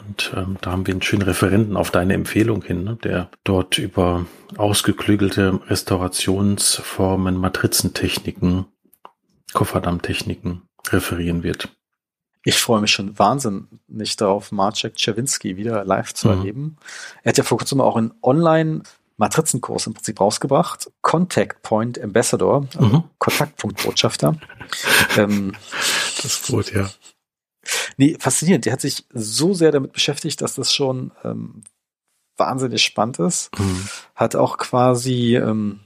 Und 0.08 0.32
ähm, 0.34 0.56
da 0.62 0.72
haben 0.72 0.86
wir 0.86 0.94
einen 0.94 1.02
schönen 1.02 1.22
Referenten 1.22 1.76
auf 1.76 1.90
deine 1.90 2.14
Empfehlung 2.14 2.62
hin, 2.62 2.82
ne, 2.82 2.96
der 2.96 3.30
dort 3.44 3.76
über 3.76 4.24
ausgeklügelte 4.56 5.60
Restaurationsformen, 5.66 7.36
Matrizentechniken, 7.36 8.64
Kofferdammtechniken 9.52 10.62
referieren 10.90 11.42
wird. 11.42 11.68
Ich 12.42 12.58
freue 12.58 12.80
mich 12.80 12.92
schon 12.92 13.18
wahnsinnig 13.18 14.16
darauf, 14.16 14.50
Marcek 14.50 14.94
Czerwinski 14.96 15.58
wieder 15.58 15.84
live 15.84 16.14
zu 16.14 16.28
mhm. 16.28 16.38
erleben. 16.38 16.76
Er 17.22 17.30
hat 17.30 17.38
ja 17.38 17.44
vor 17.44 17.58
kurzem 17.58 17.80
auch 17.82 17.96
einen 17.96 18.14
Online 18.22 18.82
Matrizenkurs 19.18 19.86
im 19.86 19.94
Prinzip 19.94 20.20
rausgebracht. 20.20 20.90
Contact 21.02 21.62
Point 21.62 22.00
Ambassador, 22.00 22.66
also 22.76 22.86
mhm. 22.86 23.04
Kontaktpunktbotschafter. 23.18 24.36
ähm, 25.18 25.52
das 26.22 26.24
ist 26.24 26.46
gut, 26.46 26.72
ja. 26.72 26.88
Nee, 27.98 28.16
faszinierend. 28.18 28.64
Der 28.64 28.72
hat 28.72 28.80
sich 28.80 29.04
so 29.12 29.52
sehr 29.52 29.72
damit 29.72 29.92
beschäftigt, 29.92 30.40
dass 30.40 30.54
das 30.54 30.72
schon 30.72 31.10
ähm, 31.24 31.62
wahnsinnig 32.36 32.82
spannend 32.82 33.18
ist. 33.18 33.50
Mhm. 33.58 33.88
Hat 34.14 34.36
auch 34.36 34.56
quasi, 34.56 35.36
ähm, 35.36 35.80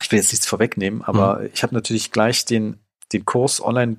ich 0.00 0.12
will 0.12 0.18
jetzt 0.18 0.30
nichts 0.30 0.46
vorwegnehmen, 0.46 1.02
aber 1.02 1.40
mhm. 1.40 1.50
ich 1.52 1.62
habe 1.62 1.74
natürlich 1.74 2.12
gleich 2.12 2.44
den, 2.44 2.78
den 3.12 3.24
Kurs 3.24 3.64
online 3.64 3.96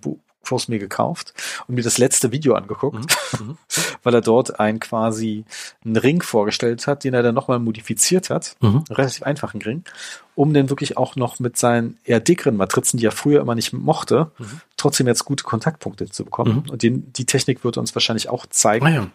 Kurs 0.49 0.67
mir 0.67 0.79
gekauft 0.79 1.35
und 1.67 1.75
mir 1.75 1.83
das 1.83 1.99
letzte 1.99 2.31
Video 2.31 2.55
angeguckt, 2.55 3.05
mhm. 3.39 3.47
mhm. 3.47 3.57
weil 4.03 4.15
er 4.15 4.21
dort 4.21 4.59
ein 4.59 4.79
quasi 4.79 5.45
einen 5.85 5.95
Ring 5.95 6.23
vorgestellt 6.23 6.87
hat, 6.87 7.03
den 7.03 7.13
er 7.13 7.21
dann 7.21 7.35
nochmal 7.35 7.59
modifiziert 7.59 8.31
hat, 8.31 8.55
mhm. 8.61 8.83
relativ 8.89 9.21
einfachen 9.23 9.61
Ring, 9.61 9.83
um 10.33 10.53
dann 10.55 10.71
wirklich 10.71 10.97
auch 10.97 11.15
noch 11.15 11.39
mit 11.39 11.55
seinen 11.55 11.99
eher 12.03 12.19
dickeren 12.19 12.57
Matrizen, 12.57 12.97
die 12.97 13.05
er 13.05 13.11
früher 13.11 13.41
immer 13.41 13.53
nicht 13.53 13.73
mochte, 13.73 14.31
mhm. 14.39 14.61
trotzdem 14.75 15.05
jetzt 15.05 15.23
gute 15.23 15.43
Kontaktpunkte 15.43 16.09
zu 16.09 16.25
bekommen. 16.25 16.63
Mhm. 16.65 16.71
Und 16.71 16.81
den, 16.81 17.13
die 17.13 17.25
Technik 17.25 17.63
wird 17.63 17.77
uns 17.77 17.95
wahrscheinlich 17.95 18.29
auch 18.29 18.47
zeigen. 18.47 18.87
Ah, 18.87 18.89
ja. 18.89 19.07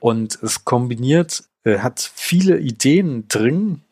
Und 0.00 0.40
es 0.42 0.64
kombiniert, 0.64 1.44
äh, 1.62 1.78
hat 1.78 2.10
viele 2.14 2.58
Ideen 2.58 3.28
drin, 3.28 3.83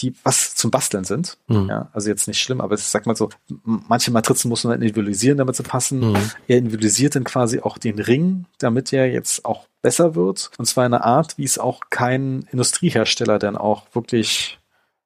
die 0.00 0.14
was 0.24 0.54
zum 0.54 0.70
Basteln 0.70 1.04
sind. 1.04 1.38
Mhm. 1.48 1.68
Ja, 1.68 1.88
also 1.92 2.08
jetzt 2.08 2.28
nicht 2.28 2.40
schlimm, 2.40 2.60
aber 2.60 2.74
ich 2.74 2.82
sag 2.82 3.06
mal 3.06 3.16
so, 3.16 3.30
manche 3.64 4.10
Matrizen 4.10 4.48
muss 4.48 4.64
man 4.64 4.74
individualisieren, 4.74 5.38
damit 5.38 5.56
sie 5.56 5.62
passen. 5.62 6.12
Mhm. 6.12 6.30
Er 6.48 6.58
individualisiert 6.58 7.14
dann 7.16 7.24
quasi 7.24 7.60
auch 7.60 7.78
den 7.78 7.98
Ring, 7.98 8.46
damit 8.58 8.92
er 8.92 9.10
jetzt 9.10 9.44
auch 9.44 9.66
besser 9.82 10.14
wird. 10.14 10.50
Und 10.58 10.66
zwar 10.66 10.86
in 10.86 10.94
einer 10.94 11.04
Art, 11.04 11.38
wie 11.38 11.44
es 11.44 11.58
auch 11.58 11.84
kein 11.90 12.46
Industriehersteller 12.50 13.38
dann 13.38 13.56
auch 13.56 13.86
wirklich 13.94 14.58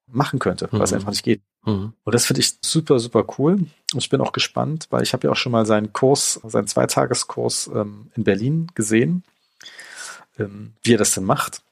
machen 0.07 0.39
könnte, 0.39 0.69
weil 0.73 0.83
es 0.83 0.91
mhm. 0.91 0.97
einfach 0.97 1.11
nicht 1.11 1.23
geht. 1.23 1.43
Mhm. 1.65 1.93
Und 2.03 2.15
das 2.15 2.27
finde 2.27 2.41
ich 2.41 2.55
super, 2.65 2.99
super 2.99 3.25
cool. 3.39 3.53
Und 3.53 3.99
ich 3.99 4.09
bin 4.09 4.21
auch 4.21 4.33
gespannt, 4.33 4.87
weil 4.91 5.03
ich 5.03 5.13
habe 5.13 5.27
ja 5.27 5.33
auch 5.33 5.37
schon 5.37 5.53
mal 5.53 5.67
seinen 5.67 5.93
Kurs, 5.93 6.41
seinen 6.45 6.67
Zweitageskurs 6.67 7.71
ähm, 7.75 8.11
in 8.17 8.25
Berlin 8.25 8.69
gesehen, 8.75 9.23
ähm, 10.39 10.73
wie 10.83 10.95
er 10.95 10.99
das 10.99 11.15
denn 11.15 11.25
macht. 11.25 11.63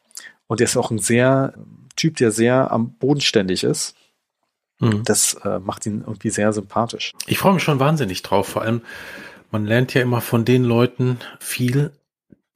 Und 0.49 0.61
er 0.61 0.65
ist 0.65 0.77
auch 0.77 0.91
ein 0.91 0.99
sehr 0.99 1.55
Typ, 1.95 2.17
der 2.17 2.33
sehr 2.33 2.73
am 2.73 2.95
bodenständig 2.95 3.63
ist. 3.63 3.95
Mhm. 4.81 5.05
Das 5.05 5.35
äh, 5.45 5.59
macht 5.59 5.87
ihn 5.87 6.03
irgendwie 6.07 6.31
sehr 6.31 6.53
sympathisch. 6.53 7.13
Ich 7.27 7.39
freue 7.39 7.55
mich 7.55 7.63
schon 7.63 7.81
wahnsinnig 7.81 8.23
drauf. 8.23 8.49
Vor 8.49 8.63
allem, 8.63 8.83
man 9.51 9.67
lernt 9.67 9.95
ja 9.95 10.03
immer 10.03 10.21
von 10.21 10.45
den 10.45 10.65
Leuten 10.65 11.19
viel, 11.39 11.93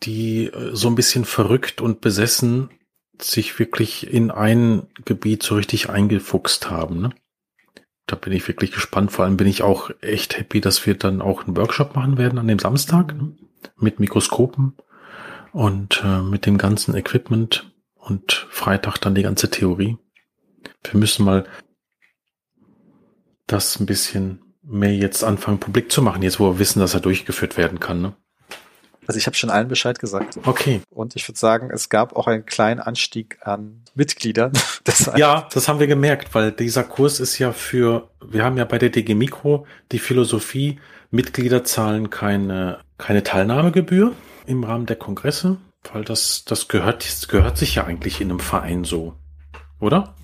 die 0.02 0.46
äh, 0.46 0.74
so 0.74 0.88
ein 0.88 0.94
bisschen 0.94 1.24
verrückt 1.24 1.80
und 1.80 2.00
besessen 2.00 2.70
sich 3.20 3.58
wirklich 3.58 4.12
in 4.12 4.30
ein 4.30 4.86
Gebiet 5.04 5.42
so 5.42 5.54
richtig 5.54 5.90
eingefuchst 5.90 6.70
haben. 6.70 7.00
Ne? 7.00 7.10
Da 8.06 8.16
bin 8.16 8.32
ich 8.32 8.46
wirklich 8.48 8.72
gespannt. 8.72 9.12
Vor 9.12 9.24
allem 9.24 9.36
bin 9.36 9.46
ich 9.46 9.62
auch 9.62 9.90
echt 10.00 10.38
happy, 10.38 10.60
dass 10.60 10.86
wir 10.86 10.94
dann 10.94 11.20
auch 11.20 11.44
einen 11.44 11.56
Workshop 11.56 11.94
machen 11.94 12.18
werden 12.18 12.38
an 12.38 12.48
dem 12.48 12.58
Samstag 12.58 13.14
ne? 13.14 13.32
mit 13.76 14.00
Mikroskopen 14.00 14.74
und 15.52 16.02
äh, 16.04 16.22
mit 16.22 16.46
dem 16.46 16.58
ganzen 16.58 16.94
Equipment 16.94 17.71
und 18.02 18.46
Freitag 18.50 18.98
dann 18.98 19.14
die 19.14 19.22
ganze 19.22 19.48
Theorie. 19.48 19.96
Wir 20.84 20.98
müssen 20.98 21.24
mal 21.24 21.46
das 23.46 23.78
ein 23.78 23.86
bisschen 23.86 24.42
mehr 24.62 24.94
jetzt 24.94 25.24
anfangen, 25.24 25.60
publik 25.60 25.90
zu 25.90 26.02
machen, 26.02 26.22
jetzt 26.22 26.40
wo 26.40 26.52
wir 26.52 26.58
wissen, 26.58 26.80
dass 26.80 26.94
er 26.94 27.00
durchgeführt 27.00 27.56
werden 27.56 27.80
kann. 27.80 28.02
Ne? 28.02 28.12
Also 29.06 29.18
ich 29.18 29.26
habe 29.26 29.36
schon 29.36 29.50
allen 29.50 29.68
Bescheid 29.68 29.98
gesagt. 29.98 30.38
Okay. 30.44 30.80
Und 30.90 31.16
ich 31.16 31.28
würde 31.28 31.38
sagen, 31.38 31.70
es 31.72 31.88
gab 31.88 32.14
auch 32.16 32.26
einen 32.26 32.46
kleinen 32.46 32.80
Anstieg 32.80 33.38
an 33.42 33.82
Mitgliedern. 33.94 34.52
ja, 35.16 35.48
das 35.52 35.68
haben 35.68 35.80
wir 35.80 35.88
gemerkt, 35.88 36.34
weil 36.34 36.52
dieser 36.52 36.84
Kurs 36.84 37.20
ist 37.20 37.38
ja 37.38 37.52
für, 37.52 38.10
wir 38.24 38.44
haben 38.44 38.56
ja 38.56 38.64
bei 38.64 38.78
der 38.78 38.90
DG 38.90 39.14
Mikro 39.14 39.66
die 39.90 39.98
Philosophie, 39.98 40.80
Mitglieder 41.10 41.64
zahlen 41.64 42.10
keine, 42.10 42.78
keine 42.98 43.22
Teilnahmegebühr 43.22 44.12
im 44.46 44.64
Rahmen 44.64 44.86
der 44.86 44.96
Kongresse 44.96 45.58
Weil 45.92 46.04
das, 46.04 46.44
das 46.44 46.68
gehört, 46.68 47.04
das 47.04 47.28
gehört 47.28 47.58
sich 47.58 47.74
ja 47.74 47.84
eigentlich 47.84 48.20
in 48.20 48.30
einem 48.30 48.40
Verein 48.40 48.84
so. 48.84 49.16
Oder? 49.80 50.14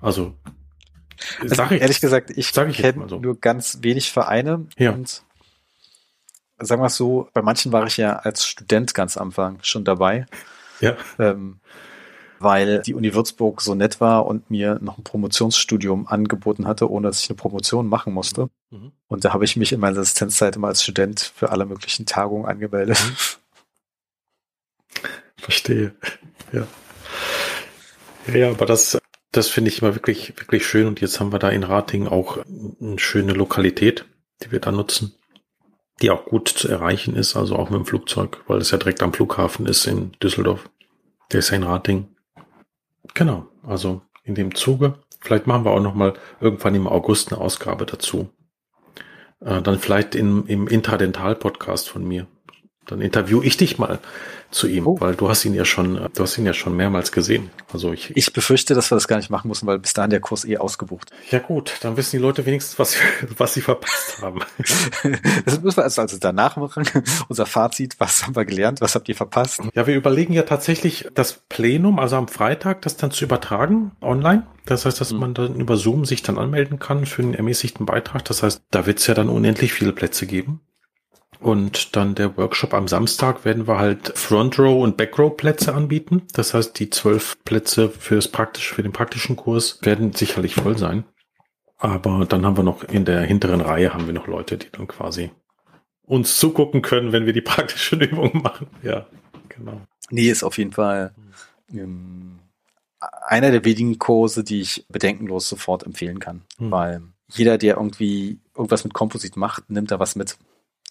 Also, 0.00 0.34
also 1.40 1.54
sag 1.54 1.72
ich, 1.72 1.80
ehrlich 1.80 2.00
gesagt, 2.00 2.30
ich, 2.30 2.56
ich 2.56 2.76
kenne 2.76 3.08
so. 3.08 3.18
nur 3.18 3.38
ganz 3.38 3.78
wenig 3.82 4.12
Vereine 4.12 4.66
ja. 4.76 4.92
und 4.92 5.22
sagen 6.58 6.82
wir 6.82 6.86
es 6.86 6.96
so, 6.96 7.28
bei 7.32 7.42
manchen 7.42 7.72
war 7.72 7.86
ich 7.86 7.96
ja 7.96 8.16
als 8.16 8.46
Student 8.46 8.94
ganz 8.94 9.16
am 9.16 9.28
Anfang 9.28 9.58
schon 9.62 9.84
dabei. 9.84 10.26
Ja. 10.80 10.96
Ähm, 11.18 11.60
weil 12.40 12.82
die 12.82 12.94
Uni 12.94 13.14
Würzburg 13.14 13.62
so 13.62 13.74
nett 13.74 14.00
war 14.00 14.26
und 14.26 14.50
mir 14.50 14.78
noch 14.82 14.98
ein 14.98 15.04
Promotionsstudium 15.04 16.06
angeboten 16.06 16.66
hatte, 16.66 16.90
ohne 16.90 17.08
dass 17.08 17.22
ich 17.22 17.30
eine 17.30 17.36
Promotion 17.36 17.88
machen 17.88 18.12
musste. 18.12 18.50
Mhm. 18.70 18.92
Und 19.08 19.24
da 19.24 19.32
habe 19.32 19.44
ich 19.44 19.56
mich 19.56 19.72
in 19.72 19.80
meiner 19.80 19.98
Assistenzzeit 20.00 20.56
immer 20.56 20.68
als 20.68 20.82
Student 20.82 21.32
für 21.34 21.50
alle 21.50 21.64
möglichen 21.64 22.06
Tagungen 22.06 22.44
angemeldet. 22.46 23.02
Mhm. 23.02 23.16
Verstehe. 25.44 25.94
Ja. 26.52 26.68
Ja, 28.28 28.36
ja, 28.36 28.50
aber 28.50 28.64
das, 28.64 28.96
das 29.32 29.48
finde 29.48 29.70
ich 29.70 29.82
immer 29.82 29.96
wirklich, 29.96 30.34
wirklich 30.38 30.64
schön. 30.64 30.86
Und 30.86 31.00
jetzt 31.00 31.18
haben 31.18 31.32
wir 31.32 31.40
da 31.40 31.48
in 31.48 31.64
Rating 31.64 32.06
auch 32.06 32.38
eine 32.80 32.98
schöne 32.98 33.32
Lokalität, 33.32 34.04
die 34.42 34.52
wir 34.52 34.60
da 34.60 34.70
nutzen, 34.70 35.16
die 36.00 36.10
auch 36.10 36.26
gut 36.26 36.48
zu 36.48 36.68
erreichen 36.68 37.16
ist, 37.16 37.34
also 37.34 37.56
auch 37.56 37.70
mit 37.70 37.80
dem 37.80 37.86
Flugzeug, 37.86 38.44
weil 38.46 38.58
es 38.58 38.70
ja 38.70 38.78
direkt 38.78 39.02
am 39.02 39.12
Flughafen 39.12 39.66
ist 39.66 39.86
in 39.86 40.12
Düsseldorf. 40.22 40.70
Der 41.32 41.40
ist 41.40 41.50
ja 41.50 41.56
in 41.56 41.64
Rating. 41.64 42.08
Genau, 43.14 43.48
also 43.66 44.02
in 44.22 44.36
dem 44.36 44.54
Zuge. 44.54 44.94
Vielleicht 45.20 45.48
machen 45.48 45.64
wir 45.64 45.72
auch 45.72 45.82
noch 45.82 45.94
mal 45.94 46.14
irgendwann 46.40 46.76
im 46.76 46.86
August 46.86 47.32
eine 47.32 47.40
Ausgabe 47.40 47.84
dazu. 47.84 48.30
Äh, 49.40 49.60
dann 49.60 49.80
vielleicht 49.80 50.14
in, 50.14 50.46
im 50.46 50.68
Intradental-Podcast 50.68 51.88
von 51.88 52.06
mir. 52.06 52.28
Dann 52.86 53.00
interview 53.00 53.42
ich 53.42 53.56
dich 53.56 53.78
mal 53.78 53.98
zu 54.54 54.68
ihm, 54.68 54.86
oh. 54.86 55.00
weil 55.00 55.14
du 55.14 55.28
hast 55.28 55.44
ihn 55.44 55.54
ja 55.54 55.64
schon, 55.64 56.08
du 56.14 56.22
hast 56.22 56.38
ihn 56.38 56.46
ja 56.46 56.54
schon 56.54 56.76
mehrmals 56.76 57.12
gesehen. 57.12 57.50
Also 57.72 57.92
ich, 57.92 58.16
ich 58.16 58.32
befürchte, 58.32 58.74
dass 58.74 58.90
wir 58.90 58.96
das 58.96 59.08
gar 59.08 59.16
nicht 59.16 59.30
machen 59.30 59.48
müssen, 59.48 59.66
weil 59.66 59.78
bis 59.78 59.94
dahin 59.94 60.10
der 60.10 60.20
Kurs 60.20 60.44
eh 60.44 60.58
ausgebucht. 60.58 61.10
Ja 61.30 61.40
gut, 61.40 61.78
dann 61.80 61.96
wissen 61.96 62.16
die 62.16 62.22
Leute 62.22 62.46
wenigstens, 62.46 62.78
was, 62.78 62.96
was 63.36 63.54
sie 63.54 63.60
verpasst 63.60 64.22
haben. 64.22 64.40
das 65.44 65.60
müssen 65.60 65.78
wir 65.78 65.84
also, 65.84 66.02
also 66.02 66.16
danach 66.20 66.56
machen. 66.56 66.84
Unser 67.28 67.46
Fazit, 67.46 67.96
was 67.98 68.24
haben 68.24 68.36
wir 68.36 68.44
gelernt, 68.44 68.80
was 68.80 68.94
habt 68.94 69.08
ihr 69.08 69.16
verpasst? 69.16 69.60
Ja, 69.74 69.86
wir 69.86 69.96
überlegen 69.96 70.32
ja 70.32 70.42
tatsächlich 70.42 71.08
das 71.14 71.42
Plenum, 71.48 71.98
also 71.98 72.16
am 72.16 72.28
Freitag, 72.28 72.82
das 72.82 72.96
dann 72.96 73.10
zu 73.10 73.24
übertragen 73.24 73.92
online. 74.00 74.46
Das 74.66 74.86
heißt, 74.86 75.00
dass 75.00 75.12
mhm. 75.12 75.18
man 75.18 75.34
dann 75.34 75.56
über 75.56 75.76
Zoom 75.76 76.04
sich 76.04 76.22
dann 76.22 76.38
anmelden 76.38 76.78
kann 76.78 77.06
für 77.06 77.22
einen 77.22 77.34
ermäßigten 77.34 77.86
Beitrag. 77.86 78.24
Das 78.24 78.42
heißt, 78.42 78.62
da 78.70 78.86
wird 78.86 79.00
es 79.00 79.06
ja 79.06 79.14
dann 79.14 79.28
unendlich 79.28 79.72
viele 79.72 79.92
Plätze 79.92 80.26
geben. 80.26 80.60
Und 81.40 81.96
dann 81.96 82.14
der 82.14 82.36
Workshop 82.36 82.74
am 82.74 82.88
Samstag 82.88 83.44
werden 83.44 83.66
wir 83.66 83.78
halt 83.78 84.16
Front 84.16 84.58
Row 84.58 84.82
und 84.82 84.96
Back 84.96 85.18
Row 85.18 85.36
Plätze 85.36 85.74
anbieten. 85.74 86.22
Das 86.32 86.54
heißt, 86.54 86.78
die 86.78 86.90
zwölf 86.90 87.36
Plätze 87.44 87.90
fürs 87.90 88.28
praktische, 88.28 88.74
für 88.74 88.82
den 88.82 88.92
praktischen 88.92 89.36
Kurs 89.36 89.78
werden 89.82 90.12
sicherlich 90.12 90.54
voll 90.54 90.78
sein. 90.78 91.04
Aber 91.76 92.24
dann 92.24 92.46
haben 92.46 92.56
wir 92.56 92.64
noch 92.64 92.82
in 92.84 93.04
der 93.04 93.22
hinteren 93.22 93.60
Reihe 93.60 93.92
haben 93.92 94.06
wir 94.06 94.14
noch 94.14 94.26
Leute, 94.26 94.56
die 94.56 94.70
dann 94.70 94.86
quasi 94.86 95.30
uns 96.06 96.38
zugucken 96.38 96.82
können, 96.82 97.12
wenn 97.12 97.26
wir 97.26 97.32
die 97.32 97.40
praktischen 97.42 98.00
Übungen 98.00 98.42
machen. 98.42 98.68
Ja, 98.82 99.06
genau. 99.48 99.80
Nee, 100.10 100.30
ist 100.30 100.44
auf 100.44 100.58
jeden 100.58 100.72
Fall 100.72 101.14
ähm, 101.72 102.38
einer 103.26 103.50
der 103.50 103.64
wenigen 103.64 103.98
Kurse, 103.98 104.44
die 104.44 104.60
ich 104.60 104.86
bedenkenlos 104.88 105.48
sofort 105.48 105.84
empfehlen 105.84 106.20
kann. 106.20 106.42
Hm. 106.58 106.70
Weil 106.70 107.02
jeder, 107.28 107.58
der 107.58 107.76
irgendwie 107.76 108.38
irgendwas 108.54 108.84
mit 108.84 108.94
Komposit 108.94 109.36
macht, 109.36 109.70
nimmt 109.70 109.90
da 109.90 109.98
was 109.98 110.16
mit. 110.16 110.36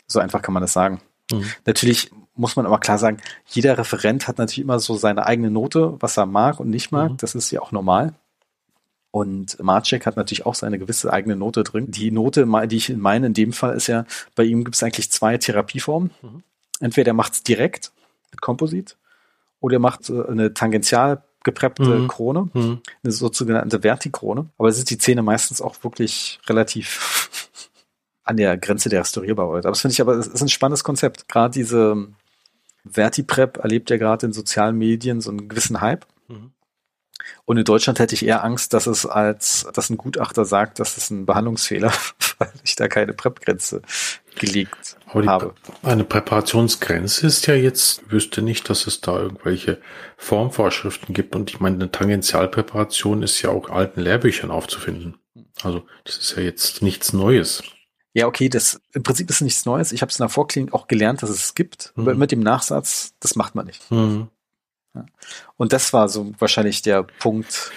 So 0.07 0.19
einfach 0.19 0.41
kann 0.41 0.53
man 0.53 0.61
das 0.61 0.73
sagen. 0.73 1.01
Mhm. 1.31 1.45
Natürlich 1.65 2.11
muss 2.35 2.55
man 2.55 2.65
aber 2.65 2.79
klar 2.79 2.97
sagen, 2.97 3.17
jeder 3.47 3.77
Referent 3.77 4.27
hat 4.27 4.37
natürlich 4.37 4.63
immer 4.63 4.79
so 4.79 4.95
seine 4.95 5.25
eigene 5.25 5.51
Note, 5.51 5.95
was 5.99 6.17
er 6.17 6.25
mag 6.25 6.59
und 6.59 6.69
nicht 6.69 6.91
mag. 6.91 7.11
Mhm. 7.11 7.17
Das 7.17 7.35
ist 7.35 7.51
ja 7.51 7.61
auch 7.61 7.71
normal. 7.71 8.13
Und 9.11 9.61
Marcek 9.61 10.07
hat 10.07 10.17
natürlich 10.17 10.45
auch 10.45 10.55
seine 10.55 10.79
gewisse 10.79 11.13
eigene 11.13 11.35
Note 11.35 11.63
drin. 11.63 11.91
Die 11.91 12.09
Note, 12.09 12.47
die 12.67 12.77
ich 12.77 12.89
meine 12.95 13.27
in 13.27 13.35
dem 13.35 13.53
Fall, 13.53 13.75
ist 13.75 13.85
ja, 13.85 14.05
bei 14.33 14.43
ihm 14.43 14.63
gibt 14.63 14.75
es 14.75 14.81
eigentlich 14.81 15.11
zwei 15.11 15.37
Therapieformen. 15.37 16.09
Mhm. 16.21 16.43
Entweder 16.79 17.11
er 17.11 17.13
macht 17.13 17.33
es 17.33 17.43
direkt 17.43 17.91
mit 18.31 18.41
Komposit 18.41 18.97
oder 19.59 19.75
er 19.75 19.79
macht 19.79 20.09
eine 20.09 20.55
tangential 20.55 21.21
gepreppte 21.43 21.83
mhm. 21.83 22.07
Krone, 22.07 22.49
mhm. 22.53 22.81
eine 23.03 23.11
sogenannte 23.11 23.81
Vertikrone. 23.81 24.49
Aber 24.57 24.69
es 24.69 24.79
ist 24.79 24.89
die 24.89 24.97
Zähne 24.97 25.21
meistens 25.21 25.61
auch 25.61 25.75
wirklich 25.83 26.39
relativ 26.47 27.39
an 28.23 28.37
der 28.37 28.57
Grenze 28.57 28.89
der 28.89 29.01
Restaurierbarkeit. 29.01 29.65
Aber 29.65 29.71
das 29.71 29.81
finde 29.81 29.93
ich 29.93 30.01
aber, 30.01 30.15
das 30.15 30.27
ist 30.27 30.41
ein 30.41 30.49
spannendes 30.49 30.83
Konzept. 30.83 31.27
Gerade 31.27 31.53
diese 31.53 32.07
Vertiprep 32.85 33.57
erlebt 33.57 33.89
ja 33.89 33.97
gerade 33.97 34.25
in 34.25 34.33
sozialen 34.33 34.77
Medien 34.77 35.21
so 35.21 35.29
einen 35.29 35.49
gewissen 35.49 35.81
Hype. 35.81 36.05
Mhm. 36.27 36.51
Und 37.45 37.57
in 37.57 37.63
Deutschland 37.63 37.99
hätte 37.99 38.15
ich 38.15 38.25
eher 38.25 38.43
Angst, 38.43 38.73
dass 38.73 38.87
es 38.87 39.05
als, 39.05 39.67
dass 39.73 39.89
ein 39.89 39.97
Gutachter 39.97 40.45
sagt, 40.45 40.79
dass 40.79 40.97
es 40.97 41.09
ein 41.09 41.25
Behandlungsfehler, 41.25 41.91
weil 42.37 42.51
ich 42.63 42.75
da 42.75 42.87
keine 42.87 43.13
Prep-Grenze 43.13 43.81
gelegt 44.35 44.97
habe. 45.07 45.53
Eine 45.83 46.03
Präparationsgrenze 46.03 47.27
ist 47.27 47.45
ja 47.47 47.53
jetzt, 47.53 48.09
wüsste 48.11 48.41
nicht, 48.41 48.69
dass 48.69 48.87
es 48.87 49.01
da 49.01 49.19
irgendwelche 49.19 49.79
Formvorschriften 50.17 51.13
gibt. 51.13 51.35
Und 51.35 51.51
ich 51.51 51.59
meine, 51.59 51.75
eine 51.75 51.91
Tangentialpräparation 51.91 53.23
ist 53.23 53.41
ja 53.41 53.51
auch 53.51 53.69
alten 53.69 54.01
Lehrbüchern 54.01 54.51
aufzufinden. 54.51 55.17
Also 55.61 55.85
das 56.03 56.17
ist 56.17 56.35
ja 56.35 56.43
jetzt 56.43 56.81
nichts 56.81 57.13
Neues. 57.13 57.63
Ja, 58.13 58.27
okay, 58.27 58.47
das 58.47 58.79
im 58.93 59.01
Prinzip 59.01 59.29
ist 59.29 59.41
nichts 59.41 59.65
Neues. 59.65 59.91
Ich 59.91 60.01
habe 60.01 60.11
es 60.11 60.19
in 60.19 60.23
der 60.23 60.29
Vorklinik 60.29 60.73
auch 60.73 60.87
gelernt, 60.87 61.23
dass 61.23 61.31
es 61.31 61.55
gibt. 61.55 61.93
Mhm. 61.95 62.17
Mit 62.17 62.31
dem 62.31 62.41
Nachsatz, 62.41 63.15
das 63.19 63.35
macht 63.35 63.55
man 63.55 63.65
nicht. 63.65 63.89
Mhm. 63.91 64.27
Ja. 64.93 65.05
Und 65.57 65.73
das 65.73 65.93
war 65.93 66.07
so 66.07 66.31
wahrscheinlich 66.37 66.83
der 66.83 67.01
Punkt, 67.03 67.71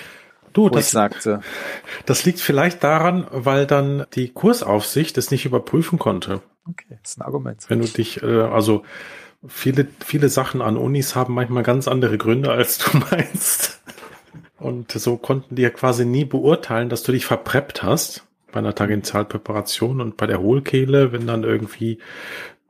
du, 0.52 0.64
wo 0.64 0.68
das, 0.68 0.86
ich 0.86 0.92
sagte. 0.92 1.40
Das 2.04 2.26
liegt 2.26 2.40
vielleicht 2.40 2.84
daran, 2.84 3.26
weil 3.30 3.66
dann 3.66 4.04
die 4.14 4.28
Kursaufsicht 4.28 5.16
es 5.16 5.30
nicht 5.30 5.46
überprüfen 5.46 5.98
konnte. 5.98 6.42
Okay, 6.68 6.98
das 7.02 7.12
ist 7.12 7.18
ein 7.18 7.22
Argument. 7.22 7.64
Wenn 7.68 7.80
du 7.80 7.88
dich, 7.88 8.22
äh, 8.22 8.42
also 8.42 8.84
viele, 9.48 9.88
viele 10.04 10.28
Sachen 10.28 10.60
an 10.60 10.76
Unis 10.76 11.14
haben 11.14 11.32
manchmal 11.32 11.62
ganz 11.62 11.88
andere 11.88 12.18
Gründe, 12.18 12.50
als 12.50 12.76
du 12.76 12.98
meinst. 13.10 13.80
Und 14.58 14.92
so 14.92 15.16
konnten 15.16 15.54
die 15.54 15.62
ja 15.62 15.70
quasi 15.70 16.04
nie 16.04 16.26
beurteilen, 16.26 16.90
dass 16.90 17.02
du 17.02 17.12
dich 17.12 17.24
verpreppt 17.24 17.82
hast 17.82 18.25
bei 18.56 18.60
einer 18.60 18.74
Tangentialpräparation 18.74 20.00
und 20.00 20.16
bei 20.16 20.26
der 20.26 20.40
Hohlkehle, 20.40 21.12
wenn 21.12 21.26
dann 21.26 21.44
irgendwie 21.44 21.98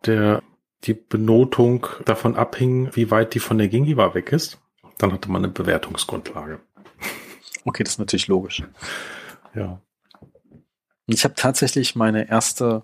der, 0.04 0.42
die 0.82 0.94
Benotung 0.94 1.86
davon 2.04 2.34
abhing, 2.34 2.90
wie 2.94 3.12
weit 3.12 3.34
die 3.34 3.38
von 3.38 3.56
der 3.56 3.68
Gingiva 3.68 4.12
weg 4.12 4.32
ist, 4.32 4.58
dann 4.98 5.12
hatte 5.12 5.30
man 5.30 5.44
eine 5.44 5.52
Bewertungsgrundlage. 5.52 6.58
Okay, 7.64 7.84
das 7.84 7.92
ist 7.92 7.98
natürlich 8.00 8.26
logisch. 8.26 8.64
Ja. 9.54 9.80
Ich 11.06 11.22
habe 11.22 11.34
tatsächlich 11.36 11.94
meine 11.94 12.28
erste 12.28 12.82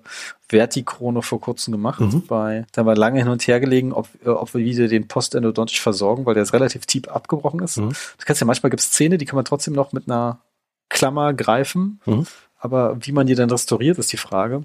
Vertikrone 0.48 1.22
vor 1.22 1.40
kurzem 1.40 1.72
gemacht. 1.72 1.98
Mhm. 1.98 2.24
Bei, 2.28 2.66
da 2.70 2.86
war 2.86 2.94
lange 2.94 3.18
hin 3.18 3.28
und 3.28 3.44
her 3.48 3.58
gelegen, 3.58 3.92
ob, 3.92 4.08
ob 4.24 4.54
wir 4.54 4.64
wieder 4.64 4.86
den 4.86 5.08
postendodontisch 5.08 5.80
versorgen, 5.80 6.24
weil 6.24 6.34
der 6.34 6.44
ist 6.44 6.52
relativ 6.52 6.86
tief 6.86 7.08
abgebrochen 7.08 7.58
ist. 7.64 7.78
Mhm. 7.78 7.88
Du 7.88 8.24
kannst 8.24 8.40
ja 8.40 8.46
manchmal 8.46 8.70
gibt 8.70 8.80
es 8.80 8.92
Zähne, 8.92 9.18
die 9.18 9.24
kann 9.24 9.34
man 9.34 9.44
trotzdem 9.44 9.74
noch 9.74 9.92
mit 9.92 10.08
einer 10.08 10.40
Klammer 10.88 11.34
greifen. 11.34 12.00
Mhm. 12.06 12.26
Aber 12.62 12.96
wie 13.04 13.10
man 13.10 13.26
die 13.26 13.34
dann 13.34 13.50
restauriert, 13.50 13.98
ist 13.98 14.12
die 14.12 14.16
Frage. 14.16 14.62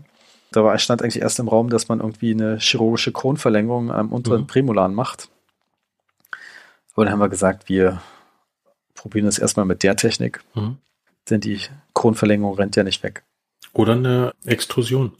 Da 0.52 0.64
war, 0.64 0.78
stand 0.78 1.02
eigentlich 1.02 1.20
erst 1.20 1.40
im 1.40 1.48
Raum, 1.48 1.72
dass 1.72 1.88
man 1.88 2.00
irgendwie 2.00 2.32
eine 2.32 2.60
chirurgische 2.60 3.12
Kronverlängerung 3.12 3.92
am 3.92 4.12
unteren 4.12 4.42
mhm. 4.42 4.48
Prämolaren 4.48 4.94
macht. 4.94 5.30
Aber 6.94 7.06
dann 7.06 7.12
haben 7.12 7.20
wir 7.20 7.28
gesagt, 7.28 7.70
wir 7.70 8.00
probieren 8.94 9.26
das 9.26 9.40
erstmal 9.40 9.66
mit 9.66 9.82
der 9.82 9.96
Technik. 9.96 10.44
Mhm. 10.54 10.78
Denn 11.28 11.42
die 11.42 11.60
Kronverlängerung 11.96 12.54
rennt 12.54 12.76
ja 12.76 12.84
nicht 12.84 13.02
weg. 13.02 13.24
Oder 13.74 13.94
eine 13.94 14.32
Extrusion. 14.46 15.14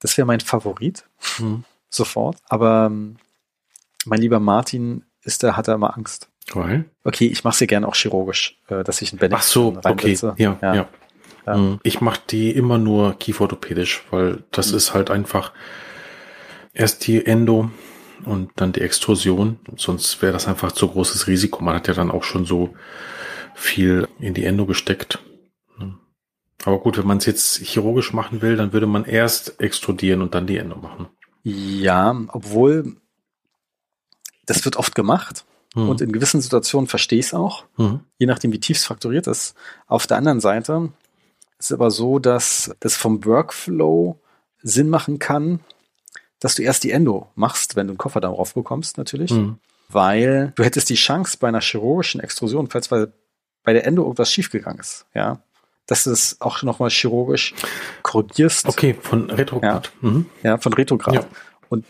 Das 0.00 0.18
wäre 0.18 0.26
mein 0.26 0.40
Favorit. 0.40 1.04
Mhm. 1.38 1.62
Sofort. 1.88 2.38
Aber 2.48 2.86
ähm, 2.86 3.16
mein 4.06 4.20
lieber 4.20 4.40
Martin 4.40 5.04
ist 5.22 5.44
da, 5.44 5.56
hat 5.56 5.68
da 5.68 5.74
immer 5.74 5.96
Angst. 5.96 6.28
Weil? 6.52 6.84
Okay, 7.04 7.28
ich 7.28 7.44
mache 7.44 7.54
es 7.54 7.60
ja 7.60 7.66
gerne 7.66 7.86
auch 7.86 7.94
chirurgisch, 7.94 8.60
äh, 8.66 8.82
dass 8.82 9.02
ich 9.02 9.12
ein 9.12 9.18
Benefit 9.18 9.38
Ach 9.38 9.48
so, 9.48 9.80
okay. 9.84 10.18
Ja, 10.36 10.58
ja. 10.60 10.74
ja. 10.74 10.88
Ja. 11.46 11.56
Mhm. 11.56 11.80
Ich 11.82 12.00
mache 12.00 12.20
die 12.28 12.50
immer 12.50 12.78
nur 12.78 13.14
kieferorthopädisch, 13.18 14.04
weil 14.10 14.44
das 14.50 14.70
mhm. 14.70 14.76
ist 14.76 14.94
halt 14.94 15.10
einfach 15.10 15.52
erst 16.72 17.06
die 17.06 17.24
Endo 17.24 17.70
und 18.24 18.50
dann 18.56 18.72
die 18.72 18.80
Extrusion. 18.80 19.58
Sonst 19.76 20.20
wäre 20.22 20.32
das 20.32 20.48
einfach 20.48 20.72
zu 20.72 20.88
großes 20.88 21.26
Risiko. 21.26 21.62
Man 21.62 21.74
hat 21.74 21.88
ja 21.88 21.94
dann 21.94 22.10
auch 22.10 22.24
schon 22.24 22.44
so 22.44 22.74
viel 23.54 24.08
in 24.18 24.34
die 24.34 24.44
Endo 24.44 24.66
gesteckt. 24.66 25.18
Aber 26.64 26.80
gut, 26.80 26.98
wenn 26.98 27.06
man 27.06 27.18
es 27.18 27.26
jetzt 27.26 27.58
chirurgisch 27.58 28.12
machen 28.12 28.42
will, 28.42 28.56
dann 28.56 28.72
würde 28.72 28.88
man 28.88 29.04
erst 29.04 29.60
extrudieren 29.60 30.20
und 30.20 30.34
dann 30.34 30.48
die 30.48 30.56
Endo 30.56 30.76
machen. 30.76 31.06
Ja, 31.44 32.20
obwohl 32.28 32.96
das 34.46 34.64
wird 34.64 34.76
oft 34.76 34.96
gemacht. 34.96 35.44
Mhm. 35.76 35.88
Und 35.88 36.00
in 36.00 36.10
gewissen 36.10 36.40
Situationen 36.40 36.88
verstehe 36.88 37.20
ich 37.20 37.26
es 37.26 37.34
auch, 37.34 37.64
mhm. 37.76 38.00
je 38.18 38.26
nachdem, 38.26 38.52
wie 38.52 38.58
tief 38.58 38.78
es 38.78 38.84
frakturiert 38.84 39.28
ist. 39.28 39.54
Auf 39.86 40.08
der 40.08 40.16
anderen 40.16 40.40
Seite 40.40 40.90
ist 41.58 41.72
aber 41.72 41.90
so, 41.90 42.18
dass 42.18 42.74
das 42.80 42.96
vom 42.96 43.24
Workflow 43.24 44.20
Sinn 44.62 44.88
machen 44.88 45.18
kann, 45.18 45.60
dass 46.40 46.54
du 46.54 46.62
erst 46.62 46.84
die 46.84 46.90
Endo 46.90 47.30
machst, 47.34 47.76
wenn 47.76 47.86
du 47.86 47.92
einen 47.92 47.98
Koffer 47.98 48.20
darauf 48.20 48.54
bekommst, 48.54 48.98
natürlich. 48.98 49.30
Mhm. 49.30 49.58
weil 49.88 50.52
du 50.56 50.64
hättest 50.64 50.90
die 50.90 50.96
Chance 50.96 51.38
bei 51.40 51.48
einer 51.48 51.60
chirurgischen 51.60 52.20
Extrusion, 52.20 52.68
falls 52.68 52.88
bei, 52.88 53.06
bei 53.62 53.72
der 53.72 53.86
Endo 53.86 54.02
irgendwas 54.02 54.32
schiefgegangen 54.32 54.80
ist, 54.80 55.06
ja, 55.14 55.40
dass 55.86 56.04
du 56.04 56.10
es 56.10 56.40
auch 56.40 56.62
nochmal 56.62 56.90
chirurgisch 56.90 57.54
korrigierst. 58.02 58.66
Okay, 58.66 58.96
von 59.00 59.30
Retrograd. 59.30 59.92
Ja, 60.02 60.08
mhm. 60.08 60.26
ja 60.42 60.58
von 60.58 60.72
Retrograd. 60.72 61.14
Ja. 61.14 61.24
Und 61.68 61.84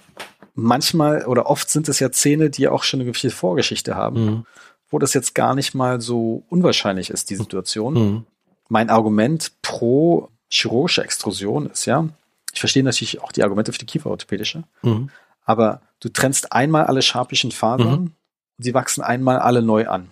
manchmal 0.55 1.25
oder 1.27 1.47
oft 1.47 1.71
sind 1.71 1.89
es 1.89 2.01
ja 2.01 2.11
Zähne, 2.13 2.51
die 2.51 2.69
auch 2.69 2.83
schon 2.83 3.01
eine 3.01 3.11
gewisse 3.11 3.31
Vorgeschichte 3.31 3.95
haben, 3.95 4.25
mhm. 4.25 4.47
wo 4.91 4.99
das 4.99 5.15
jetzt 5.15 5.35
gar 5.35 5.55
nicht 5.55 5.75
mal 5.75 6.01
so 6.01 6.45
unwahrscheinlich 6.49 7.11
ist, 7.11 7.31
die 7.31 7.37
Situation. 7.37 8.27
Mein 8.69 8.91
Argument 8.91 9.53
pro 9.63 10.29
chirurgische 10.49 11.03
Extrusion 11.03 11.71
ist 11.71 11.87
ja, 11.87 12.09
ich 12.53 12.61
verstehe 12.61 12.83
natürlich 12.83 13.21
auch 13.21 13.33
die 13.33 13.43
Argumente 13.43 13.73
für 13.73 13.79
die 13.79 13.87
Kieferorthopädische, 13.87 14.65
mhm. 14.83 15.11
aber 15.45 15.83
du 16.01 16.09
trennst 16.09 16.53
einmal 16.53 16.85
alle 16.85 17.03
scharpischen 17.03 17.53
Fasern 17.53 17.87
mhm. 17.87 17.93
und 17.93 18.13
sie 18.59 18.75
wachsen 18.75 19.03
einmal 19.03 19.39
alle 19.39 19.63
neu 19.63 19.89
an. 19.89 20.11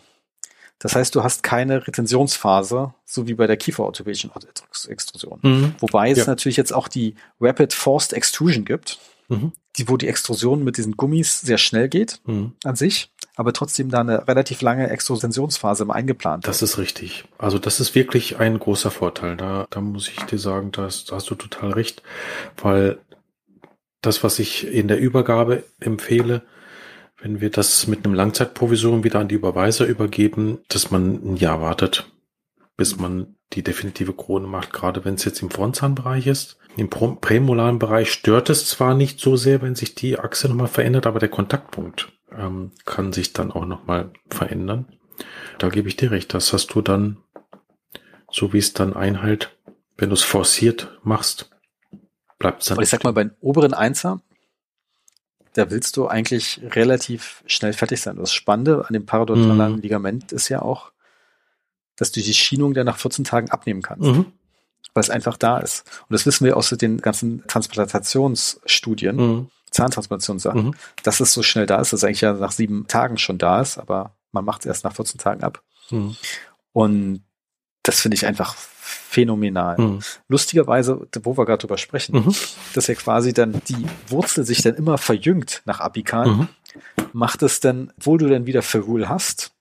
Das 0.78 0.94
heißt, 0.94 1.14
du 1.14 1.22
hast 1.22 1.42
keine 1.42 1.86
Retentionsphase, 1.86 2.92
so 3.06 3.26
wie 3.26 3.34
bei 3.34 3.46
der 3.46 3.56
Kieferorthopädischen 3.56 4.30
Extrusion. 4.88 5.38
Mhm. 5.42 5.74
Wobei 5.78 6.10
es 6.10 6.18
ja. 6.18 6.26
natürlich 6.26 6.56
jetzt 6.56 6.74
auch 6.74 6.88
die 6.88 7.14
Rapid 7.40 7.72
Forced 7.72 8.12
Extrusion 8.12 8.64
gibt, 8.64 8.98
mhm. 9.28 9.52
die, 9.76 9.88
wo 9.88 9.96
die 9.96 10.08
Extrusion 10.08 10.62
mit 10.62 10.76
diesen 10.76 10.96
Gummis 10.96 11.40
sehr 11.40 11.58
schnell 11.58 11.88
geht 11.88 12.20
mhm. 12.26 12.52
an 12.64 12.76
sich, 12.76 13.10
aber 13.36 13.52
trotzdem 13.52 13.90
da 13.90 14.00
eine 14.00 14.28
relativ 14.28 14.62
lange 14.62 14.88
Extrusionsphase 14.90 15.88
eingeplant 15.88 16.46
Das 16.46 16.62
ist 16.62 16.78
richtig. 16.78 17.24
Also 17.38 17.58
das 17.58 17.80
ist 17.80 17.94
wirklich 17.94 18.38
ein 18.38 18.58
großer 18.58 18.90
Vorteil. 18.90 19.36
Da, 19.36 19.66
da 19.70 19.80
muss 19.80 20.08
ich 20.08 20.16
dir 20.22 20.38
sagen, 20.38 20.70
da 20.72 20.82
hast, 20.82 21.10
da 21.10 21.16
hast 21.16 21.30
du 21.30 21.34
total 21.34 21.72
recht, 21.72 22.02
weil 22.56 22.98
das, 24.02 24.22
was 24.22 24.38
ich 24.38 24.66
in 24.66 24.88
der 24.88 24.98
Übergabe 24.98 25.64
empfehle, 25.80 26.42
wenn 27.20 27.40
wir 27.40 27.50
das 27.50 27.86
mit 27.86 28.04
einem 28.04 28.14
Langzeitprovisorium 28.14 29.02
wieder 29.02 29.20
an 29.20 29.28
die 29.28 29.34
Überweiser 29.34 29.86
übergeben, 29.86 30.58
dass 30.68 30.90
man 30.90 31.14
ein 31.24 31.36
Jahr 31.36 31.60
wartet, 31.60 32.10
bis 32.76 32.98
man 32.98 33.36
die 33.54 33.62
definitive 33.62 34.12
Krone 34.12 34.46
macht, 34.46 34.72
gerade 34.72 35.04
wenn 35.04 35.14
es 35.14 35.24
jetzt 35.24 35.42
im 35.42 35.50
Frontzahnbereich 35.50 36.26
ist. 36.26 36.58
Im 36.76 36.90
prämolaren 36.90 37.78
Bereich 37.78 38.12
stört 38.12 38.50
es 38.50 38.66
zwar 38.66 38.94
nicht 38.94 39.20
so 39.20 39.36
sehr, 39.36 39.62
wenn 39.62 39.74
sich 39.74 39.94
die 39.94 40.18
Achse 40.18 40.48
nochmal 40.48 40.66
verändert, 40.66 41.06
aber 41.06 41.20
der 41.20 41.28
Kontaktpunkt 41.28 42.12
ähm, 42.38 42.72
kann 42.84 43.12
sich 43.12 43.32
dann 43.32 43.50
auch 43.50 43.66
nochmal 43.66 44.12
verändern. 44.28 44.86
Da 45.58 45.68
gebe 45.68 45.88
ich 45.88 45.96
dir 45.96 46.10
recht, 46.10 46.34
das 46.34 46.52
hast 46.52 46.74
du 46.74 46.82
dann, 46.82 47.18
so 48.30 48.52
wie 48.52 48.58
es 48.58 48.72
dann 48.72 48.94
einhalt, 48.94 49.56
wenn 49.96 50.08
du 50.10 50.14
es 50.14 50.22
forciert 50.22 50.98
machst, 51.02 51.50
bleibt 52.38 52.62
es 52.62 52.68
dann. 52.68 52.76
Aber 52.76 52.82
ich 52.82 52.90
sag 52.90 53.04
mal, 53.04 53.12
bei 53.12 53.24
den 53.24 53.36
oberen 53.40 53.74
Einser, 53.74 54.20
da 55.54 55.70
willst 55.70 55.96
du 55.96 56.08
eigentlich 56.08 56.60
relativ 56.70 57.44
schnell 57.46 57.72
fertig 57.72 58.00
sein. 58.00 58.16
Das 58.16 58.32
Spannende 58.32 58.86
an 58.86 58.92
dem 58.92 59.06
parodontalaren 59.06 59.76
mhm. 59.76 59.80
Ligament 59.80 60.32
ist 60.32 60.48
ja 60.48 60.62
auch, 60.62 60.92
dass 61.96 62.10
du 62.10 62.20
die 62.20 62.34
Schienung 62.34 62.74
dann 62.74 62.86
nach 62.86 62.98
14 62.98 63.24
Tagen 63.24 63.50
abnehmen 63.50 63.82
kannst. 63.82 64.04
Mhm. 64.04 64.26
Weil 64.94 65.00
es 65.02 65.10
einfach 65.10 65.36
da 65.36 65.58
ist. 65.58 65.84
Und 66.08 66.12
das 66.12 66.26
wissen 66.26 66.44
wir 66.44 66.56
aus 66.56 66.70
den 66.70 66.98
ganzen 66.98 67.46
Transplantationsstudien, 67.46 69.16
mhm. 69.16 69.50
Zahntransplantationsachen, 69.74 70.66
mhm. 70.66 70.74
dass 71.02 71.20
es 71.20 71.32
so 71.32 71.42
schnell 71.42 71.66
da 71.66 71.80
ist, 71.80 71.92
dass 71.92 72.00
es 72.00 72.04
eigentlich 72.04 72.20
ja 72.22 72.32
nach 72.32 72.52
sieben 72.52 72.86
Tagen 72.86 73.18
schon 73.18 73.38
da 73.38 73.60
ist, 73.60 73.78
aber 73.78 74.16
man 74.32 74.44
macht 74.44 74.62
es 74.62 74.66
erst 74.66 74.84
nach 74.84 74.94
14 74.94 75.18
Tagen 75.18 75.42
ab. 75.42 75.62
Mhm. 75.90 76.16
Und 76.72 77.24
das 77.82 78.00
finde 78.00 78.16
ich 78.16 78.26
einfach 78.26 78.54
phänomenal. 78.56 79.78
Mhm. 79.78 80.00
Lustigerweise, 80.28 81.06
wo 81.22 81.36
wir 81.36 81.44
gerade 81.44 81.60
drüber 81.60 81.78
sprechen, 81.78 82.16
mhm. 82.16 82.34
dass 82.74 82.86
ja 82.86 82.94
quasi 82.94 83.32
dann 83.32 83.60
die 83.68 83.86
Wurzel 84.08 84.44
sich 84.44 84.62
dann 84.62 84.74
immer 84.74 84.98
verjüngt 84.98 85.62
nach 85.64 85.80
Apikan, 85.80 86.28
mhm. 86.38 86.48
macht 87.12 87.42
es 87.42 87.60
dann, 87.60 87.92
obwohl 87.98 88.18
du 88.18 88.28
dann 88.28 88.46
wieder 88.46 88.62
Ferrul 88.62 89.08
hast, 89.08 89.52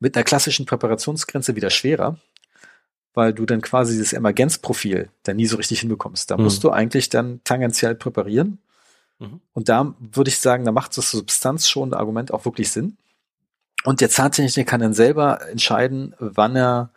mit 0.00 0.16
einer 0.16 0.24
klassischen 0.24 0.66
Präparationsgrenze 0.66 1.56
wieder 1.56 1.70
schwerer, 1.70 2.18
weil 3.14 3.32
du 3.32 3.46
dann 3.46 3.60
quasi 3.60 3.98
das 3.98 4.12
Emergenzprofil 4.12 5.08
dann 5.22 5.36
nie 5.36 5.46
so 5.46 5.56
richtig 5.56 5.80
hinbekommst. 5.80 6.30
Da 6.30 6.36
musst 6.36 6.58
mhm. 6.58 6.62
du 6.62 6.70
eigentlich 6.70 7.08
dann 7.08 7.40
tangentiell 7.44 7.94
präparieren. 7.94 8.58
Mhm. 9.18 9.40
Und 9.52 9.68
da 9.68 9.94
würde 9.98 10.28
ich 10.28 10.38
sagen, 10.38 10.64
da 10.64 10.72
macht 10.72 10.96
das 10.96 11.10
substanzschonende 11.10 11.98
Argument 11.98 12.32
auch 12.32 12.44
wirklich 12.44 12.70
Sinn. 12.70 12.96
Und 13.84 14.00
der 14.00 14.10
Zahntechniker 14.10 14.68
kann 14.68 14.80
dann 14.80 14.94
selber 14.94 15.46
entscheiden, 15.48 16.14
wann 16.18 16.56
er 16.56 16.90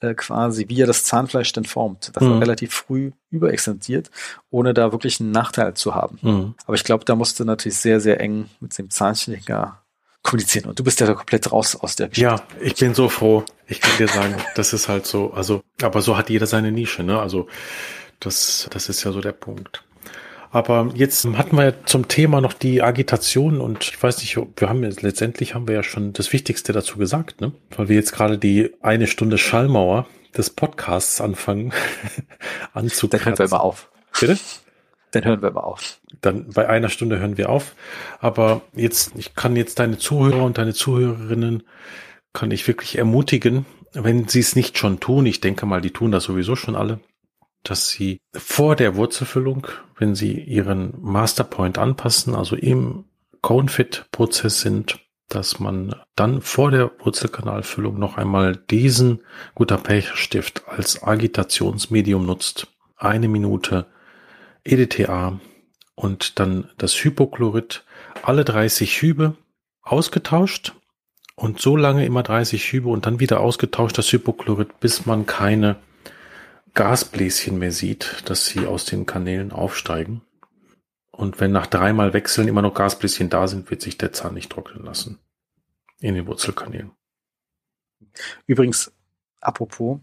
äh, 0.00 0.14
quasi, 0.14 0.68
wie 0.68 0.82
er 0.82 0.86
das 0.86 1.04
Zahnfleisch 1.04 1.52
denn 1.52 1.64
formt. 1.64 2.10
Das 2.14 2.24
mhm. 2.24 2.32
er 2.32 2.40
relativ 2.40 2.74
früh 2.74 3.12
überextendiert, 3.30 4.10
ohne 4.50 4.74
da 4.74 4.90
wirklich 4.90 5.20
einen 5.20 5.30
Nachteil 5.30 5.74
zu 5.74 5.94
haben. 5.94 6.18
Mhm. 6.22 6.54
Aber 6.66 6.74
ich 6.74 6.84
glaube, 6.84 7.04
da 7.04 7.14
musst 7.14 7.38
du 7.38 7.44
natürlich 7.44 7.78
sehr, 7.78 8.00
sehr 8.00 8.20
eng 8.20 8.48
mit 8.58 8.76
dem 8.76 8.90
Zahntechniker 8.90 9.80
kommunizieren. 10.22 10.68
Und 10.68 10.78
du 10.78 10.84
bist 10.84 11.00
ja 11.00 11.06
da 11.06 11.14
komplett 11.14 11.52
raus 11.52 11.76
aus 11.76 11.94
der 11.94 12.08
Geschichte. 12.08 12.28
Ja, 12.28 12.42
ich 12.60 12.74
bin 12.74 12.94
so 12.94 13.08
froh. 13.08 13.44
Ich 13.68 13.80
kann 13.80 13.96
dir 13.96 14.08
sagen, 14.08 14.34
das 14.56 14.72
ist 14.72 14.88
halt 14.88 15.06
so, 15.06 15.32
also, 15.32 15.62
aber 15.80 16.02
so 16.02 16.16
hat 16.16 16.30
jeder 16.30 16.46
seine 16.46 16.72
Nische, 16.72 17.04
ne? 17.04 17.20
Also, 17.20 17.46
das, 18.18 18.68
das 18.70 18.88
ist 18.88 19.04
ja 19.04 19.12
so 19.12 19.20
der 19.20 19.32
Punkt. 19.32 19.84
Aber 20.52 20.90
jetzt 20.94 21.24
hatten 21.24 21.56
wir 21.56 21.64
ja 21.64 21.72
zum 21.86 22.08
Thema 22.08 22.42
noch 22.42 22.52
die 22.52 22.82
Agitation 22.82 23.58
und 23.58 23.84
ich 23.84 24.02
weiß 24.02 24.18
nicht, 24.18 24.36
wir 24.36 24.68
haben 24.68 24.84
jetzt 24.84 25.00
letztendlich 25.00 25.54
haben 25.54 25.66
wir 25.66 25.74
ja 25.74 25.82
schon 25.82 26.12
das 26.12 26.30
Wichtigste 26.34 26.74
dazu 26.74 26.98
gesagt, 26.98 27.40
ne? 27.40 27.52
Weil 27.74 27.88
wir 27.88 27.96
jetzt 27.96 28.12
gerade 28.12 28.36
die 28.36 28.70
eine 28.82 29.06
Stunde 29.06 29.38
Schallmauer 29.38 30.06
des 30.36 30.50
Podcasts 30.50 31.22
anfangen 31.22 31.72
anzukratzen. 32.74 33.10
Dann 33.10 33.24
hören 33.24 33.38
wir 33.38 33.48
mal 33.48 33.62
auf. 33.62 33.90
Bitte? 34.20 34.38
Dann 35.12 35.24
hören 35.24 35.42
wir 35.42 35.50
mal 35.52 35.60
auf. 35.60 35.98
Dann 36.20 36.50
bei 36.50 36.68
einer 36.68 36.90
Stunde 36.90 37.18
hören 37.18 37.38
wir 37.38 37.48
auf. 37.48 37.74
Aber 38.20 38.60
jetzt, 38.74 39.12
ich 39.16 39.34
kann 39.34 39.56
jetzt 39.56 39.78
deine 39.78 39.96
Zuhörer 39.96 40.44
und 40.44 40.58
deine 40.58 40.74
Zuhörerinnen 40.74 41.62
kann 42.34 42.50
ich 42.50 42.68
wirklich 42.68 42.98
ermutigen, 42.98 43.64
wenn 43.94 44.28
sie 44.28 44.40
es 44.40 44.54
nicht 44.54 44.76
schon 44.76 45.00
tun, 45.00 45.24
ich 45.24 45.40
denke 45.40 45.64
mal, 45.64 45.80
die 45.80 45.90
tun 45.90 46.12
das 46.12 46.24
sowieso 46.24 46.56
schon 46.56 46.76
alle, 46.76 47.00
dass 47.62 47.90
Sie 47.90 48.20
vor 48.32 48.76
der 48.76 48.96
Wurzelfüllung, 48.96 49.66
wenn 49.96 50.14
Sie 50.14 50.32
Ihren 50.32 50.94
Masterpoint 51.00 51.78
anpassen, 51.78 52.34
also 52.34 52.56
im 52.56 53.04
Cone-Fit-Prozess 53.40 54.60
sind, 54.60 55.00
dass 55.28 55.58
man 55.58 55.94
dann 56.14 56.42
vor 56.42 56.70
der 56.70 56.90
Wurzelkanalfüllung 56.98 57.98
noch 57.98 58.16
einmal 58.16 58.56
diesen 58.56 59.22
guter 59.54 59.78
Pechstift 59.78 60.62
als 60.68 61.02
Agitationsmedium 61.02 62.26
nutzt. 62.26 62.68
Eine 62.96 63.28
Minute 63.28 63.86
EDTA 64.64 65.40
und 65.94 66.38
dann 66.38 66.70
das 66.78 66.94
Hypochlorid 67.02 67.84
alle 68.22 68.44
30 68.44 69.00
Hübe 69.00 69.36
ausgetauscht 69.82 70.74
und 71.34 71.60
so 71.60 71.76
lange 71.76 72.04
immer 72.04 72.22
30 72.22 72.72
Hübe 72.72 72.90
und 72.90 73.06
dann 73.06 73.18
wieder 73.18 73.40
ausgetauscht 73.40 73.98
das 73.98 74.12
Hypochlorid, 74.12 74.80
bis 74.80 75.06
man 75.06 75.26
keine 75.26 75.76
Gasbläschen 76.74 77.58
mehr 77.58 77.72
sieht, 77.72 78.22
dass 78.26 78.46
sie 78.46 78.66
aus 78.66 78.84
den 78.84 79.06
Kanälen 79.06 79.52
aufsteigen. 79.52 80.22
Und 81.10 81.40
wenn 81.40 81.52
nach 81.52 81.66
dreimal 81.66 82.14
Wechseln 82.14 82.48
immer 82.48 82.62
noch 82.62 82.74
Gasbläschen 82.74 83.28
da 83.28 83.46
sind, 83.46 83.70
wird 83.70 83.82
sich 83.82 83.98
der 83.98 84.12
Zahn 84.12 84.34
nicht 84.34 84.50
trocknen 84.50 84.84
lassen. 84.84 85.18
In 86.00 86.14
den 86.14 86.26
Wurzelkanälen. 86.26 86.90
Übrigens, 88.46 88.92
apropos, 89.40 90.00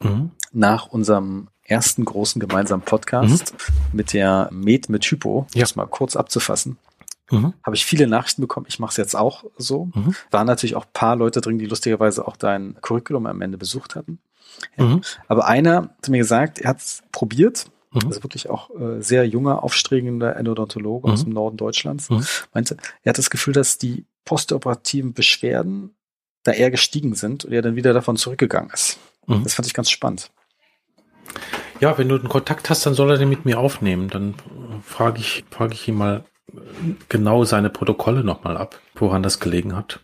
mhm. 0.00 0.32
nach 0.52 0.88
unserem 0.88 1.48
ersten 1.62 2.04
großen 2.04 2.40
gemeinsamen 2.40 2.82
Podcast 2.82 3.52
mhm. 3.52 3.96
mit 3.96 4.12
der 4.12 4.48
Med 4.50 4.88
mit 4.88 5.04
Hypo, 5.04 5.46
ja. 5.54 5.60
das 5.60 5.76
mal 5.76 5.86
kurz 5.86 6.16
abzufassen, 6.16 6.78
mhm. 7.30 7.54
habe 7.62 7.76
ich 7.76 7.84
viele 7.84 8.06
Nachrichten 8.06 8.42
bekommen. 8.42 8.66
Ich 8.68 8.78
mache 8.78 8.90
es 8.90 8.96
jetzt 8.96 9.14
auch 9.14 9.44
so. 9.56 9.90
Mhm. 9.94 10.14
Waren 10.30 10.46
natürlich 10.46 10.76
auch 10.76 10.86
paar 10.92 11.16
Leute 11.16 11.40
drin, 11.40 11.58
die 11.58 11.66
lustigerweise 11.66 12.26
auch 12.26 12.36
dein 12.36 12.76
Curriculum 12.80 13.26
am 13.26 13.40
Ende 13.40 13.58
besucht 13.58 13.94
hatten. 13.94 14.18
Ja. 14.76 14.84
Mhm. 14.84 15.00
Aber 15.28 15.46
einer 15.46 15.90
hat 15.96 16.08
mir 16.08 16.18
gesagt, 16.18 16.58
er 16.58 16.70
hat 16.70 16.78
es 16.78 17.02
probiert, 17.12 17.66
mhm. 17.92 18.06
also 18.06 18.22
wirklich 18.22 18.50
auch 18.50 18.70
äh, 18.70 19.00
sehr 19.00 19.26
junger, 19.26 19.62
aufstrebender 19.62 20.36
Endodontologe 20.36 21.08
mhm. 21.08 21.12
aus 21.12 21.24
dem 21.24 21.32
Norden 21.32 21.56
Deutschlands, 21.56 22.10
mhm. 22.10 22.24
meinte, 22.52 22.76
er 23.02 23.10
hat 23.10 23.18
das 23.18 23.30
Gefühl, 23.30 23.54
dass 23.54 23.78
die 23.78 24.04
postoperativen 24.24 25.14
Beschwerden 25.14 25.94
da 26.42 26.52
eher 26.52 26.70
gestiegen 26.70 27.14
sind 27.14 27.44
und 27.44 27.52
er 27.52 27.62
dann 27.62 27.76
wieder 27.76 27.92
davon 27.92 28.16
zurückgegangen 28.16 28.70
ist. 28.70 28.98
Mhm. 29.26 29.44
Das 29.44 29.54
fand 29.54 29.66
ich 29.66 29.74
ganz 29.74 29.90
spannend. 29.90 30.30
Ja, 31.80 31.96
wenn 31.96 32.08
du 32.08 32.16
einen 32.16 32.28
Kontakt 32.28 32.70
hast, 32.70 32.84
dann 32.86 32.94
soll 32.94 33.10
er 33.10 33.18
den 33.18 33.28
mit 33.28 33.44
mir 33.44 33.58
aufnehmen. 33.58 34.08
Dann 34.08 34.34
frage 34.84 35.20
ich, 35.20 35.44
frage 35.50 35.74
ich 35.74 35.86
ihn 35.86 35.94
mal 35.94 36.24
genau 37.08 37.44
seine 37.44 37.70
Protokolle 37.70 38.24
nochmal 38.24 38.56
ab, 38.56 38.80
woran 38.94 39.22
das 39.22 39.38
gelegen 39.38 39.76
hat. 39.76 40.00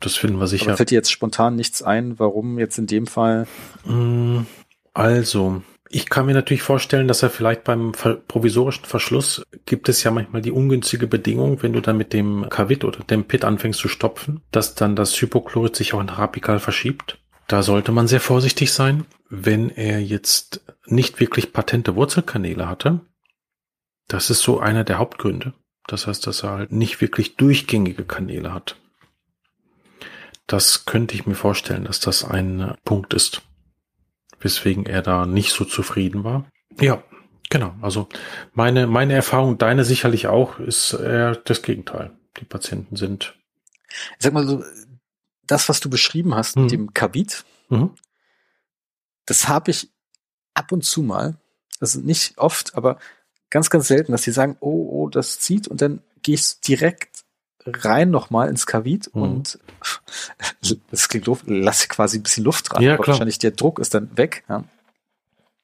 Das 0.00 0.16
finden 0.16 0.38
wir 0.38 0.46
sicher. 0.46 0.68
Aber 0.68 0.76
fällt 0.76 0.90
dir 0.90 0.96
jetzt 0.96 1.12
spontan 1.12 1.56
nichts 1.56 1.82
ein, 1.82 2.18
warum 2.18 2.58
jetzt 2.58 2.78
in 2.78 2.86
dem 2.86 3.06
Fall? 3.06 3.46
Mm, 3.84 4.40
also, 4.94 5.62
ich 5.90 6.08
kann 6.08 6.26
mir 6.26 6.34
natürlich 6.34 6.62
vorstellen, 6.62 7.08
dass 7.08 7.22
er 7.22 7.30
vielleicht 7.30 7.64
beim 7.64 7.92
provisorischen 7.92 8.86
Verschluss 8.86 9.42
gibt 9.66 9.88
es 9.88 10.02
ja 10.02 10.10
manchmal 10.10 10.40
die 10.40 10.52
ungünstige 10.52 11.06
Bedingung, 11.06 11.62
wenn 11.62 11.72
du 11.72 11.80
dann 11.80 11.96
mit 11.96 12.12
dem 12.12 12.48
Kavit 12.48 12.84
oder 12.84 13.00
dem 13.04 13.24
Pit 13.24 13.44
anfängst 13.44 13.80
zu 13.80 13.88
stopfen, 13.88 14.40
dass 14.52 14.74
dann 14.74 14.96
das 14.96 15.20
Hypochlorid 15.20 15.76
sich 15.76 15.92
auch 15.92 16.00
in 16.00 16.08
Rapikal 16.08 16.60
verschiebt. 16.60 17.18
Da 17.48 17.62
sollte 17.62 17.90
man 17.90 18.06
sehr 18.06 18.20
vorsichtig 18.20 18.72
sein. 18.72 19.04
Wenn 19.28 19.68
er 19.70 20.00
jetzt 20.00 20.62
nicht 20.86 21.20
wirklich 21.20 21.52
patente 21.52 21.96
Wurzelkanäle 21.96 22.68
hatte, 22.68 23.00
das 24.06 24.30
ist 24.30 24.42
so 24.42 24.60
einer 24.60 24.84
der 24.84 24.98
Hauptgründe, 24.98 25.52
Das 25.86 26.06
heißt, 26.06 26.26
dass 26.26 26.44
er 26.44 26.50
halt 26.50 26.72
nicht 26.72 27.00
wirklich 27.00 27.36
durchgängige 27.36 28.04
Kanäle 28.04 28.54
hat. 28.54 28.76
Das 30.50 30.84
könnte 30.84 31.14
ich 31.14 31.26
mir 31.26 31.36
vorstellen, 31.36 31.84
dass 31.84 32.00
das 32.00 32.24
ein 32.24 32.58
äh, 32.58 32.74
Punkt 32.84 33.14
ist, 33.14 33.42
weswegen 34.40 34.84
er 34.84 35.00
da 35.00 35.24
nicht 35.24 35.52
so 35.52 35.64
zufrieden 35.64 36.24
war. 36.24 36.50
Ja, 36.80 37.04
genau. 37.50 37.76
Also 37.80 38.08
meine, 38.52 38.88
meine 38.88 39.12
Erfahrung, 39.12 39.58
deine 39.58 39.84
sicherlich 39.84 40.26
auch, 40.26 40.58
ist 40.58 40.92
eher 40.92 41.36
das 41.36 41.62
Gegenteil. 41.62 42.10
Die 42.40 42.44
Patienten 42.44 42.96
sind. 42.96 43.38
Ich 44.18 44.24
sag 44.24 44.32
mal 44.32 44.44
so, 44.44 44.64
das, 45.46 45.68
was 45.68 45.78
du 45.78 45.88
beschrieben 45.88 46.34
hast 46.34 46.56
mhm. 46.56 46.62
mit 46.62 46.72
dem 46.72 46.94
Kabit, 46.94 47.44
mhm. 47.68 47.94
das 49.26 49.46
habe 49.46 49.70
ich 49.70 49.88
ab 50.54 50.72
und 50.72 50.84
zu 50.84 51.02
mal, 51.02 51.38
also 51.78 52.00
nicht 52.00 52.38
oft, 52.38 52.74
aber 52.74 52.98
ganz, 53.50 53.70
ganz 53.70 53.86
selten, 53.86 54.10
dass 54.10 54.22
die 54.22 54.32
sagen, 54.32 54.56
oh, 54.58 54.88
oh, 54.90 55.08
das 55.08 55.38
zieht 55.38 55.68
und 55.68 55.80
dann 55.80 56.02
gehe 56.22 56.34
ich 56.34 56.58
direkt 56.58 57.19
rein 57.66 58.10
nochmal 58.10 58.48
ins 58.48 58.66
Kavit 58.66 59.14
mhm. 59.14 59.22
und 59.22 59.58
das 60.90 61.08
klingt 61.08 61.26
doof, 61.26 61.42
lasse 61.46 61.88
quasi 61.88 62.18
ein 62.18 62.22
bisschen 62.22 62.44
Luft 62.44 62.72
dran. 62.72 62.82
Ja, 62.82 62.96
klar. 62.96 63.08
Wahrscheinlich 63.08 63.38
der 63.38 63.52
Druck 63.52 63.78
ist 63.78 63.94
dann 63.94 64.16
weg. 64.16 64.44
Ja. 64.48 64.64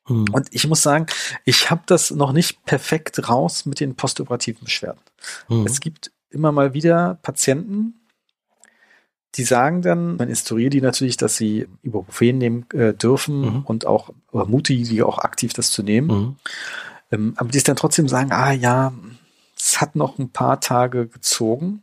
Mhm. 0.08 0.26
Und 0.32 0.48
ich 0.50 0.66
muss 0.66 0.82
sagen, 0.82 1.06
ich 1.44 1.70
habe 1.70 1.82
das 1.86 2.10
noch 2.10 2.32
nicht 2.32 2.64
perfekt 2.64 3.28
raus 3.28 3.66
mit 3.66 3.80
den 3.80 3.94
postoperativen 3.94 4.64
Beschwerden. 4.64 5.00
Mhm. 5.48 5.66
Es 5.66 5.80
gibt 5.80 6.12
immer 6.30 6.52
mal 6.52 6.74
wieder 6.74 7.18
Patienten, 7.22 8.06
die 9.34 9.44
sagen 9.44 9.82
dann, 9.82 10.16
man 10.16 10.28
instruiert 10.28 10.72
die 10.72 10.80
natürlich, 10.80 11.16
dass 11.16 11.36
sie 11.36 11.66
Ibuprofen 11.82 12.38
nehmen 12.38 12.66
äh, 12.72 12.94
dürfen 12.94 13.40
mhm. 13.40 13.62
und 13.64 13.86
auch 13.86 14.10
ermutige 14.32 14.84
die 14.84 15.02
auch 15.02 15.18
aktiv 15.18 15.52
das 15.52 15.70
zu 15.70 15.82
nehmen. 15.82 16.08
Mhm. 16.08 16.36
Ähm, 17.12 17.34
aber 17.36 17.50
die 17.50 17.58
es 17.58 17.64
dann 17.64 17.76
trotzdem 17.76 18.08
sagen, 18.08 18.32
ah 18.32 18.52
ja, 18.52 18.92
es 19.56 19.80
hat 19.80 19.96
noch 19.96 20.18
ein 20.18 20.30
paar 20.30 20.60
Tage 20.60 21.06
gezogen. 21.06 21.82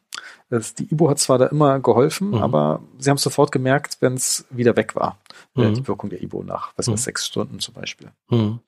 Das, 0.53 0.75
die 0.75 0.83
Ibu 0.91 1.09
hat 1.09 1.17
zwar 1.17 1.39
da 1.39 1.47
immer 1.47 1.79
geholfen, 1.79 2.29
mhm. 2.29 2.35
aber 2.35 2.81
sie 2.99 3.09
haben 3.09 3.17
sofort 3.17 3.51
gemerkt, 3.51 3.97
wenn 4.01 4.13
es 4.13 4.45
wieder 4.51 4.75
weg 4.75 4.95
war. 4.95 5.17
Mhm. 5.55 5.73
Die 5.73 5.87
Wirkung 5.87 6.11
der 6.11 6.21
Ibu 6.21 6.43
nach, 6.43 6.73
was 6.75 6.87
mhm. 6.87 6.97
sechs 6.97 7.25
Stunden 7.25 7.59
zum 7.59 7.73
Beispiel. 7.73 8.11
Mhm. 8.29 8.59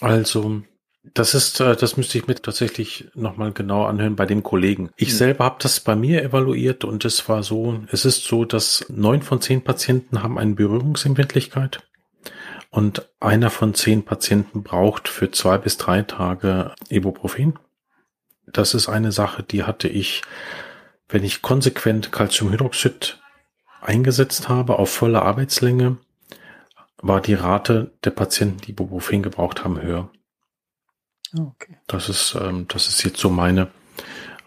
Also, 0.00 0.62
das 1.12 1.34
ist, 1.34 1.60
äh, 1.60 1.76
das 1.76 1.98
müsste 1.98 2.16
ich 2.16 2.26
mir 2.26 2.36
tatsächlich 2.36 3.10
nochmal 3.14 3.52
genau 3.52 3.84
anhören 3.84 4.16
bei 4.16 4.24
dem 4.24 4.42
Kollegen. 4.42 4.88
Ich 4.96 5.10
mhm. 5.12 5.16
selber 5.16 5.44
habe 5.44 5.56
das 5.60 5.80
bei 5.80 5.94
mir 5.94 6.22
evaluiert 6.22 6.84
und 6.84 7.04
es 7.04 7.28
war 7.28 7.42
so, 7.42 7.80
es 7.92 8.06
ist 8.06 8.24
so, 8.24 8.46
dass 8.46 8.86
neun 8.88 9.20
von 9.20 9.42
zehn 9.42 9.62
Patienten 9.62 10.22
haben 10.22 10.38
eine 10.38 10.54
Berührungsempfindlichkeit. 10.54 11.82
Und 12.70 13.06
einer 13.20 13.50
von 13.50 13.74
zehn 13.74 14.04
Patienten 14.04 14.62
braucht 14.62 15.08
für 15.08 15.30
zwei 15.30 15.58
bis 15.58 15.76
drei 15.76 16.00
Tage 16.00 16.74
Ibuprofen. 16.88 17.58
Das 18.54 18.72
ist 18.72 18.88
eine 18.88 19.12
Sache, 19.12 19.42
die 19.42 19.64
hatte 19.64 19.88
ich, 19.88 20.22
wenn 21.08 21.24
ich 21.24 21.42
konsequent 21.42 22.12
Calciumhydroxid 22.12 23.20
eingesetzt 23.82 24.48
habe 24.48 24.78
auf 24.78 24.90
volle 24.90 25.22
Arbeitslänge, 25.22 25.98
war 27.02 27.20
die 27.20 27.34
Rate 27.34 27.92
der 28.04 28.10
Patienten, 28.10 28.58
die 28.62 28.70
Ibuprofen 28.70 29.22
gebraucht 29.22 29.62
haben, 29.62 29.82
höher. 29.82 30.08
Okay. 31.38 31.76
Das 31.86 32.08
ist, 32.08 32.36
ähm, 32.40 32.66
das 32.68 32.88
ist 32.88 33.02
jetzt 33.02 33.18
so 33.18 33.28
meine, 33.28 33.68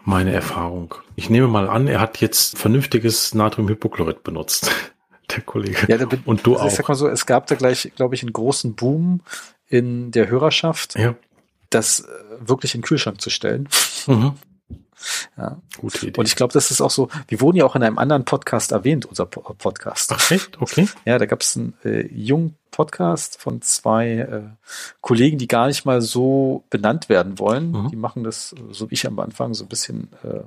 meine 0.04 0.32
Erfahrung. 0.32 0.94
Ich 1.14 1.28
nehme 1.28 1.46
mal 1.46 1.68
an, 1.68 1.86
er 1.86 2.00
hat 2.00 2.20
jetzt 2.20 2.58
vernünftiges 2.58 3.34
Natriumhypochlorid 3.34 4.24
benutzt 4.24 4.70
der 5.30 5.42
Kollege. 5.42 5.86
Ja, 5.86 6.04
bin, 6.06 6.22
und 6.24 6.46
du 6.46 6.54
also 6.54 6.64
auch. 6.64 6.68
Ich 6.68 6.74
sag 6.74 6.88
mal 6.88 6.94
so, 6.94 7.08
es 7.08 7.26
gab 7.26 7.46
da 7.46 7.56
gleich, 7.56 7.92
glaube 7.94 8.14
ich, 8.14 8.22
einen 8.22 8.32
großen 8.32 8.74
Boom 8.74 9.20
in 9.68 10.10
der 10.12 10.28
Hörerschaft, 10.28 10.98
ja. 10.98 11.14
das 11.68 12.00
äh, 12.00 12.06
wirklich 12.40 12.74
in 12.74 12.80
den 12.80 12.86
Kühlschrank 12.86 13.20
zu 13.20 13.30
stellen. 13.30 13.68
Mhm. 14.06 14.34
Ja. 15.36 15.58
Gute 15.78 16.06
Idee. 16.06 16.18
Und 16.18 16.26
ich 16.26 16.36
glaube, 16.36 16.52
das 16.52 16.70
ist 16.70 16.80
auch 16.80 16.90
so, 16.90 17.08
wir 17.28 17.40
wurden 17.40 17.56
ja 17.56 17.64
auch 17.64 17.76
in 17.76 17.82
einem 17.82 17.98
anderen 17.98 18.24
Podcast 18.24 18.72
erwähnt, 18.72 19.06
unser 19.06 19.26
Podcast. 19.26 20.12
Ach 20.12 20.30
echt? 20.30 20.60
Okay. 20.60 20.88
Ja, 21.04 21.18
da 21.18 21.26
gab 21.26 21.42
es 21.42 21.56
einen 21.56 21.74
äh, 21.84 22.06
jungen 22.12 22.56
Podcast 22.70 23.40
von 23.40 23.62
zwei 23.62 24.10
äh, 24.18 24.42
Kollegen, 25.00 25.38
die 25.38 25.46
gar 25.46 25.68
nicht 25.68 25.84
mal 25.84 26.00
so 26.00 26.64
benannt 26.70 27.08
werden 27.08 27.38
wollen. 27.38 27.70
Mhm. 27.70 27.88
Die 27.90 27.96
machen 27.96 28.24
das, 28.24 28.54
so 28.70 28.90
wie 28.90 28.94
ich 28.94 29.06
am 29.06 29.18
Anfang, 29.20 29.54
so 29.54 29.64
ein 29.64 29.68
bisschen 29.68 30.08
äh, 30.24 30.40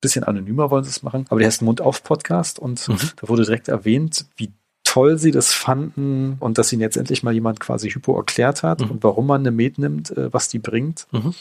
bisschen 0.00 0.24
anonymer 0.24 0.70
wollen 0.70 0.84
sie 0.84 0.90
es 0.90 1.02
machen, 1.02 1.26
aber 1.28 1.40
der 1.40 1.48
heißt 1.48 1.62
Mund 1.62 1.80
auf 1.80 2.04
Podcast 2.04 2.58
und 2.58 2.86
mhm. 2.88 2.98
da 3.16 3.28
wurde 3.28 3.44
direkt 3.44 3.68
erwähnt, 3.68 4.26
wie 4.36 4.52
toll 4.88 5.18
sie 5.18 5.32
das 5.32 5.52
fanden 5.52 6.38
und 6.40 6.56
dass 6.56 6.72
ihnen 6.72 6.80
jetzt 6.80 6.96
endlich 6.96 7.22
mal 7.22 7.34
jemand 7.34 7.60
quasi 7.60 7.90
Hypo 7.90 8.16
erklärt 8.16 8.62
hat 8.62 8.80
mhm. 8.80 8.90
und 8.92 9.04
warum 9.04 9.26
man 9.26 9.42
eine 9.42 9.50
Med 9.50 9.76
nimmt, 9.76 10.16
äh, 10.16 10.32
was 10.32 10.48
die 10.48 10.58
bringt. 10.58 11.06
Mhm. 11.12 11.34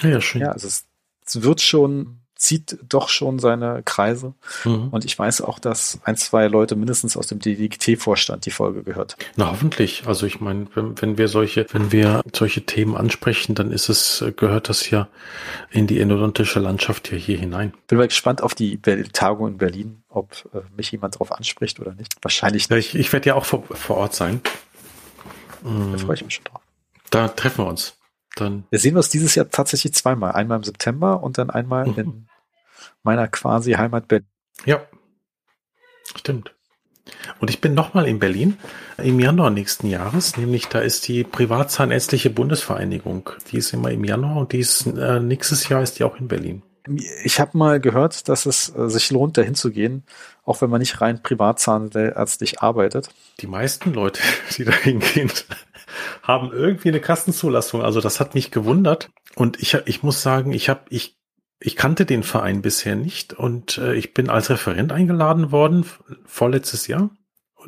Ja, 0.00 0.22
schön. 0.22 0.40
Ja, 0.40 0.52
also 0.52 0.68
es, 0.68 0.86
es 1.26 1.42
wird 1.42 1.60
schon 1.60 2.21
zieht 2.42 2.76
doch 2.88 3.08
schon 3.08 3.38
seine 3.38 3.82
Kreise. 3.84 4.34
Mhm. 4.64 4.88
Und 4.88 5.04
ich 5.04 5.16
weiß 5.16 5.42
auch, 5.42 5.60
dass 5.60 6.00
ein, 6.02 6.16
zwei 6.16 6.48
Leute 6.48 6.74
mindestens 6.74 7.16
aus 7.16 7.28
dem 7.28 7.38
DDGT-Vorstand 7.38 8.46
die 8.46 8.50
Folge 8.50 8.82
gehört. 8.82 9.16
Na, 9.36 9.50
hoffentlich. 9.50 10.02
Also 10.06 10.26
ich 10.26 10.40
meine, 10.40 10.66
wenn, 10.74 11.00
wenn 11.00 11.18
wir 11.18 11.28
solche, 11.28 11.66
wenn 11.70 11.92
wir 11.92 12.20
solche 12.34 12.66
Themen 12.66 12.96
ansprechen, 12.96 13.54
dann 13.54 13.70
ist 13.70 13.88
es, 13.88 14.24
gehört 14.36 14.68
das 14.68 14.90
ja 14.90 15.06
in 15.70 15.86
die 15.86 16.00
endodontische 16.00 16.58
Landschaft 16.58 17.08
hier, 17.08 17.18
hier 17.18 17.38
hinein. 17.38 17.74
Bin 17.86 17.98
mal 17.98 18.08
gespannt 18.08 18.42
auf 18.42 18.56
die 18.56 18.82
Tagung 18.82 19.46
in 19.46 19.58
Berlin, 19.58 20.02
ob 20.08 20.32
äh, 20.52 20.58
mich 20.76 20.90
jemand 20.90 21.14
darauf 21.14 21.30
anspricht 21.30 21.78
oder 21.78 21.94
nicht. 21.94 22.16
Wahrscheinlich 22.22 22.68
nicht. 22.68 22.94
Ich, 22.94 23.00
ich 23.00 23.12
werde 23.12 23.28
ja 23.28 23.34
auch 23.36 23.44
vor, 23.44 23.62
vor 23.70 23.98
Ort 23.98 24.14
sein. 24.14 24.40
Da 25.62 25.98
freue 25.98 26.16
ich 26.16 26.24
mich 26.24 26.34
schon 26.34 26.44
drauf. 26.44 26.60
Da 27.10 27.28
treffen 27.28 27.64
wir 27.64 27.68
uns. 27.68 27.94
Dann. 28.34 28.64
Wir 28.70 28.80
sehen 28.80 28.96
uns 28.96 29.10
dieses 29.10 29.36
Jahr 29.36 29.48
tatsächlich 29.48 29.94
zweimal. 29.94 30.32
Einmal 30.32 30.56
im 30.56 30.64
September 30.64 31.22
und 31.22 31.38
dann 31.38 31.50
einmal 31.50 31.86
mhm. 31.86 31.98
in 31.98 32.26
meiner 33.02 33.28
quasi 33.28 33.72
Heimat 33.72 34.08
Berlin. 34.08 34.26
Ja, 34.64 34.82
stimmt. 36.16 36.54
Und 37.40 37.50
ich 37.50 37.60
bin 37.60 37.74
nochmal 37.74 38.06
in 38.06 38.18
Berlin 38.18 38.56
im 38.98 39.18
Januar 39.18 39.50
nächsten 39.50 39.88
Jahres, 39.88 40.36
nämlich 40.36 40.68
da 40.68 40.78
ist 40.78 41.08
die 41.08 41.24
Privatzahnärztliche 41.24 42.30
Bundesvereinigung. 42.30 43.30
Die 43.50 43.58
ist 43.58 43.72
immer 43.72 43.90
im 43.90 44.04
Januar 44.04 44.36
und 44.36 44.52
die 44.52 44.60
ist 44.60 44.86
äh, 44.86 45.20
nächstes 45.20 45.68
Jahr 45.68 45.82
ist 45.82 45.98
die 45.98 46.04
auch 46.04 46.16
in 46.16 46.28
Berlin. 46.28 46.62
Ich 47.24 47.38
habe 47.38 47.56
mal 47.56 47.80
gehört, 47.80 48.28
dass 48.28 48.46
es 48.46 48.74
äh, 48.76 48.88
sich 48.88 49.10
lohnt, 49.10 49.36
dahin 49.36 49.54
zu 49.54 49.70
gehen, 49.70 50.04
auch 50.44 50.62
wenn 50.62 50.70
man 50.70 50.80
nicht 50.80 51.00
rein 51.00 51.22
privatzahnärztlich 51.22 52.60
arbeitet. 52.60 53.10
Die 53.40 53.46
meisten 53.46 53.92
Leute, 53.92 54.20
die 54.56 54.64
dahin 54.64 55.00
gehen, 55.00 55.30
haben 56.22 56.52
irgendwie 56.52 56.88
eine 56.88 57.00
Kassenzulassung. 57.00 57.82
Also 57.82 58.00
das 58.00 58.20
hat 58.20 58.34
mich 58.34 58.50
gewundert. 58.50 59.10
Und 59.34 59.60
ich, 59.60 59.74
ich 59.86 60.02
muss 60.02 60.22
sagen, 60.22 60.52
ich 60.52 60.68
habe, 60.68 60.82
ich 60.90 61.16
ich 61.64 61.76
kannte 61.76 62.06
den 62.06 62.22
Verein 62.22 62.62
bisher 62.62 62.96
nicht 62.96 63.32
und 63.32 63.78
äh, 63.78 63.94
ich 63.94 64.14
bin 64.14 64.28
als 64.28 64.50
Referent 64.50 64.92
eingeladen 64.92 65.52
worden, 65.52 65.86
vorletztes 66.24 66.86
Jahr. 66.86 67.10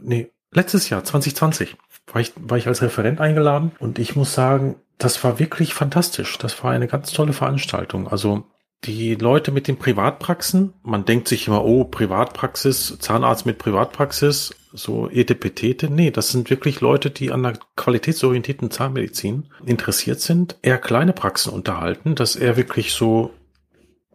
Nee, 0.01 0.31
letztes 0.51 0.89
Jahr, 0.91 1.05
2020, 1.05 1.77
war 2.13 2.21
ich, 2.21 2.33
war 2.37 2.59
ich 2.59 2.67
als 2.67 2.83
Referent 2.83 3.21
eingeladen 3.21 3.73
und 3.79 3.99
ich 3.99 4.17
muss 4.17 4.35
sagen, 4.35 4.77
das 4.99 5.23
war 5.25 5.39
wirklich 5.39 5.75
fantastisch. 5.75 6.39
Das 6.39 6.63
war 6.63 6.71
eine 6.71 6.87
ganz 6.87 7.13
tolle 7.13 7.33
Veranstaltung. 7.33 8.09
Also 8.09 8.45
die 8.85 9.15
Leute 9.15 9.51
mit 9.51 9.67
den 9.67 9.79
Privatpraxen, 9.79 10.75
man 10.83 11.05
denkt 11.05 11.29
sich 11.29 11.49
immer, 11.49 11.65
oh, 11.65 11.85
Privatpraxis, 11.85 12.99
Zahnarzt 12.99 13.47
mit 13.47 13.59
Privatpraxis, 13.59 14.55
so 14.73 15.09
etepetete. 15.09 15.89
Nee, 15.89 16.11
das 16.11 16.29
sind 16.29 16.51
wirklich 16.51 16.81
Leute, 16.81 17.11
die 17.11 17.33
an 17.33 17.43
der 17.43 17.59
qualitätsorientierten 17.77 18.71
Zahnmedizin 18.71 19.47
interessiert 19.65 20.21
sind, 20.21 20.57
eher 20.63 20.79
kleine 20.79 21.13
Praxen 21.13 21.53
unterhalten, 21.53 22.15
dass 22.15 22.37
er 22.37 22.57
wirklich 22.57 22.93
so 22.93 23.33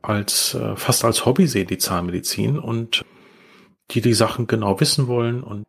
als 0.02 0.54
äh, 0.54 0.76
fast 0.76 1.06
als 1.06 1.26
Hobby 1.26 1.48
sehe, 1.48 1.66
die 1.66 1.78
Zahnmedizin 1.78 2.60
und 2.60 3.06
die 3.92 4.02
die 4.02 4.14
Sachen 4.14 4.48
genau 4.48 4.80
wissen 4.80 5.08
wollen 5.08 5.44
und 5.44 5.66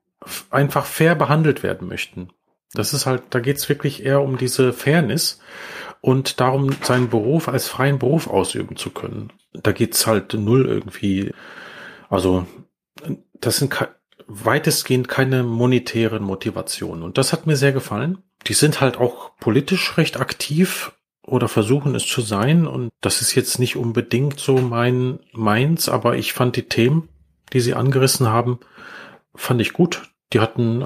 einfach 0.50 0.84
fair 0.84 1.14
behandelt 1.14 1.62
werden 1.62 1.88
möchten. 1.88 2.30
Das 2.72 2.92
ist 2.92 3.06
halt, 3.06 3.22
da 3.30 3.40
geht's 3.40 3.68
wirklich 3.68 4.04
eher 4.04 4.22
um 4.22 4.36
diese 4.38 4.72
Fairness 4.72 5.40
und 6.00 6.40
darum, 6.40 6.70
seinen 6.82 7.08
Beruf 7.08 7.48
als 7.48 7.68
freien 7.68 7.98
Beruf 7.98 8.28
ausüben 8.28 8.76
zu 8.76 8.90
können. 8.90 9.32
Da 9.52 9.72
geht's 9.72 10.06
halt 10.06 10.34
null 10.34 10.66
irgendwie, 10.66 11.32
also 12.08 12.46
das 13.34 13.56
sind 13.56 13.74
weitestgehend 14.26 15.08
keine 15.08 15.42
monetären 15.42 16.22
Motivationen. 16.22 17.02
Und 17.02 17.18
das 17.18 17.32
hat 17.32 17.46
mir 17.46 17.56
sehr 17.56 17.72
gefallen. 17.72 18.18
Die 18.46 18.54
sind 18.54 18.80
halt 18.80 18.98
auch 18.98 19.36
politisch 19.38 19.96
recht 19.98 20.20
aktiv 20.20 20.92
oder 21.30 21.48
versuchen 21.48 21.94
es 21.94 22.06
zu 22.06 22.20
sein. 22.20 22.66
Und 22.66 22.90
das 23.00 23.22
ist 23.22 23.34
jetzt 23.34 23.58
nicht 23.58 23.76
unbedingt 23.76 24.38
so 24.38 24.58
mein 24.58 25.20
meins, 25.32 25.88
aber 25.88 26.16
ich 26.16 26.32
fand 26.32 26.56
die 26.56 26.68
Themen, 26.68 27.08
die 27.52 27.60
sie 27.60 27.74
angerissen 27.74 28.28
haben, 28.28 28.58
fand 29.34 29.60
ich 29.60 29.72
gut. 29.72 30.02
Die 30.32 30.40
hatten 30.40 30.84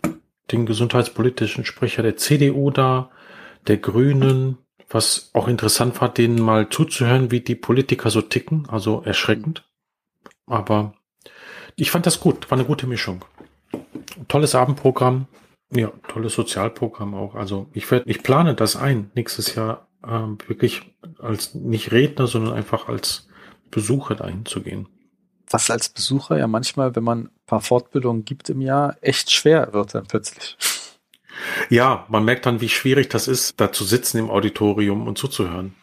den 0.52 0.66
gesundheitspolitischen 0.66 1.64
Sprecher 1.64 2.02
der 2.02 2.16
CDU 2.16 2.70
da, 2.70 3.10
der 3.66 3.78
Grünen, 3.78 4.58
was 4.88 5.30
auch 5.32 5.48
interessant 5.48 6.00
war, 6.00 6.12
denen 6.12 6.40
mal 6.40 6.68
zuzuhören, 6.68 7.30
wie 7.30 7.40
die 7.40 7.54
Politiker 7.54 8.10
so 8.10 8.20
ticken, 8.20 8.68
also 8.68 9.02
erschreckend. 9.04 9.64
Aber 10.46 10.94
ich 11.76 11.90
fand 11.90 12.06
das 12.06 12.20
gut, 12.20 12.50
war 12.50 12.58
eine 12.58 12.66
gute 12.66 12.86
Mischung. 12.86 13.24
Tolles 14.28 14.54
Abendprogramm, 14.54 15.26
ja, 15.70 15.90
tolles 16.08 16.34
Sozialprogramm 16.34 17.14
auch. 17.14 17.34
Also 17.34 17.66
ich 17.72 17.90
werde, 17.90 18.08
ich 18.08 18.22
plane 18.22 18.54
das 18.54 18.76
ein, 18.76 19.10
nächstes 19.14 19.54
Jahr 19.54 19.88
ähm, 20.08 20.38
wirklich 20.46 20.94
als 21.18 21.54
nicht 21.54 21.92
Redner, 21.92 22.26
sondern 22.26 22.54
einfach 22.54 22.88
als 22.88 23.28
Besucher 23.70 24.14
dahin 24.14 24.46
zu 24.46 24.62
gehen. 24.62 24.88
Was 25.50 25.70
als 25.70 25.88
Besucher 25.88 26.38
ja 26.38 26.46
manchmal, 26.46 26.96
wenn 26.96 27.04
man 27.04 27.24
ein 27.24 27.30
paar 27.46 27.60
Fortbildungen 27.60 28.24
gibt 28.24 28.50
im 28.50 28.60
Jahr, 28.60 28.96
echt 29.00 29.30
schwer 29.30 29.72
wird 29.72 29.94
dann 29.94 30.06
plötzlich. 30.06 30.56
Ja, 31.68 32.06
man 32.08 32.24
merkt 32.24 32.46
dann, 32.46 32.60
wie 32.60 32.68
schwierig 32.68 33.10
das 33.10 33.28
ist, 33.28 33.60
da 33.60 33.72
zu 33.72 33.84
sitzen 33.84 34.18
im 34.18 34.30
Auditorium 34.30 35.06
und 35.06 35.18
zuzuhören. 35.18 35.74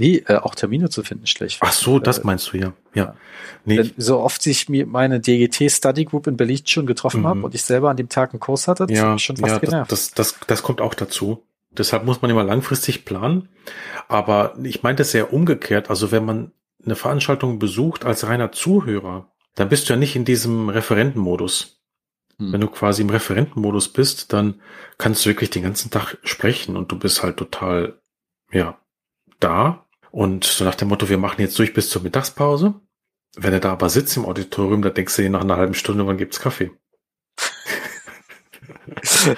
Nee, 0.00 0.22
äh, 0.28 0.36
auch 0.36 0.54
Termine 0.54 0.90
zu 0.90 1.02
finden 1.02 1.26
schlecht. 1.26 1.58
Ach 1.60 1.72
so, 1.72 1.98
das 1.98 2.18
äh, 2.18 2.22
meinst 2.24 2.52
du 2.52 2.58
ja. 2.58 2.72
Ja. 2.94 3.16
Nee. 3.64 3.90
So 3.96 4.20
oft 4.20 4.40
sich 4.40 4.68
mir 4.68 4.86
meine 4.86 5.18
DGT 5.18 5.68
Study 5.72 6.04
Group 6.04 6.28
in 6.28 6.36
Berlin 6.36 6.60
schon 6.64 6.86
getroffen 6.86 7.22
mhm. 7.22 7.26
habe 7.26 7.42
und 7.42 7.54
ich 7.56 7.64
selber 7.64 7.90
an 7.90 7.96
dem 7.96 8.08
Tag 8.08 8.32
einen 8.32 8.38
Kurs 8.38 8.68
hatte, 8.68 8.86
das 8.86 8.96
ja, 8.96 9.18
schon 9.18 9.36
fast 9.36 9.54
ja, 9.54 9.58
genervt. 9.58 9.90
Das, 9.90 10.12
das, 10.12 10.34
das, 10.34 10.46
das 10.46 10.62
kommt 10.62 10.80
auch 10.80 10.94
dazu. 10.94 11.42
Deshalb 11.78 12.04
muss 12.04 12.22
man 12.22 12.30
immer 12.30 12.44
langfristig 12.44 13.04
planen. 13.04 13.48
Aber 14.08 14.56
ich 14.62 14.82
meinte 14.82 15.02
es 15.02 15.12
sehr 15.12 15.32
umgekehrt. 15.32 15.90
Also 15.90 16.10
wenn 16.10 16.24
man 16.24 16.52
eine 16.84 16.96
Veranstaltung 16.96 17.58
besucht 17.58 18.04
als 18.04 18.26
reiner 18.26 18.52
Zuhörer, 18.52 19.32
dann 19.54 19.68
bist 19.68 19.88
du 19.88 19.92
ja 19.92 19.98
nicht 19.98 20.16
in 20.16 20.24
diesem 20.24 20.68
Referentenmodus. 20.68 21.82
Hm. 22.38 22.52
Wenn 22.52 22.60
du 22.60 22.68
quasi 22.68 23.02
im 23.02 23.10
Referentenmodus 23.10 23.92
bist, 23.92 24.32
dann 24.32 24.60
kannst 24.96 25.24
du 25.24 25.30
wirklich 25.30 25.50
den 25.50 25.62
ganzen 25.62 25.90
Tag 25.90 26.18
sprechen 26.22 26.76
und 26.76 26.92
du 26.92 26.98
bist 26.98 27.22
halt 27.22 27.36
total, 27.36 28.00
ja, 28.52 28.78
da. 29.40 29.86
Und 30.10 30.44
so 30.44 30.64
nach 30.64 30.74
dem 30.74 30.88
Motto, 30.88 31.08
wir 31.08 31.18
machen 31.18 31.40
jetzt 31.40 31.58
durch 31.58 31.74
bis 31.74 31.90
zur 31.90 32.02
Mittagspause. 32.02 32.74
Wenn 33.36 33.52
er 33.52 33.60
da 33.60 33.72
aber 33.72 33.90
sitzt 33.90 34.16
im 34.16 34.24
Auditorium, 34.24 34.82
da 34.82 34.90
denkst 34.90 35.16
du 35.16 35.22
dir 35.22 35.30
nach 35.30 35.42
einer 35.42 35.56
halben 35.56 35.74
Stunde, 35.74 36.06
wann 36.06 36.16
gibt's 36.16 36.40
Kaffee? 36.40 36.70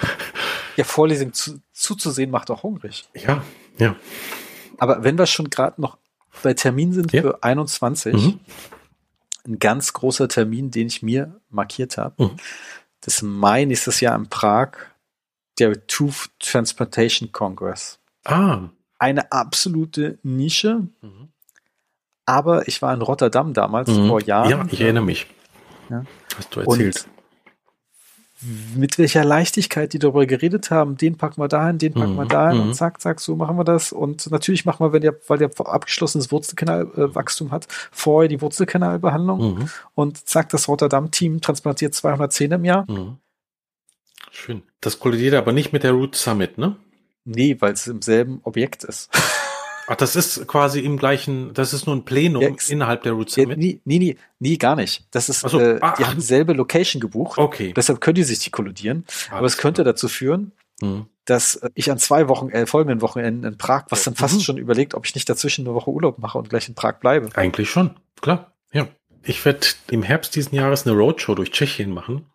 ja, 0.77 0.83
Vorlesung 0.83 1.33
zu, 1.33 1.59
zuzusehen 1.73 2.31
macht 2.31 2.49
auch 2.51 2.63
hungrig. 2.63 3.07
Ja, 3.13 3.43
ja. 3.77 3.95
Aber 4.77 5.03
wenn 5.03 5.17
wir 5.17 5.25
schon 5.25 5.49
gerade 5.49 5.79
noch 5.79 5.97
bei 6.43 6.53
Termin 6.53 6.93
sind 6.93 7.11
ja. 7.13 7.21
für 7.21 7.43
21, 7.43 8.13
mhm. 8.13 8.39
ein 9.45 9.59
ganz 9.59 9.93
großer 9.93 10.27
Termin, 10.27 10.71
den 10.71 10.87
ich 10.87 11.01
mir 11.01 11.39
markiert 11.49 11.97
habe, 11.97 12.23
mhm. 12.23 12.37
das 13.01 13.21
Mai 13.21 13.65
nächstes 13.65 13.99
Jahr 13.99 14.15
in 14.15 14.27
Prag, 14.27 14.71
der 15.59 15.85
Tooth 15.87 16.29
Transplantation 16.39 17.31
Congress. 17.31 17.99
Ah. 18.23 18.69
Eine 18.97 19.31
absolute 19.31 20.19
Nische. 20.23 20.87
Mhm. 21.01 21.29
Aber 22.25 22.67
ich 22.67 22.81
war 22.81 22.93
in 22.93 23.01
Rotterdam 23.01 23.53
damals 23.53 23.89
mhm. 23.89 24.07
vor 24.07 24.21
Jahren. 24.21 24.49
Ja, 24.49 24.65
ich 24.71 24.81
erinnere 24.81 25.03
mich. 25.03 25.27
Ja. 25.89 26.05
Hast 26.37 26.55
du 26.55 26.61
erzählt. 26.61 27.05
Und 27.05 27.20
mit 28.75 28.97
welcher 28.97 29.23
Leichtigkeit 29.23 29.93
die 29.93 29.99
darüber 29.99 30.25
geredet 30.25 30.71
haben, 30.71 30.97
den 30.97 31.17
packen 31.17 31.41
wir 31.41 31.47
dahin, 31.47 31.77
den 31.77 31.93
packen 31.93 32.15
wir 32.15 32.25
mhm. 32.25 32.29
dahin 32.29 32.59
und 32.59 32.67
mhm. 32.69 32.73
zack, 32.73 32.99
zack, 32.99 33.19
so 33.19 33.35
machen 33.35 33.57
wir 33.57 33.63
das. 33.63 33.91
Und 33.91 34.29
natürlich 34.31 34.65
machen 34.65 34.85
wir, 34.85 34.93
wenn 34.93 35.01
der, 35.01 35.15
weil 35.27 35.37
der 35.37 35.51
abgeschlossenes 35.59 36.31
Wurzelkanalwachstum 36.31 37.47
äh, 37.47 37.51
hat, 37.51 37.67
vorher 37.91 38.27
die 38.27 38.41
Wurzelkanalbehandlung 38.41 39.59
mhm. 39.59 39.69
und 39.93 40.27
zack, 40.27 40.49
das 40.49 40.67
Rotterdam-Team 40.67 41.41
transplantiert 41.41 41.93
210 41.93 42.51
im 42.51 42.65
Jahr. 42.65 42.89
Mhm. 42.89 43.17
Schön. 44.31 44.63
Das 44.79 44.99
kollidiert 44.99 45.35
aber 45.35 45.51
nicht 45.51 45.73
mit 45.73 45.83
der 45.83 45.91
Root 45.91 46.15
Summit, 46.15 46.57
ne? 46.57 46.77
Nee, 47.25 47.57
weil 47.59 47.73
es 47.73 47.85
im 47.85 48.01
selben 48.01 48.39
Objekt 48.43 48.83
ist. 48.83 49.09
Ach, 49.91 49.97
das 49.97 50.15
ist 50.15 50.47
quasi 50.47 50.79
im 50.79 50.95
gleichen, 50.95 51.53
das 51.53 51.73
ist 51.73 51.85
nur 51.85 51.93
ein 51.93 52.05
Plenum 52.05 52.41
ja, 52.41 52.49
innerhalb 52.69 53.03
der 53.03 53.11
Root 53.11 53.29
Summit? 53.29 53.49
Ja, 53.49 53.55
nee, 53.57 53.81
nee, 53.83 53.99
nee, 53.99 54.17
nee, 54.39 54.55
gar 54.55 54.77
nicht. 54.77 55.05
Das 55.11 55.27
ist, 55.27 55.41
so, 55.41 55.59
äh, 55.59 55.79
ah, 55.81 55.95
die 55.99 56.05
haben 56.05 56.15
dieselbe 56.15 56.53
Location 56.53 57.01
gebucht. 57.01 57.37
Okay. 57.37 57.73
Deshalb 57.75 57.99
können 57.99 58.15
die 58.15 58.23
sich 58.23 58.39
die 58.39 58.51
kollidieren. 58.51 59.03
Alles 59.05 59.31
Aber 59.31 59.47
es 59.47 59.57
könnte 59.57 59.81
klar. 59.81 59.91
dazu 59.91 60.07
führen, 60.07 60.53
mhm. 60.79 61.07
dass 61.25 61.57
äh, 61.57 61.71
ich 61.73 61.91
an 61.91 61.97
zwei 61.97 62.29
Wochen, 62.29 62.47
äh, 62.51 62.67
folgenden 62.67 63.01
Wochenenden 63.01 63.43
in 63.43 63.57
Prag, 63.57 63.83
was 63.89 64.05
dann 64.05 64.15
fast 64.15 64.35
mhm. 64.35 64.39
schon 64.39 64.57
überlegt, 64.57 64.93
ob 64.93 65.05
ich 65.05 65.13
nicht 65.13 65.27
dazwischen 65.27 65.67
eine 65.67 65.75
Woche 65.75 65.91
Urlaub 65.91 66.19
mache 66.19 66.37
und 66.37 66.49
gleich 66.49 66.69
in 66.69 66.75
Prag 66.75 67.01
bleibe. 67.01 67.27
Eigentlich 67.33 67.69
schon, 67.69 67.91
klar, 68.21 68.53
ja. 68.71 68.87
Ich 69.23 69.43
werde 69.43 69.67
im 69.89 70.03
Herbst 70.03 70.37
diesen 70.37 70.55
Jahres 70.55 70.87
eine 70.87 70.95
Roadshow 70.95 71.35
durch 71.35 71.51
Tschechien 71.51 71.93
machen. 71.93 72.27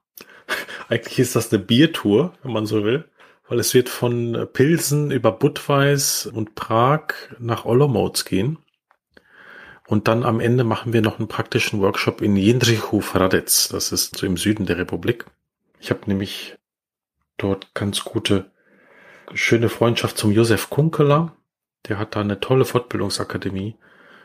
Eigentlich 0.90 1.20
ist 1.20 1.34
das 1.34 1.50
eine 1.50 1.62
Biertour, 1.62 2.34
wenn 2.42 2.52
man 2.52 2.66
so 2.66 2.84
will 2.84 3.06
weil 3.48 3.60
es 3.60 3.74
wird 3.74 3.88
von 3.88 4.48
Pilsen 4.52 5.10
über 5.10 5.32
Budweis 5.32 6.26
und 6.26 6.54
Prag 6.54 7.14
nach 7.38 7.64
Olomouc 7.64 8.24
gehen. 8.24 8.58
Und 9.86 10.08
dann 10.08 10.24
am 10.24 10.40
Ende 10.40 10.64
machen 10.64 10.92
wir 10.92 11.00
noch 11.00 11.18
einen 11.18 11.28
praktischen 11.28 11.80
Workshop 11.80 12.20
in 12.20 12.36
Jindřichův 12.36 13.14
Hradec. 13.14 13.68
Das 13.70 13.92
ist 13.92 14.16
so 14.16 14.26
im 14.26 14.36
Süden 14.36 14.66
der 14.66 14.78
Republik. 14.78 15.26
Ich 15.78 15.90
habe 15.90 16.00
nämlich 16.06 16.56
dort 17.36 17.72
ganz 17.74 18.02
gute, 18.02 18.50
schöne 19.32 19.68
Freundschaft 19.68 20.18
zum 20.18 20.32
Josef 20.32 20.70
Kunkeler. 20.70 21.36
Der 21.86 22.00
hat 22.00 22.16
da 22.16 22.20
eine 22.20 22.40
tolle 22.40 22.64
Fortbildungsakademie. 22.64 23.76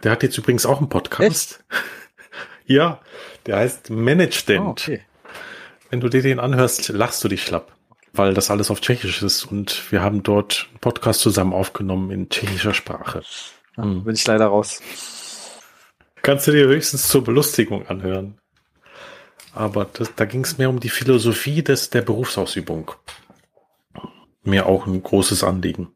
Der 0.01 0.11
hat 0.11 0.23
jetzt 0.23 0.37
übrigens 0.39 0.65
auch 0.65 0.79
einen 0.79 0.89
Podcast. 0.89 1.63
Echt? 1.69 1.83
ja, 2.65 2.99
der 3.45 3.57
heißt 3.57 3.91
Management. 3.91 4.65
Oh, 4.65 4.69
okay. 4.69 5.01
Wenn 5.91 5.99
du 5.99 6.09
dir 6.09 6.23
den 6.23 6.39
anhörst, 6.39 6.89
lachst 6.89 7.23
du 7.23 7.27
dich 7.27 7.43
schlapp 7.43 7.75
weil 8.13 8.33
das 8.33 8.51
alles 8.51 8.71
auf 8.71 8.81
Tschechisch 8.81 9.21
ist 9.21 9.45
und 9.45 9.91
wir 9.91 10.01
haben 10.01 10.23
dort 10.23 10.67
einen 10.69 10.79
Podcast 10.79 11.21
zusammen 11.21 11.53
aufgenommen 11.53 12.11
in 12.11 12.29
tschechischer 12.29 12.73
Sprache. 12.73 13.23
Ja, 13.77 13.83
hm. 13.83 14.03
Bin 14.03 14.15
ich 14.15 14.25
leider 14.27 14.47
raus. 14.47 14.81
Kannst 16.21 16.47
du 16.47 16.51
dir 16.51 16.67
höchstens 16.67 17.07
zur 17.07 17.23
Belustigung 17.23 17.87
anhören. 17.87 18.37
Aber 19.53 19.85
das, 19.85 20.13
da 20.15 20.25
ging 20.25 20.43
es 20.43 20.57
mehr 20.57 20.69
um 20.69 20.79
die 20.79 20.89
Philosophie 20.89 21.63
des, 21.63 21.89
der 21.89 22.01
Berufsausübung. 22.01 22.91
Mir 24.43 24.65
auch 24.65 24.87
ein 24.87 25.01
großes 25.01 25.43
Anliegen. 25.43 25.89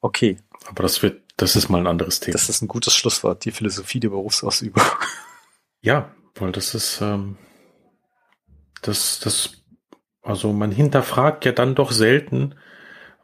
Okay. 0.00 0.36
Aber 0.66 0.82
das 0.82 1.02
wird, 1.02 1.22
das 1.36 1.56
ist 1.56 1.68
mal 1.68 1.78
ein 1.78 1.86
anderes 1.86 2.20
Thema. 2.20 2.32
Das 2.32 2.48
ist 2.48 2.62
ein 2.62 2.68
gutes 2.68 2.94
Schlusswort, 2.94 3.44
die 3.44 3.52
Philosophie 3.52 4.00
der 4.00 4.10
Berufsausübung. 4.10 4.82
Ja, 5.80 6.14
weil 6.34 6.52
das 6.52 6.74
ist, 6.74 7.00
ähm, 7.00 7.36
das, 8.82 9.20
das 9.20 9.62
also 10.26 10.52
man 10.52 10.72
hinterfragt 10.72 11.44
ja 11.44 11.52
dann 11.52 11.74
doch 11.74 11.92
selten, 11.92 12.54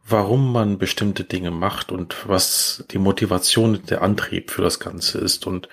warum 0.07 0.53
man 0.53 0.79
bestimmte 0.79 1.25
Dinge 1.25 1.51
macht 1.51 1.93
und 1.93 2.29
was 2.29 2.85
die 2.91 2.99
Motivation, 2.99 3.83
der 3.87 4.03
Antrieb 4.03 4.51
für 4.51 4.63
das 4.63 4.81
Ganze 4.81 5.19
ist. 5.19 5.47
Und 5.47 5.69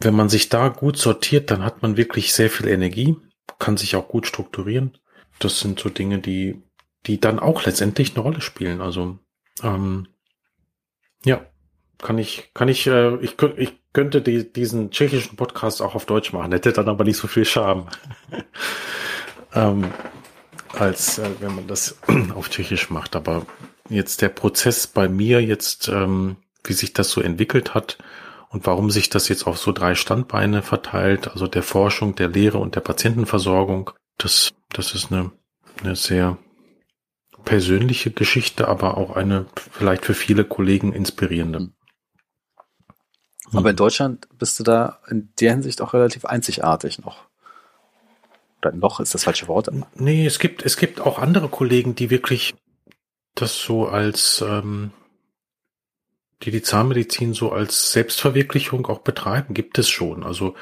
wenn 0.00 0.14
man 0.14 0.28
sich 0.28 0.48
da 0.48 0.68
gut 0.68 0.96
sortiert, 0.96 1.50
dann 1.50 1.64
hat 1.64 1.82
man 1.82 1.96
wirklich 1.96 2.32
sehr 2.32 2.50
viel 2.50 2.68
Energie, 2.68 3.16
kann 3.58 3.76
sich 3.76 3.96
auch 3.96 4.08
gut 4.08 4.26
strukturieren. 4.26 4.98
Das 5.38 5.60
sind 5.60 5.80
so 5.80 5.88
Dinge, 5.88 6.18
die, 6.18 6.62
die 7.06 7.20
dann 7.20 7.38
auch 7.38 7.64
letztendlich 7.64 8.14
eine 8.14 8.22
Rolle 8.22 8.40
spielen. 8.40 8.80
Also 8.80 9.18
ähm, 9.62 10.08
ja, 11.24 11.44
kann 11.98 12.18
ich, 12.18 12.50
kann 12.54 12.68
ich, 12.68 12.86
äh, 12.86 13.16
ich, 13.16 13.36
ich 13.56 13.78
könnte 13.92 14.22
die, 14.22 14.50
diesen 14.50 14.90
tschechischen 14.90 15.36
Podcast 15.36 15.82
auch 15.82 15.94
auf 15.94 16.06
Deutsch 16.06 16.32
machen, 16.32 16.52
hätte 16.52 16.72
dann 16.72 16.88
aber 16.88 17.04
nicht 17.04 17.18
so 17.18 17.28
viel 17.28 17.44
Charme. 17.44 17.88
ähm, 19.54 19.90
als 20.80 21.18
äh, 21.18 21.30
wenn 21.40 21.54
man 21.54 21.66
das 21.66 21.98
auf 22.34 22.48
Tschechisch 22.48 22.90
macht. 22.90 23.16
Aber 23.16 23.46
jetzt 23.88 24.22
der 24.22 24.28
Prozess 24.28 24.86
bei 24.86 25.08
mir 25.08 25.42
jetzt, 25.42 25.88
ähm, 25.88 26.36
wie 26.64 26.72
sich 26.72 26.92
das 26.92 27.10
so 27.10 27.20
entwickelt 27.20 27.74
hat 27.74 27.98
und 28.50 28.66
warum 28.66 28.90
sich 28.90 29.10
das 29.10 29.28
jetzt 29.28 29.46
auf 29.46 29.58
so 29.58 29.72
drei 29.72 29.94
Standbeine 29.94 30.62
verteilt, 30.62 31.28
also 31.28 31.46
der 31.46 31.62
Forschung, 31.62 32.14
der 32.14 32.28
Lehre 32.28 32.58
und 32.58 32.74
der 32.74 32.80
Patientenversorgung, 32.80 33.90
das, 34.18 34.52
das 34.72 34.94
ist 34.94 35.12
eine, 35.12 35.30
eine 35.82 35.96
sehr 35.96 36.38
persönliche 37.44 38.10
Geschichte, 38.10 38.68
aber 38.68 38.98
auch 38.98 39.16
eine 39.16 39.46
vielleicht 39.72 40.04
für 40.04 40.14
viele 40.14 40.44
Kollegen 40.44 40.92
inspirierende. 40.92 41.70
Aber 43.52 43.70
in 43.70 43.76
Deutschland 43.76 44.28
bist 44.38 44.60
du 44.60 44.62
da 44.62 45.00
in 45.08 45.32
der 45.40 45.52
Hinsicht 45.52 45.80
auch 45.80 45.94
relativ 45.94 46.24
einzigartig 46.24 47.00
noch. 47.00 47.29
Oder 48.62 48.72
noch 48.72 49.00
ist 49.00 49.14
das 49.14 49.24
falsche 49.24 49.48
Wort. 49.48 49.70
Nee, 49.94 50.26
es 50.26 50.38
gibt, 50.38 50.64
es 50.64 50.76
gibt 50.76 51.00
auch 51.00 51.18
andere 51.18 51.48
Kollegen, 51.48 51.94
die 51.94 52.10
wirklich 52.10 52.54
das 53.34 53.58
so 53.58 53.86
als, 53.86 54.44
ähm, 54.46 54.92
die 56.42 56.50
die 56.50 56.62
Zahnmedizin 56.62 57.34
so 57.34 57.52
als 57.52 57.92
Selbstverwirklichung 57.92 58.86
auch 58.86 59.00
betreiben, 59.00 59.54
gibt 59.54 59.78
es 59.78 59.88
schon. 59.88 60.24
Also 60.24 60.54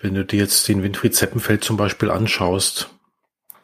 wenn 0.00 0.14
du 0.14 0.24
dir 0.24 0.40
jetzt 0.40 0.68
den 0.68 0.82
Winfried 0.82 1.14
Zeppenfeld 1.14 1.64
zum 1.64 1.76
Beispiel 1.76 2.10
anschaust, 2.10 2.90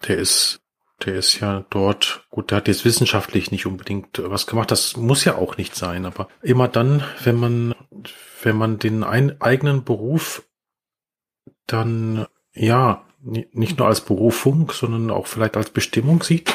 der 0.06 0.18
ist, 0.18 0.60
der 1.04 1.16
ist 1.16 1.40
ja 1.40 1.64
dort, 1.70 2.26
gut, 2.30 2.50
der 2.50 2.58
hat 2.58 2.68
jetzt 2.68 2.84
wissenschaftlich 2.84 3.50
nicht 3.50 3.66
unbedingt 3.66 4.20
was 4.22 4.46
gemacht, 4.46 4.70
das 4.70 4.96
muss 4.96 5.24
ja 5.24 5.36
auch 5.36 5.56
nicht 5.56 5.74
sein, 5.74 6.06
aber 6.06 6.28
immer 6.42 6.68
dann, 6.68 7.04
wenn 7.22 7.36
man, 7.36 7.74
wenn 8.42 8.56
man 8.56 8.78
den 8.78 9.02
ein, 9.04 9.40
eigenen 9.40 9.84
Beruf 9.84 10.42
dann, 11.66 12.26
ja, 12.52 13.04
nicht 13.22 13.78
nur 13.78 13.88
als 13.88 14.00
Berufung, 14.00 14.70
sondern 14.72 15.10
auch 15.10 15.26
vielleicht 15.26 15.56
als 15.56 15.70
Bestimmung 15.70 16.22
sieht, 16.22 16.52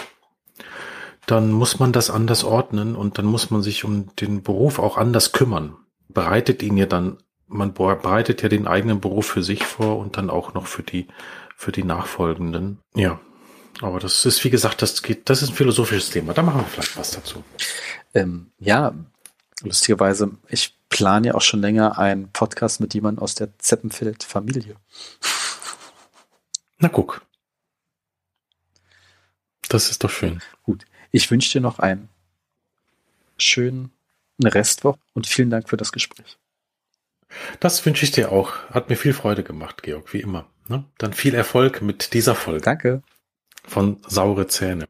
dann 1.26 1.52
muss 1.52 1.80
man 1.80 1.92
das 1.92 2.10
anders 2.10 2.44
ordnen 2.44 2.96
und 2.96 3.18
dann 3.18 3.26
muss 3.26 3.50
man 3.50 3.62
sich 3.62 3.84
um 3.84 4.16
den 4.16 4.44
Beruf 4.44 4.80
auch 4.80 4.98
anders 4.98 5.32
kümmern. 5.32 5.78
Bereitet 6.08 6.62
ihn 6.64 6.78
ja 6.78 6.86
dann, 6.86 7.18
man 7.48 7.74
bereitet 7.74 8.42
ja 8.42 8.50
den 8.50 8.68
eigenen 8.68 9.02
Beruf 9.02 9.28
für 9.28 9.44
sich 9.44 9.66
vor 9.66 9.98
und 9.98 10.18
dann 10.18 10.30
auch 10.30 10.54
noch 10.54 10.68
für 10.68 10.84
die, 10.84 11.08
für 11.56 11.72
die 11.72 11.84
nachfolgenden. 11.84 12.80
Ja. 12.94 13.20
Aber 13.82 14.00
das 14.00 14.26
ist, 14.26 14.44
wie 14.44 14.50
gesagt, 14.50 14.82
das 14.82 15.02
geht, 15.02 15.30
das 15.30 15.42
ist 15.42 15.50
ein 15.50 15.56
philosophisches 15.56 16.10
Thema. 16.10 16.34
Da 16.34 16.44
machen 16.44 16.62
wir 16.62 16.66
vielleicht 16.66 16.98
was 16.98 17.12
dazu. 17.12 17.44
Ähm, 18.14 18.52
ja, 18.58 18.94
lustigerweise, 19.64 20.32
ich 20.48 20.78
plane 20.90 21.28
ja 21.28 21.36
auch 21.36 21.42
schon 21.42 21.60
länger 21.60 21.98
einen 21.98 22.32
Podcast 22.32 22.80
mit 22.80 22.94
jemandem 22.94 23.22
aus 23.22 23.36
der 23.36 23.58
Zeppenfeld-Familie. 23.60 24.78
Na 26.86 26.90
guck. 26.90 27.26
Das 29.70 29.90
ist 29.90 30.04
doch 30.04 30.12
schön. 30.12 30.40
Gut. 30.62 30.86
Ich 31.12 31.32
wünsche 31.32 31.52
dir 31.52 31.62
noch 31.62 31.80
einen 31.80 32.10
schönen 33.40 33.92
Restwoche 34.40 35.00
und 35.16 35.26
vielen 35.26 35.50
Dank 35.50 35.68
für 35.68 35.78
das 35.78 35.92
Gespräch. 35.92 36.38
Das 37.60 37.84
wünsche 37.88 38.06
ich 38.06 38.12
dir 38.12 38.32
auch. 38.32 38.70
Hat 38.70 38.92
mir 38.92 38.98
viel 38.98 39.14
Freude 39.14 39.44
gemacht, 39.44 39.82
Georg, 39.82 40.14
wie 40.14 40.20
immer. 40.20 40.48
Ne? 40.68 40.86
Dann 41.00 41.14
viel 41.14 41.34
Erfolg 41.34 41.82
mit 41.82 42.14
dieser 42.14 42.36
Folge. 42.36 42.62
Danke. 42.62 43.02
Von 43.64 43.98
Saure 44.06 44.46
Zähne. 44.46 44.88